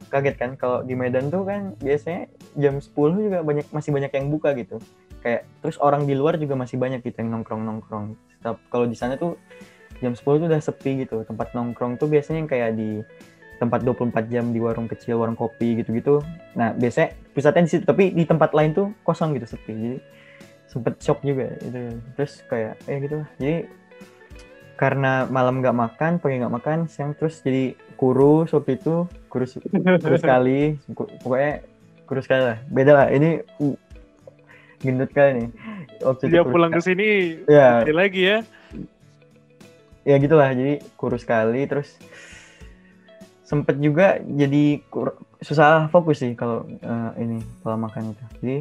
kaget 0.08 0.36
kan 0.39 0.51
kalau 0.55 0.84
di 0.84 0.93
Medan 0.95 1.28
tuh 1.28 1.43
kan 1.43 1.76
biasanya 1.80 2.32
jam 2.55 2.80
10 2.80 2.91
juga 2.95 3.39
banyak 3.43 3.68
masih 3.72 3.91
banyak 3.91 4.12
yang 4.12 4.28
buka 4.32 4.55
gitu. 4.55 4.78
Kayak 5.22 5.49
terus 5.60 5.78
orang 5.82 6.08
di 6.08 6.14
luar 6.16 6.39
juga 6.39 6.55
masih 6.55 6.80
banyak 6.80 7.03
gitu 7.03 7.18
yang 7.20 7.39
nongkrong 7.39 7.64
nongkrong 7.64 8.16
kalau 8.72 8.86
di 8.88 8.95
sana 8.95 9.20
tuh 9.20 9.36
jam 9.99 10.16
10 10.16 10.24
tuh 10.24 10.47
udah 10.47 10.62
sepi 10.64 11.03
gitu. 11.03 11.24
Tempat 11.28 11.51
nongkrong 11.53 11.99
tuh 11.99 12.08
biasanya 12.08 12.45
yang 12.45 12.49
kayak 12.49 12.72
di 12.80 13.03
tempat 13.58 13.82
24 13.82 14.30
jam 14.30 14.53
di 14.53 14.62
warung 14.62 14.86
kecil 14.86 15.18
warung 15.18 15.36
kopi 15.36 15.82
gitu-gitu. 15.82 16.22
Nah 16.53 16.72
biasanya 16.78 17.18
pusatnya 17.34 17.66
di 17.66 17.72
situ 17.74 17.84
tapi 17.84 18.14
di 18.14 18.24
tempat 18.24 18.53
lain 18.53 18.72
tuh 18.72 18.88
kosong 19.01 19.36
gitu 19.36 19.49
sepi. 19.49 19.74
Jadi 19.74 19.99
sempet 20.68 20.99
shock 20.99 21.24
juga 21.24 21.55
itu 21.64 21.95
terus 22.14 22.43
kayak 22.51 22.76
eh 22.91 22.97
gitu 22.99 23.24
jadi 23.39 23.58
karena 24.78 25.26
malam 25.26 25.64
nggak 25.64 25.74
makan 25.74 26.12
pagi 26.22 26.38
nggak 26.43 26.53
makan 26.53 26.80
siang 26.86 27.16
terus 27.18 27.41
jadi 27.41 27.74
kurus 27.98 28.54
waktu 28.54 28.78
itu 28.78 29.10
kurus 29.28 29.58
kurus 30.00 30.22
sekali 30.24 30.78
pokoknya 30.93 31.66
kurus 32.08 32.24
sekali 32.30 32.43
lah. 32.54 32.58
Beda 32.70 32.91
lah 32.93 33.08
ini 33.12 33.41
uh, 33.60 33.76
gendut 34.80 35.12
kali 35.12 35.43
nih 35.43 35.50
waktu 36.06 36.24
dia 36.30 36.45
pulang 36.45 36.72
ke 36.72 36.82
sini 36.82 37.41
ya. 37.50 37.82
lagi 37.89 38.22
ya. 38.22 38.38
Ya 40.08 40.16
gitulah 40.22 40.54
jadi 40.54 40.80
kurus 40.95 41.28
sekali 41.28 41.68
terus 41.68 41.98
sempet 43.43 43.80
juga 43.82 44.22
jadi 44.24 44.80
susah 45.43 45.91
fokus 45.91 46.24
sih 46.24 46.38
kalau 46.38 46.64
uh, 46.86 47.12
ini 47.20 47.43
pola 47.60 47.76
makan 47.76 48.14
itu. 48.16 48.26
Jadi 48.39 48.58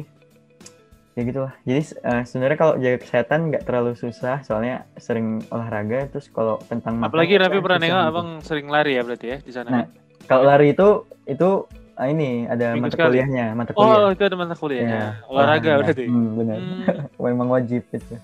ya 1.17 1.21
gitulah. 1.25 1.53
Jadi 1.65 1.81
uh, 2.05 2.21
sebenarnya 2.21 2.57
kalau 2.61 2.73
jaga 2.77 2.97
kesehatan 3.01 3.39
nggak 3.49 3.65
terlalu 3.65 3.97
susah 3.97 4.45
soalnya 4.45 4.85
sering 5.01 5.41
olahraga 5.49 6.05
terus 6.13 6.29
kalau 6.29 6.61
tentang 6.69 7.01
apalagi 7.01 7.41
Raffi 7.41 7.57
pernah 7.57 7.81
nengok 7.81 7.97
gitu. 8.05 8.11
abang 8.13 8.29
sering 8.45 8.67
lari 8.69 8.93
ya 8.93 9.01
berarti 9.01 9.25
ya 9.25 9.37
di 9.41 9.49
sana 9.49 9.69
nah 9.73 9.85
kalau 10.29 10.45
lari 10.45 10.77
itu 10.77 11.09
itu 11.25 11.65
uh, 11.97 12.07
ini 12.07 12.45
ada 12.45 12.77
Minggu 12.77 12.85
mata 12.85 12.93
sekali. 12.93 13.09
kuliahnya 13.17 13.45
mata 13.57 13.71
kuliah. 13.73 13.97
Oh 13.97 14.09
itu 14.13 14.23
ada 14.29 14.37
mata 14.37 14.53
kuliahnya 14.53 14.93
ya, 14.93 15.09
olahraga, 15.25 15.33
olahraga 15.33 15.71
berarti. 15.81 16.05
hmm, 16.05 16.29
benar. 16.37 16.57
Hmm. 16.61 17.21
memang 17.33 17.47
wajib 17.49 17.81
itu. 17.89 17.97
Jadi 17.97 18.17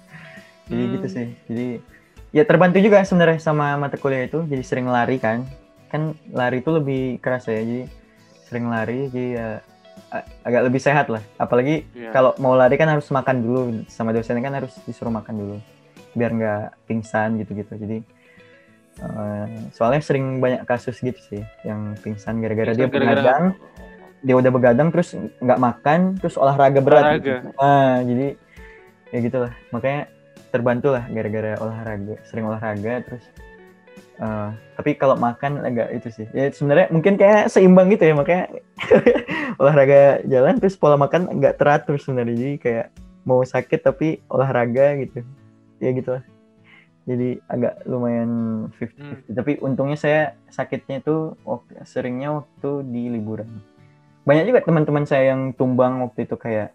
gitu 0.70 0.78
hmm. 0.78 0.94
gitu 0.94 1.08
sih. 1.10 1.28
Jadi 1.50 1.68
ya 2.30 2.44
terbantu 2.46 2.78
juga 2.78 3.02
sebenarnya 3.02 3.40
sama 3.42 3.74
mata 3.82 3.98
kuliah 3.98 4.30
itu. 4.30 4.46
Jadi 4.46 4.62
sering 4.62 4.86
lari 4.86 5.18
kan. 5.18 5.42
Kan 5.90 6.14
lari 6.30 6.62
itu 6.62 6.70
lebih 6.70 7.18
keras 7.18 7.50
ya. 7.50 7.58
Jadi 7.58 7.90
sering 8.46 8.70
lari 8.70 9.10
jadi 9.10 9.26
ya 9.34 9.48
agak 10.46 10.62
lebih 10.70 10.82
sehat 10.82 11.10
lah. 11.10 11.24
Apalagi 11.42 11.88
yeah. 11.98 12.14
kalau 12.14 12.38
mau 12.38 12.54
lari 12.54 12.78
kan 12.78 12.90
harus 12.90 13.10
makan 13.10 13.42
dulu 13.42 13.60
sama 13.90 14.14
dosen 14.14 14.38
kan 14.40 14.54
harus 14.54 14.78
disuruh 14.86 15.10
makan 15.10 15.36
dulu 15.36 15.58
biar 16.14 16.32
nggak 16.34 16.64
pingsan 16.86 17.42
gitu-gitu. 17.42 17.74
Jadi 17.74 17.98
uh, 19.02 19.46
soalnya 19.74 20.02
sering 20.06 20.38
banyak 20.38 20.62
kasus 20.70 21.02
gitu 21.02 21.18
sih 21.18 21.42
yang 21.66 21.98
pingsan 22.06 22.38
gara-gara 22.38 22.78
dia 22.78 22.86
begadang, 22.86 23.58
dia 24.22 24.36
udah 24.38 24.52
begadang 24.54 24.90
terus 24.94 25.18
nggak 25.18 25.60
makan 25.60 26.00
terus 26.22 26.38
olahraga 26.38 26.80
berat. 26.80 27.04
Olahraga. 27.04 27.36
Gitu. 27.42 27.50
Ah, 27.58 27.98
jadi 28.06 28.28
ya 29.10 29.18
gitulah. 29.26 29.54
Makanya 29.74 30.02
terbantu 30.54 30.94
lah 30.94 31.04
gara-gara 31.10 31.58
olahraga, 31.58 32.16
sering 32.30 32.46
olahraga 32.46 33.02
terus 33.02 33.26
Uh, 34.22 34.54
tapi 34.78 34.94
kalau 34.94 35.18
makan 35.18 35.66
agak 35.66 35.90
itu 35.94 36.10
sih. 36.14 36.28
Ya 36.32 36.54
sebenarnya 36.54 36.88
mungkin 36.94 37.18
kayak 37.18 37.50
seimbang 37.50 37.90
gitu 37.90 38.06
ya 38.06 38.14
makanya 38.14 38.46
olahraga 39.62 40.22
jalan 40.30 40.62
terus 40.62 40.78
pola 40.78 40.96
makan 40.96 41.34
nggak 41.42 41.58
teratur 41.58 41.98
sebenarnya. 41.98 42.36
Jadi 42.38 42.56
kayak 42.62 42.88
mau 43.26 43.42
sakit 43.42 43.80
tapi 43.82 44.22
olahraga 44.30 44.98
gitu. 45.02 45.26
Ya 45.82 45.90
gitu 45.92 46.20
lah. 46.20 46.24
Jadi 47.04 47.36
agak 47.52 47.84
lumayan 47.84 48.32
50-50. 48.80 48.96
Hmm. 48.96 49.18
Tapi 49.36 49.52
untungnya 49.60 49.98
saya 50.00 50.22
sakitnya 50.48 51.04
itu 51.04 51.36
waktu, 51.44 51.84
seringnya 51.84 52.32
waktu 52.32 52.70
di 52.88 53.12
liburan. 53.12 53.50
Banyak 54.24 54.48
juga 54.48 54.64
teman-teman 54.64 55.04
saya 55.04 55.36
yang 55.36 55.52
tumbang 55.52 56.00
waktu 56.00 56.24
itu 56.24 56.40
kayak 56.40 56.72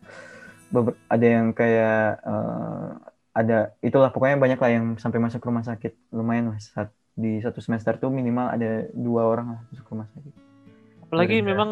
ada 1.08 1.26
yang 1.26 1.56
kayak 1.56 2.20
uh, 2.28 2.92
ada 3.32 3.72
itulah 3.80 4.12
pokoknya 4.12 4.36
banyak 4.36 4.58
lah 4.60 4.70
yang 4.74 4.86
sampai 5.00 5.22
masuk 5.22 5.40
rumah 5.40 5.64
sakit 5.64 5.96
lumayan 6.12 6.52
lah 6.52 6.58
saat 6.60 6.92
di 7.18 7.42
satu 7.42 7.58
semester 7.58 7.98
tuh 7.98 8.14
minimal 8.14 8.54
ada 8.54 8.86
dua 8.94 9.26
orang 9.26 9.58
lah 9.58 9.60
masuk 9.74 9.90
rumah 9.90 10.06
sakit. 10.14 10.34
Apalagi 11.08 11.40
Dari 11.40 11.48
memang 11.50 11.70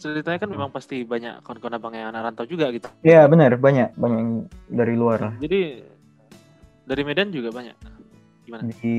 ceritanya 0.00 0.38
kan 0.40 0.50
memang 0.50 0.70
pasti 0.74 1.06
banyak 1.06 1.46
kawan-kawan 1.46 1.78
abang 1.78 1.94
yang 1.94 2.10
anak 2.10 2.32
rantau 2.32 2.48
juga 2.48 2.74
gitu. 2.74 2.90
Iya 3.06 3.30
benar 3.30 3.54
banyak 3.54 3.94
banyak 3.94 4.18
yang 4.18 4.32
dari 4.66 4.94
luar 4.98 5.18
lah. 5.30 5.34
Jadi 5.38 5.84
dari 6.88 7.02
Medan 7.06 7.30
juga 7.30 7.54
banyak. 7.54 7.76
Gimana? 8.44 8.62
Di 8.66 8.96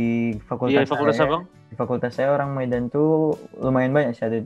fakultas, 0.47 0.85
iya, 0.85 0.87
fakultas 0.87 1.17
saya, 1.19 1.27
abang? 1.27 1.43
Di 1.69 1.75
fakultas 1.75 2.11
saya 2.15 2.29
orang 2.31 2.55
Medan 2.55 2.87
tuh 2.87 3.35
lumayan 3.59 3.91
banyak 3.91 4.15
sih 4.15 4.25
ada 4.25 4.39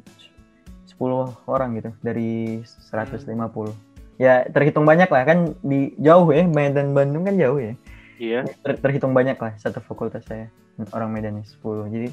10 0.88 1.36
orang 1.46 1.70
gitu 1.78 1.90
dari 2.02 2.64
150. 2.66 3.30
Hmm. 3.30 3.76
Ya 4.20 4.48
terhitung 4.50 4.84
banyak 4.84 5.08
lah 5.08 5.24
kan 5.24 5.56
di 5.62 5.94
jauh 6.02 6.28
ya 6.32 6.48
Medan 6.48 6.96
Bandung 6.96 7.28
kan 7.28 7.38
jauh 7.38 7.60
ya. 7.60 7.76
Iya. 8.20 8.48
Ter 8.64 8.72
terhitung 8.82 9.12
banyak 9.12 9.36
lah 9.36 9.56
satu 9.60 9.84
fakultas 9.84 10.24
saya 10.28 10.48
orang 10.94 11.10
Medan 11.12 11.42
10. 11.42 11.56
Jadi 11.92 12.10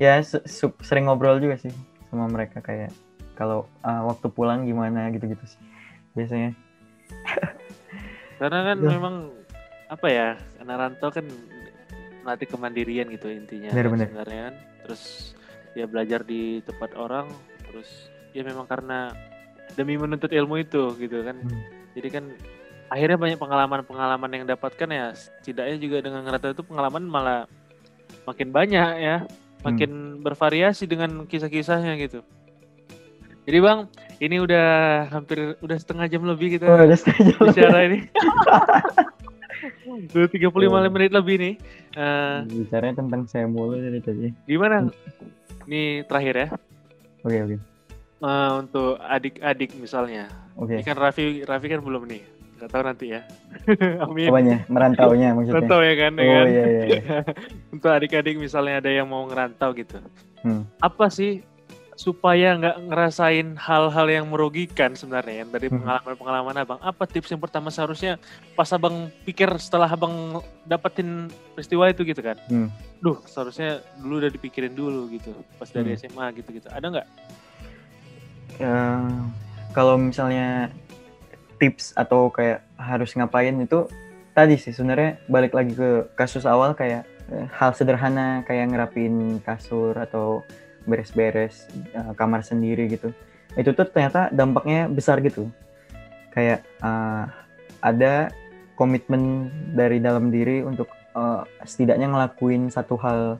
ya 0.00 0.18
sering 0.80 1.06
ngobrol 1.06 1.38
juga 1.38 1.60
sih 1.60 1.72
sama 2.08 2.28
mereka 2.28 2.64
kayak 2.64 2.92
kalau 3.36 3.68
uh, 3.84 4.02
waktu 4.08 4.26
pulang 4.32 4.64
gimana 4.68 5.08
gitu-gitu 5.12 5.42
sih 5.44 5.60
biasanya. 6.16 6.52
Karena 8.40 8.58
kan 8.72 8.78
ya. 8.80 8.88
memang 8.88 9.14
apa 9.92 10.06
ya 10.08 10.28
anak 10.64 10.76
rantau 10.78 11.10
kan 11.12 11.26
melatih 12.22 12.48
kemandirian 12.48 13.10
gitu 13.12 13.28
intinya 13.28 13.74
benar, 13.74 13.88
benar. 13.92 14.06
sebenarnya 14.08 14.40
kan. 14.50 14.54
Terus 14.86 15.02
ya 15.72 15.84
belajar 15.88 16.20
di 16.24 16.60
tempat 16.64 16.92
orang 16.96 17.32
terus 17.64 18.12
ya 18.36 18.44
memang 18.44 18.68
karena 18.68 19.12
demi 19.72 19.96
menuntut 19.96 20.32
ilmu 20.32 20.60
itu 20.60 20.92
gitu 21.00 21.24
kan. 21.24 21.36
Hmm. 21.40 21.62
Jadi 21.92 22.08
kan 22.08 22.24
akhirnya 22.92 23.16
banyak 23.16 23.38
pengalaman-pengalaman 23.40 24.30
yang 24.36 24.44
dapatkan 24.44 24.88
ya 24.92 25.06
setidaknya 25.16 25.76
juga 25.80 25.96
dengan 26.04 26.20
ngerata 26.28 26.52
itu 26.52 26.60
pengalaman 26.60 27.08
malah 27.08 27.48
makin 28.28 28.48
banyak 28.54 28.90
ya 29.02 29.16
makin 29.62 29.90
hmm. 30.18 30.22
bervariasi 30.26 30.90
dengan 30.90 31.24
kisah-kisahnya 31.26 31.94
gitu. 32.02 32.20
Jadi 33.42 33.58
bang 33.58 33.90
ini 34.22 34.38
udah 34.38 34.66
hampir 35.10 35.58
udah 35.58 35.76
setengah 35.78 36.06
jam 36.06 36.22
lebih 36.22 36.58
kita 36.58 36.70
oh, 36.70 36.78
udah 36.78 36.98
setengah 36.98 37.34
jam 37.34 37.40
bicara 37.50 37.78
ini. 37.90 37.98
Udah 39.92 40.26
35 40.26 40.50
oh. 40.50 40.90
menit 40.90 41.12
lebih 41.14 41.36
nih. 41.38 41.54
Uh, 41.94 42.42
bicaranya 42.50 43.04
tentang 43.04 43.28
saya 43.30 43.46
mulu 43.46 43.78
dari 43.78 44.02
tadi. 44.02 44.34
Gimana? 44.48 44.90
Ini 45.68 46.02
terakhir 46.08 46.34
ya. 46.34 46.48
Oke 47.22 47.28
okay, 47.28 47.38
oke. 47.38 47.48
Okay. 47.54 47.58
uh, 48.26 48.50
untuk 48.58 48.98
adik-adik 48.98 49.70
misalnya. 49.78 50.26
Okay. 50.58 50.80
ini 50.80 50.84
kan 50.84 50.96
Raffi 50.98 51.46
Raffi 51.46 51.68
kan 51.70 51.80
belum 51.80 52.04
nih 52.10 52.22
Gak 52.62 52.70
tahu 52.70 52.82
nanti 52.86 53.06
ya. 53.10 53.26
Amin. 54.06 54.30
Apanya? 54.30 54.56
Merantaunya 54.70 55.34
maksudnya? 55.34 55.54
Merantau 55.58 55.80
ya 55.82 55.94
kan? 55.98 56.12
Ya 56.14 56.22
oh 56.22 56.30
kan? 56.30 56.46
iya 56.46 56.64
iya. 56.70 56.98
Untuk 57.74 57.90
adik-adik 57.90 58.38
misalnya 58.38 58.78
ada 58.78 58.90
yang 58.94 59.10
mau 59.10 59.26
ngerantau 59.26 59.74
gitu. 59.74 59.98
Hmm. 60.46 60.62
Apa 60.78 61.10
sih 61.10 61.42
supaya 61.98 62.56
nggak 62.56 62.88
ngerasain 62.88 63.54
hal-hal 63.58 64.06
yang 64.08 64.26
merugikan 64.30 64.96
sebenarnya 64.96 65.44
dari 65.44 65.68
hmm. 65.68 65.82
pengalaman-pengalaman 65.82 66.56
abang 66.64 66.80
apa 66.80 67.04
tips 67.04 67.30
yang 67.30 67.42
pertama 67.42 67.68
seharusnya 67.68 68.16
pas 68.56 68.66
abang 68.72 69.12
pikir 69.28 69.46
setelah 69.60 69.86
abang 69.86 70.40
dapetin 70.64 71.28
peristiwa 71.52 71.92
itu 71.92 72.02
gitu 72.08 72.24
kan 72.24 72.40
hmm. 72.48 72.72
duh 73.04 73.20
seharusnya 73.28 73.84
dulu 74.00 74.24
udah 74.24 74.32
dipikirin 74.32 74.72
dulu 74.72 75.12
gitu 75.12 75.36
pas 75.60 75.68
dari 75.68 75.92
hmm. 75.92 76.00
SMA 76.00 76.26
gitu 76.40 76.48
gitu 76.56 76.68
ada 76.72 76.86
nggak 76.90 77.08
ya, 78.56 78.76
kalau 79.76 80.00
misalnya 80.00 80.72
tips 81.62 81.94
atau 81.94 82.26
kayak 82.34 82.66
harus 82.74 83.14
ngapain 83.14 83.54
itu 83.62 83.86
tadi 84.34 84.58
sih 84.58 84.74
sebenarnya 84.74 85.22
balik 85.30 85.54
lagi 85.54 85.78
ke 85.78 86.10
kasus 86.18 86.42
awal 86.42 86.74
kayak 86.74 87.06
eh, 87.30 87.46
hal 87.54 87.70
sederhana 87.70 88.42
kayak 88.42 88.74
ngerapin 88.74 89.38
kasur 89.46 89.94
atau 89.94 90.42
beres-beres 90.82 91.70
uh, 91.94 92.10
kamar 92.18 92.42
sendiri 92.42 92.90
gitu. 92.90 93.14
Itu 93.54 93.70
tuh 93.76 93.86
ternyata 93.86 94.34
dampaknya 94.34 94.90
besar 94.90 95.22
gitu. 95.22 95.46
Kayak 96.34 96.66
uh, 96.82 97.28
ada 97.78 98.34
komitmen 98.74 99.52
dari 99.76 100.02
dalam 100.02 100.32
diri 100.32 100.64
untuk 100.64 100.90
uh, 101.14 101.44
setidaknya 101.62 102.10
ngelakuin 102.10 102.72
satu 102.72 102.98
hal 102.98 103.38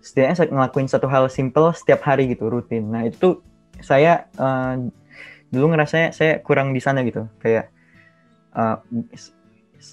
setidaknya 0.00 0.50
ngelakuin 0.50 0.88
satu 0.90 1.06
hal 1.10 1.30
simple 1.30 1.70
setiap 1.70 2.02
hari 2.02 2.30
gitu 2.32 2.48
rutin. 2.50 2.88
Nah 2.90 3.06
itu 3.06 3.42
saya 3.84 4.26
uh, 4.40 4.80
dulu 5.50 5.74
ngerasanya 5.74 6.12
saya 6.12 6.38
kurang 6.42 6.74
di 6.74 6.80
sana 6.82 7.02
gitu. 7.06 7.26
Kayak 7.42 7.70
uh, 8.54 8.82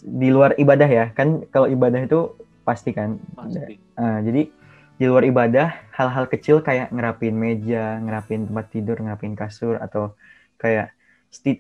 di 0.04 0.30
luar 0.34 0.58
ibadah 0.58 0.90
ya. 0.90 1.06
Kan 1.14 1.46
kalau 1.50 1.70
ibadah 1.70 2.04
itu 2.04 2.34
pasti 2.66 2.92
kan. 2.96 3.20
Pasti. 3.38 3.78
Uh, 3.98 4.20
jadi 4.26 4.42
di 4.94 5.06
luar 5.10 5.26
ibadah 5.26 5.74
hal-hal 5.98 6.30
kecil 6.30 6.62
kayak 6.62 6.94
ngerapin 6.94 7.34
meja 7.34 7.98
ngerapin 8.00 8.46
tempat 8.46 8.66
tidur 8.70 9.02
ngerapin 9.02 9.34
kasur 9.34 9.82
atau 9.82 10.14
kayak 10.58 10.94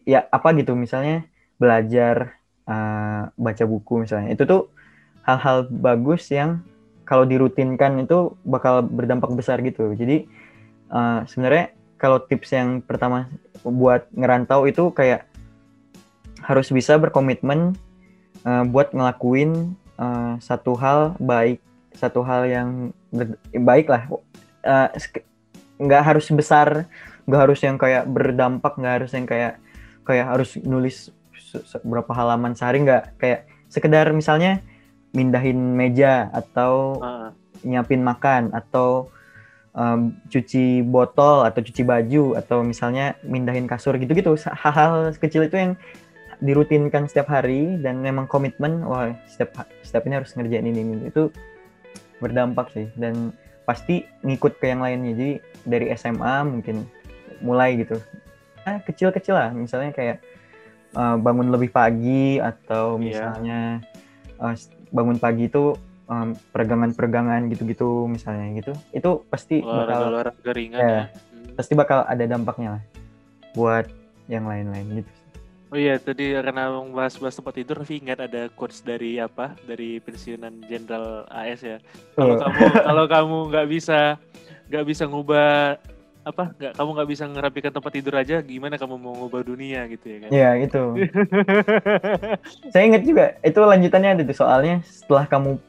ya 0.05 0.25
apa 0.29 0.53
gitu. 0.57 0.73
Misalnya 0.77 1.25
belajar 1.57 2.37
uh, 2.69 3.29
baca 3.35 3.63
buku 3.65 4.05
misalnya. 4.05 4.33
Itu 4.33 4.45
tuh 4.45 4.61
hal-hal 5.23 5.69
bagus 5.71 6.27
yang 6.33 6.63
kalau 7.03 7.27
dirutinkan 7.27 7.99
itu 7.99 8.35
bakal 8.47 8.83
berdampak 8.83 9.31
besar 9.35 9.59
gitu. 9.59 9.91
Jadi 9.93 10.27
uh, 10.91 11.27
sebenarnya 11.27 11.75
kalau 12.03 12.19
tips 12.19 12.51
yang 12.51 12.83
pertama 12.83 13.31
buat 13.63 14.11
ngerantau 14.11 14.67
itu 14.67 14.91
kayak 14.91 15.23
harus 16.43 16.67
bisa 16.67 16.99
berkomitmen 16.99 17.79
uh, 18.43 18.67
buat 18.67 18.91
ngelakuin 18.91 19.71
uh, 19.95 20.35
satu 20.43 20.75
hal 20.75 21.15
baik 21.23 21.63
satu 21.95 22.19
hal 22.27 22.43
yang 22.43 22.91
baik 23.55 23.87
lah 23.87 24.03
uh, 24.67 24.91
nggak 25.79 26.03
harus 26.03 26.27
besar 26.35 26.91
nggak 27.23 27.41
harus 27.47 27.59
yang 27.63 27.79
kayak 27.79 28.03
berdampak 28.11 28.75
nggak 28.75 28.93
harus 28.99 29.11
yang 29.15 29.23
kayak 29.23 29.55
kayak 30.03 30.27
harus 30.27 30.59
nulis 30.59 31.07
berapa 31.87 32.11
halaman 32.11 32.51
sehari 32.51 32.83
nggak 32.83 33.15
kayak 33.15 33.47
sekedar 33.71 34.11
misalnya 34.11 34.59
mindahin 35.15 35.77
meja 35.77 36.27
atau 36.35 36.99
uh. 36.99 37.31
nyiapin 37.63 38.03
makan 38.03 38.51
atau 38.51 39.07
um, 39.73 40.13
cuci 40.29 40.85
botol 40.85 41.45
atau 41.45 41.61
cuci 41.61 41.83
baju 41.85 42.37
atau 42.37 42.61
misalnya 42.61 43.17
mindahin 43.25 43.65
kasur 43.65 43.97
gitu-gitu 43.97 44.37
hal-hal 44.53 45.13
kecil 45.17 45.45
itu 45.45 45.57
yang 45.57 45.73
dirutinkan 46.43 47.07
setiap 47.07 47.29
hari 47.29 47.77
dan 47.79 48.01
memang 48.01 48.27
komitmen 48.27 48.83
wah 48.83 49.13
setiap 49.29 49.67
setiap 49.85 50.03
ini 50.09 50.19
harus 50.19 50.33
ngerjain 50.35 50.65
ini, 50.65 50.81
ini 50.81 51.07
itu 51.07 51.29
berdampak 52.19 52.71
sih 52.71 52.87
dan 52.99 53.31
pasti 53.63 54.03
ngikut 54.23 54.59
ke 54.59 54.71
yang 54.71 54.83
lainnya 54.83 55.15
jadi 55.15 55.31
dari 55.63 55.85
SMA 55.95 56.35
mungkin 56.43 56.83
mulai 57.39 57.79
gitu 57.79 57.99
ah 58.63 58.79
kecil-kecil 58.83 59.35
lah 59.35 59.49
misalnya 59.51 59.91
kayak 59.91 60.17
uh, 60.95 61.15
bangun 61.19 61.51
lebih 61.51 61.71
pagi 61.71 62.39
atau 62.39 62.95
iya. 62.99 63.03
misalnya 63.03 63.59
yeah. 64.39 64.51
uh, 64.51 64.55
bangun 64.91 65.19
pagi 65.19 65.47
itu 65.47 65.75
um, 66.07 66.35
peregangan-peregangan 66.51 67.51
gitu-gitu 67.51 68.07
misalnya 68.09 68.51
gitu 68.57 68.73
itu 68.91 69.11
pasti 69.27 69.61
bakal 69.63 70.11
olahraga 70.11 70.51
ringan 70.51 70.79
ya, 70.79 70.87
ya. 70.87 71.03
Hmm. 71.07 71.53
pasti 71.55 71.73
bakal 71.75 72.07
ada 72.07 72.23
dampaknya 72.25 72.79
lah 72.79 72.83
buat 73.53 73.85
yang 74.27 74.47
lain-lain 74.47 75.03
gitu 75.03 75.11
Oh 75.73 75.81
iya, 75.81 75.97
tadi 75.97 76.37
karena 76.37 76.69
bahas-bahas 76.69 77.33
tempat 77.33 77.57
tidur, 77.57 77.81
tapi 77.81 77.97
ingat 77.97 78.21
ada 78.21 78.45
quotes 78.53 78.85
dari 78.85 79.17
apa? 79.17 79.57
Dari 79.65 79.97
pensiunan 79.97 80.61
Jenderal 80.69 81.25
AS 81.33 81.65
ya. 81.65 81.81
Kalau 82.13 82.37
oh. 82.37 82.39
kamu 82.45 82.61
kalau 82.85 83.05
kamu 83.09 83.37
nggak 83.49 83.67
bisa 83.73 83.99
nggak 84.69 84.85
bisa 84.85 85.09
ngubah 85.09 85.81
apa 86.23 86.55
nggak 86.55 86.73
kamu 86.79 86.89
nggak 86.95 87.09
bisa 87.11 87.23
ngerapikan 87.27 87.71
tempat 87.75 87.91
tidur 87.91 88.15
aja 88.15 88.39
gimana 88.39 88.79
kamu 88.79 88.95
mau 88.95 89.11
ngubah 89.11 89.43
dunia 89.43 89.83
gitu 89.91 90.05
ya 90.07 90.17
kan 90.23 90.29
iya 90.31 90.49
itu 90.55 90.83
saya 92.71 92.83
ingat 92.87 93.03
juga 93.03 93.35
itu 93.43 93.59
lanjutannya 93.59 94.09
ada 94.15 94.23
tuh 94.23 94.37
soalnya 94.39 94.79
setelah 94.87 95.27
kamu 95.27 95.59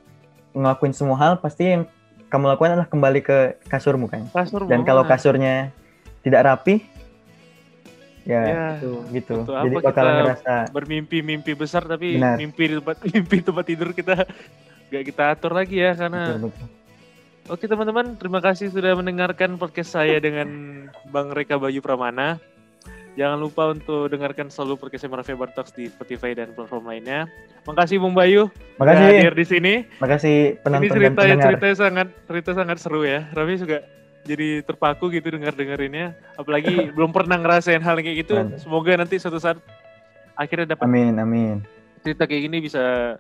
ngelakuin 0.54 0.94
semua 0.94 1.18
hal 1.18 1.42
pasti 1.42 1.74
yang 1.74 1.82
kamu 2.30 2.54
lakukan 2.54 2.78
adalah 2.78 2.88
kembali 2.88 3.20
ke 3.20 3.38
kasurmu 3.68 4.06
kan 4.06 4.26
kasurmu 4.30 4.70
dan 4.70 4.86
kalau 4.86 5.02
kasurnya 5.04 5.74
tidak 6.22 6.46
rapi 6.46 6.86
ya, 8.24 8.40
ya 8.42 8.66
itu 8.80 8.92
gitu 9.12 9.44
jadi 9.44 9.76
bakal 9.82 10.04
ngerasa 10.08 10.54
bermimpi-mimpi 10.72 11.52
besar 11.52 11.84
tapi 11.84 12.16
Benar. 12.16 12.40
mimpi 12.40 12.62
di 12.70 12.74
tempat 12.80 12.96
mimpi 13.12 13.36
tempat 13.44 13.64
tidur 13.66 13.90
kita 13.92 14.24
gak 14.88 15.04
kita 15.04 15.22
atur 15.34 15.52
lagi 15.52 15.76
ya 15.82 15.92
karena 15.92 16.32
betul, 16.32 16.48
betul. 16.48 16.68
Oke 17.44 17.68
teman-teman, 17.68 18.16
terima 18.16 18.40
kasih 18.40 18.72
sudah 18.72 18.96
mendengarkan 18.96 19.60
podcast 19.60 19.92
saya 19.92 20.16
dengan 20.16 20.48
Bang 21.12 21.28
Reka 21.28 21.60
Bayu 21.60 21.84
Pramana. 21.84 22.40
Jangan 23.14 23.38
lupa 23.38 23.70
untuk 23.70 24.10
dengarkan 24.10 24.50
selalu 24.50 24.74
podcast 24.74 25.06
Marafe 25.06 25.38
Talks 25.54 25.70
di 25.70 25.86
Spotify 25.86 26.34
dan 26.34 26.50
platform 26.50 26.90
lainnya. 26.90 27.30
Makasih 27.62 28.02
Bung 28.02 28.10
Bayu. 28.10 28.50
Makasih. 28.82 29.06
Hadir 29.06 29.34
di 29.38 29.46
sini. 29.46 29.74
Makasih 30.02 30.58
penonton 30.66 30.82
ini 30.82 30.90
cerita, 30.90 31.22
dan 31.22 31.38
Ceritanya 31.38 31.76
sangat 31.78 32.08
cerita 32.26 32.50
sangat 32.58 32.76
seru 32.82 33.06
ya. 33.06 33.30
Rami 33.30 33.54
juga 33.54 33.86
jadi 34.24 34.64
terpaku 34.64 35.12
gitu 35.12 35.36
dengar 35.36 35.52
dengerinnya 35.52 36.16
apalagi 36.34 36.72
belum 36.96 37.12
pernah 37.12 37.36
ngerasain 37.36 37.84
hal 37.84 38.00
kayak 38.00 38.24
gitu 38.24 38.34
Mantap. 38.40 38.58
semoga 38.58 38.92
nanti 38.96 39.20
suatu 39.20 39.36
saat 39.36 39.60
akhirnya 40.34 40.74
dapat 40.74 40.88
amin 40.88 41.14
amin 41.20 41.56
cerita 42.00 42.24
kayak 42.24 42.42
gini 42.48 42.58
bisa 42.64 43.14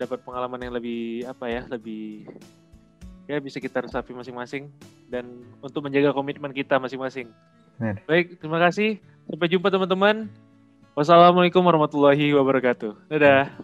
dapat 0.00 0.24
pengalaman 0.24 0.60
yang 0.64 0.74
lebih 0.74 1.28
apa 1.28 1.44
ya 1.46 1.62
lebih 1.68 2.24
ya 3.28 3.36
bisa 3.38 3.60
kita 3.60 3.84
resapi 3.84 4.16
masing-masing 4.16 4.72
dan 5.12 5.28
untuk 5.60 5.84
menjaga 5.84 6.10
komitmen 6.16 6.50
kita 6.56 6.80
masing-masing 6.80 7.28
baik 8.08 8.40
terima 8.40 8.58
kasih 8.58 8.98
sampai 9.30 9.46
jumpa 9.46 9.70
teman-teman. 9.70 10.26
Wassalamualaikum 10.98 11.62
warahmatullahi 11.62 12.34
wabarakatuh. 12.34 13.06
Dadah 13.06 13.54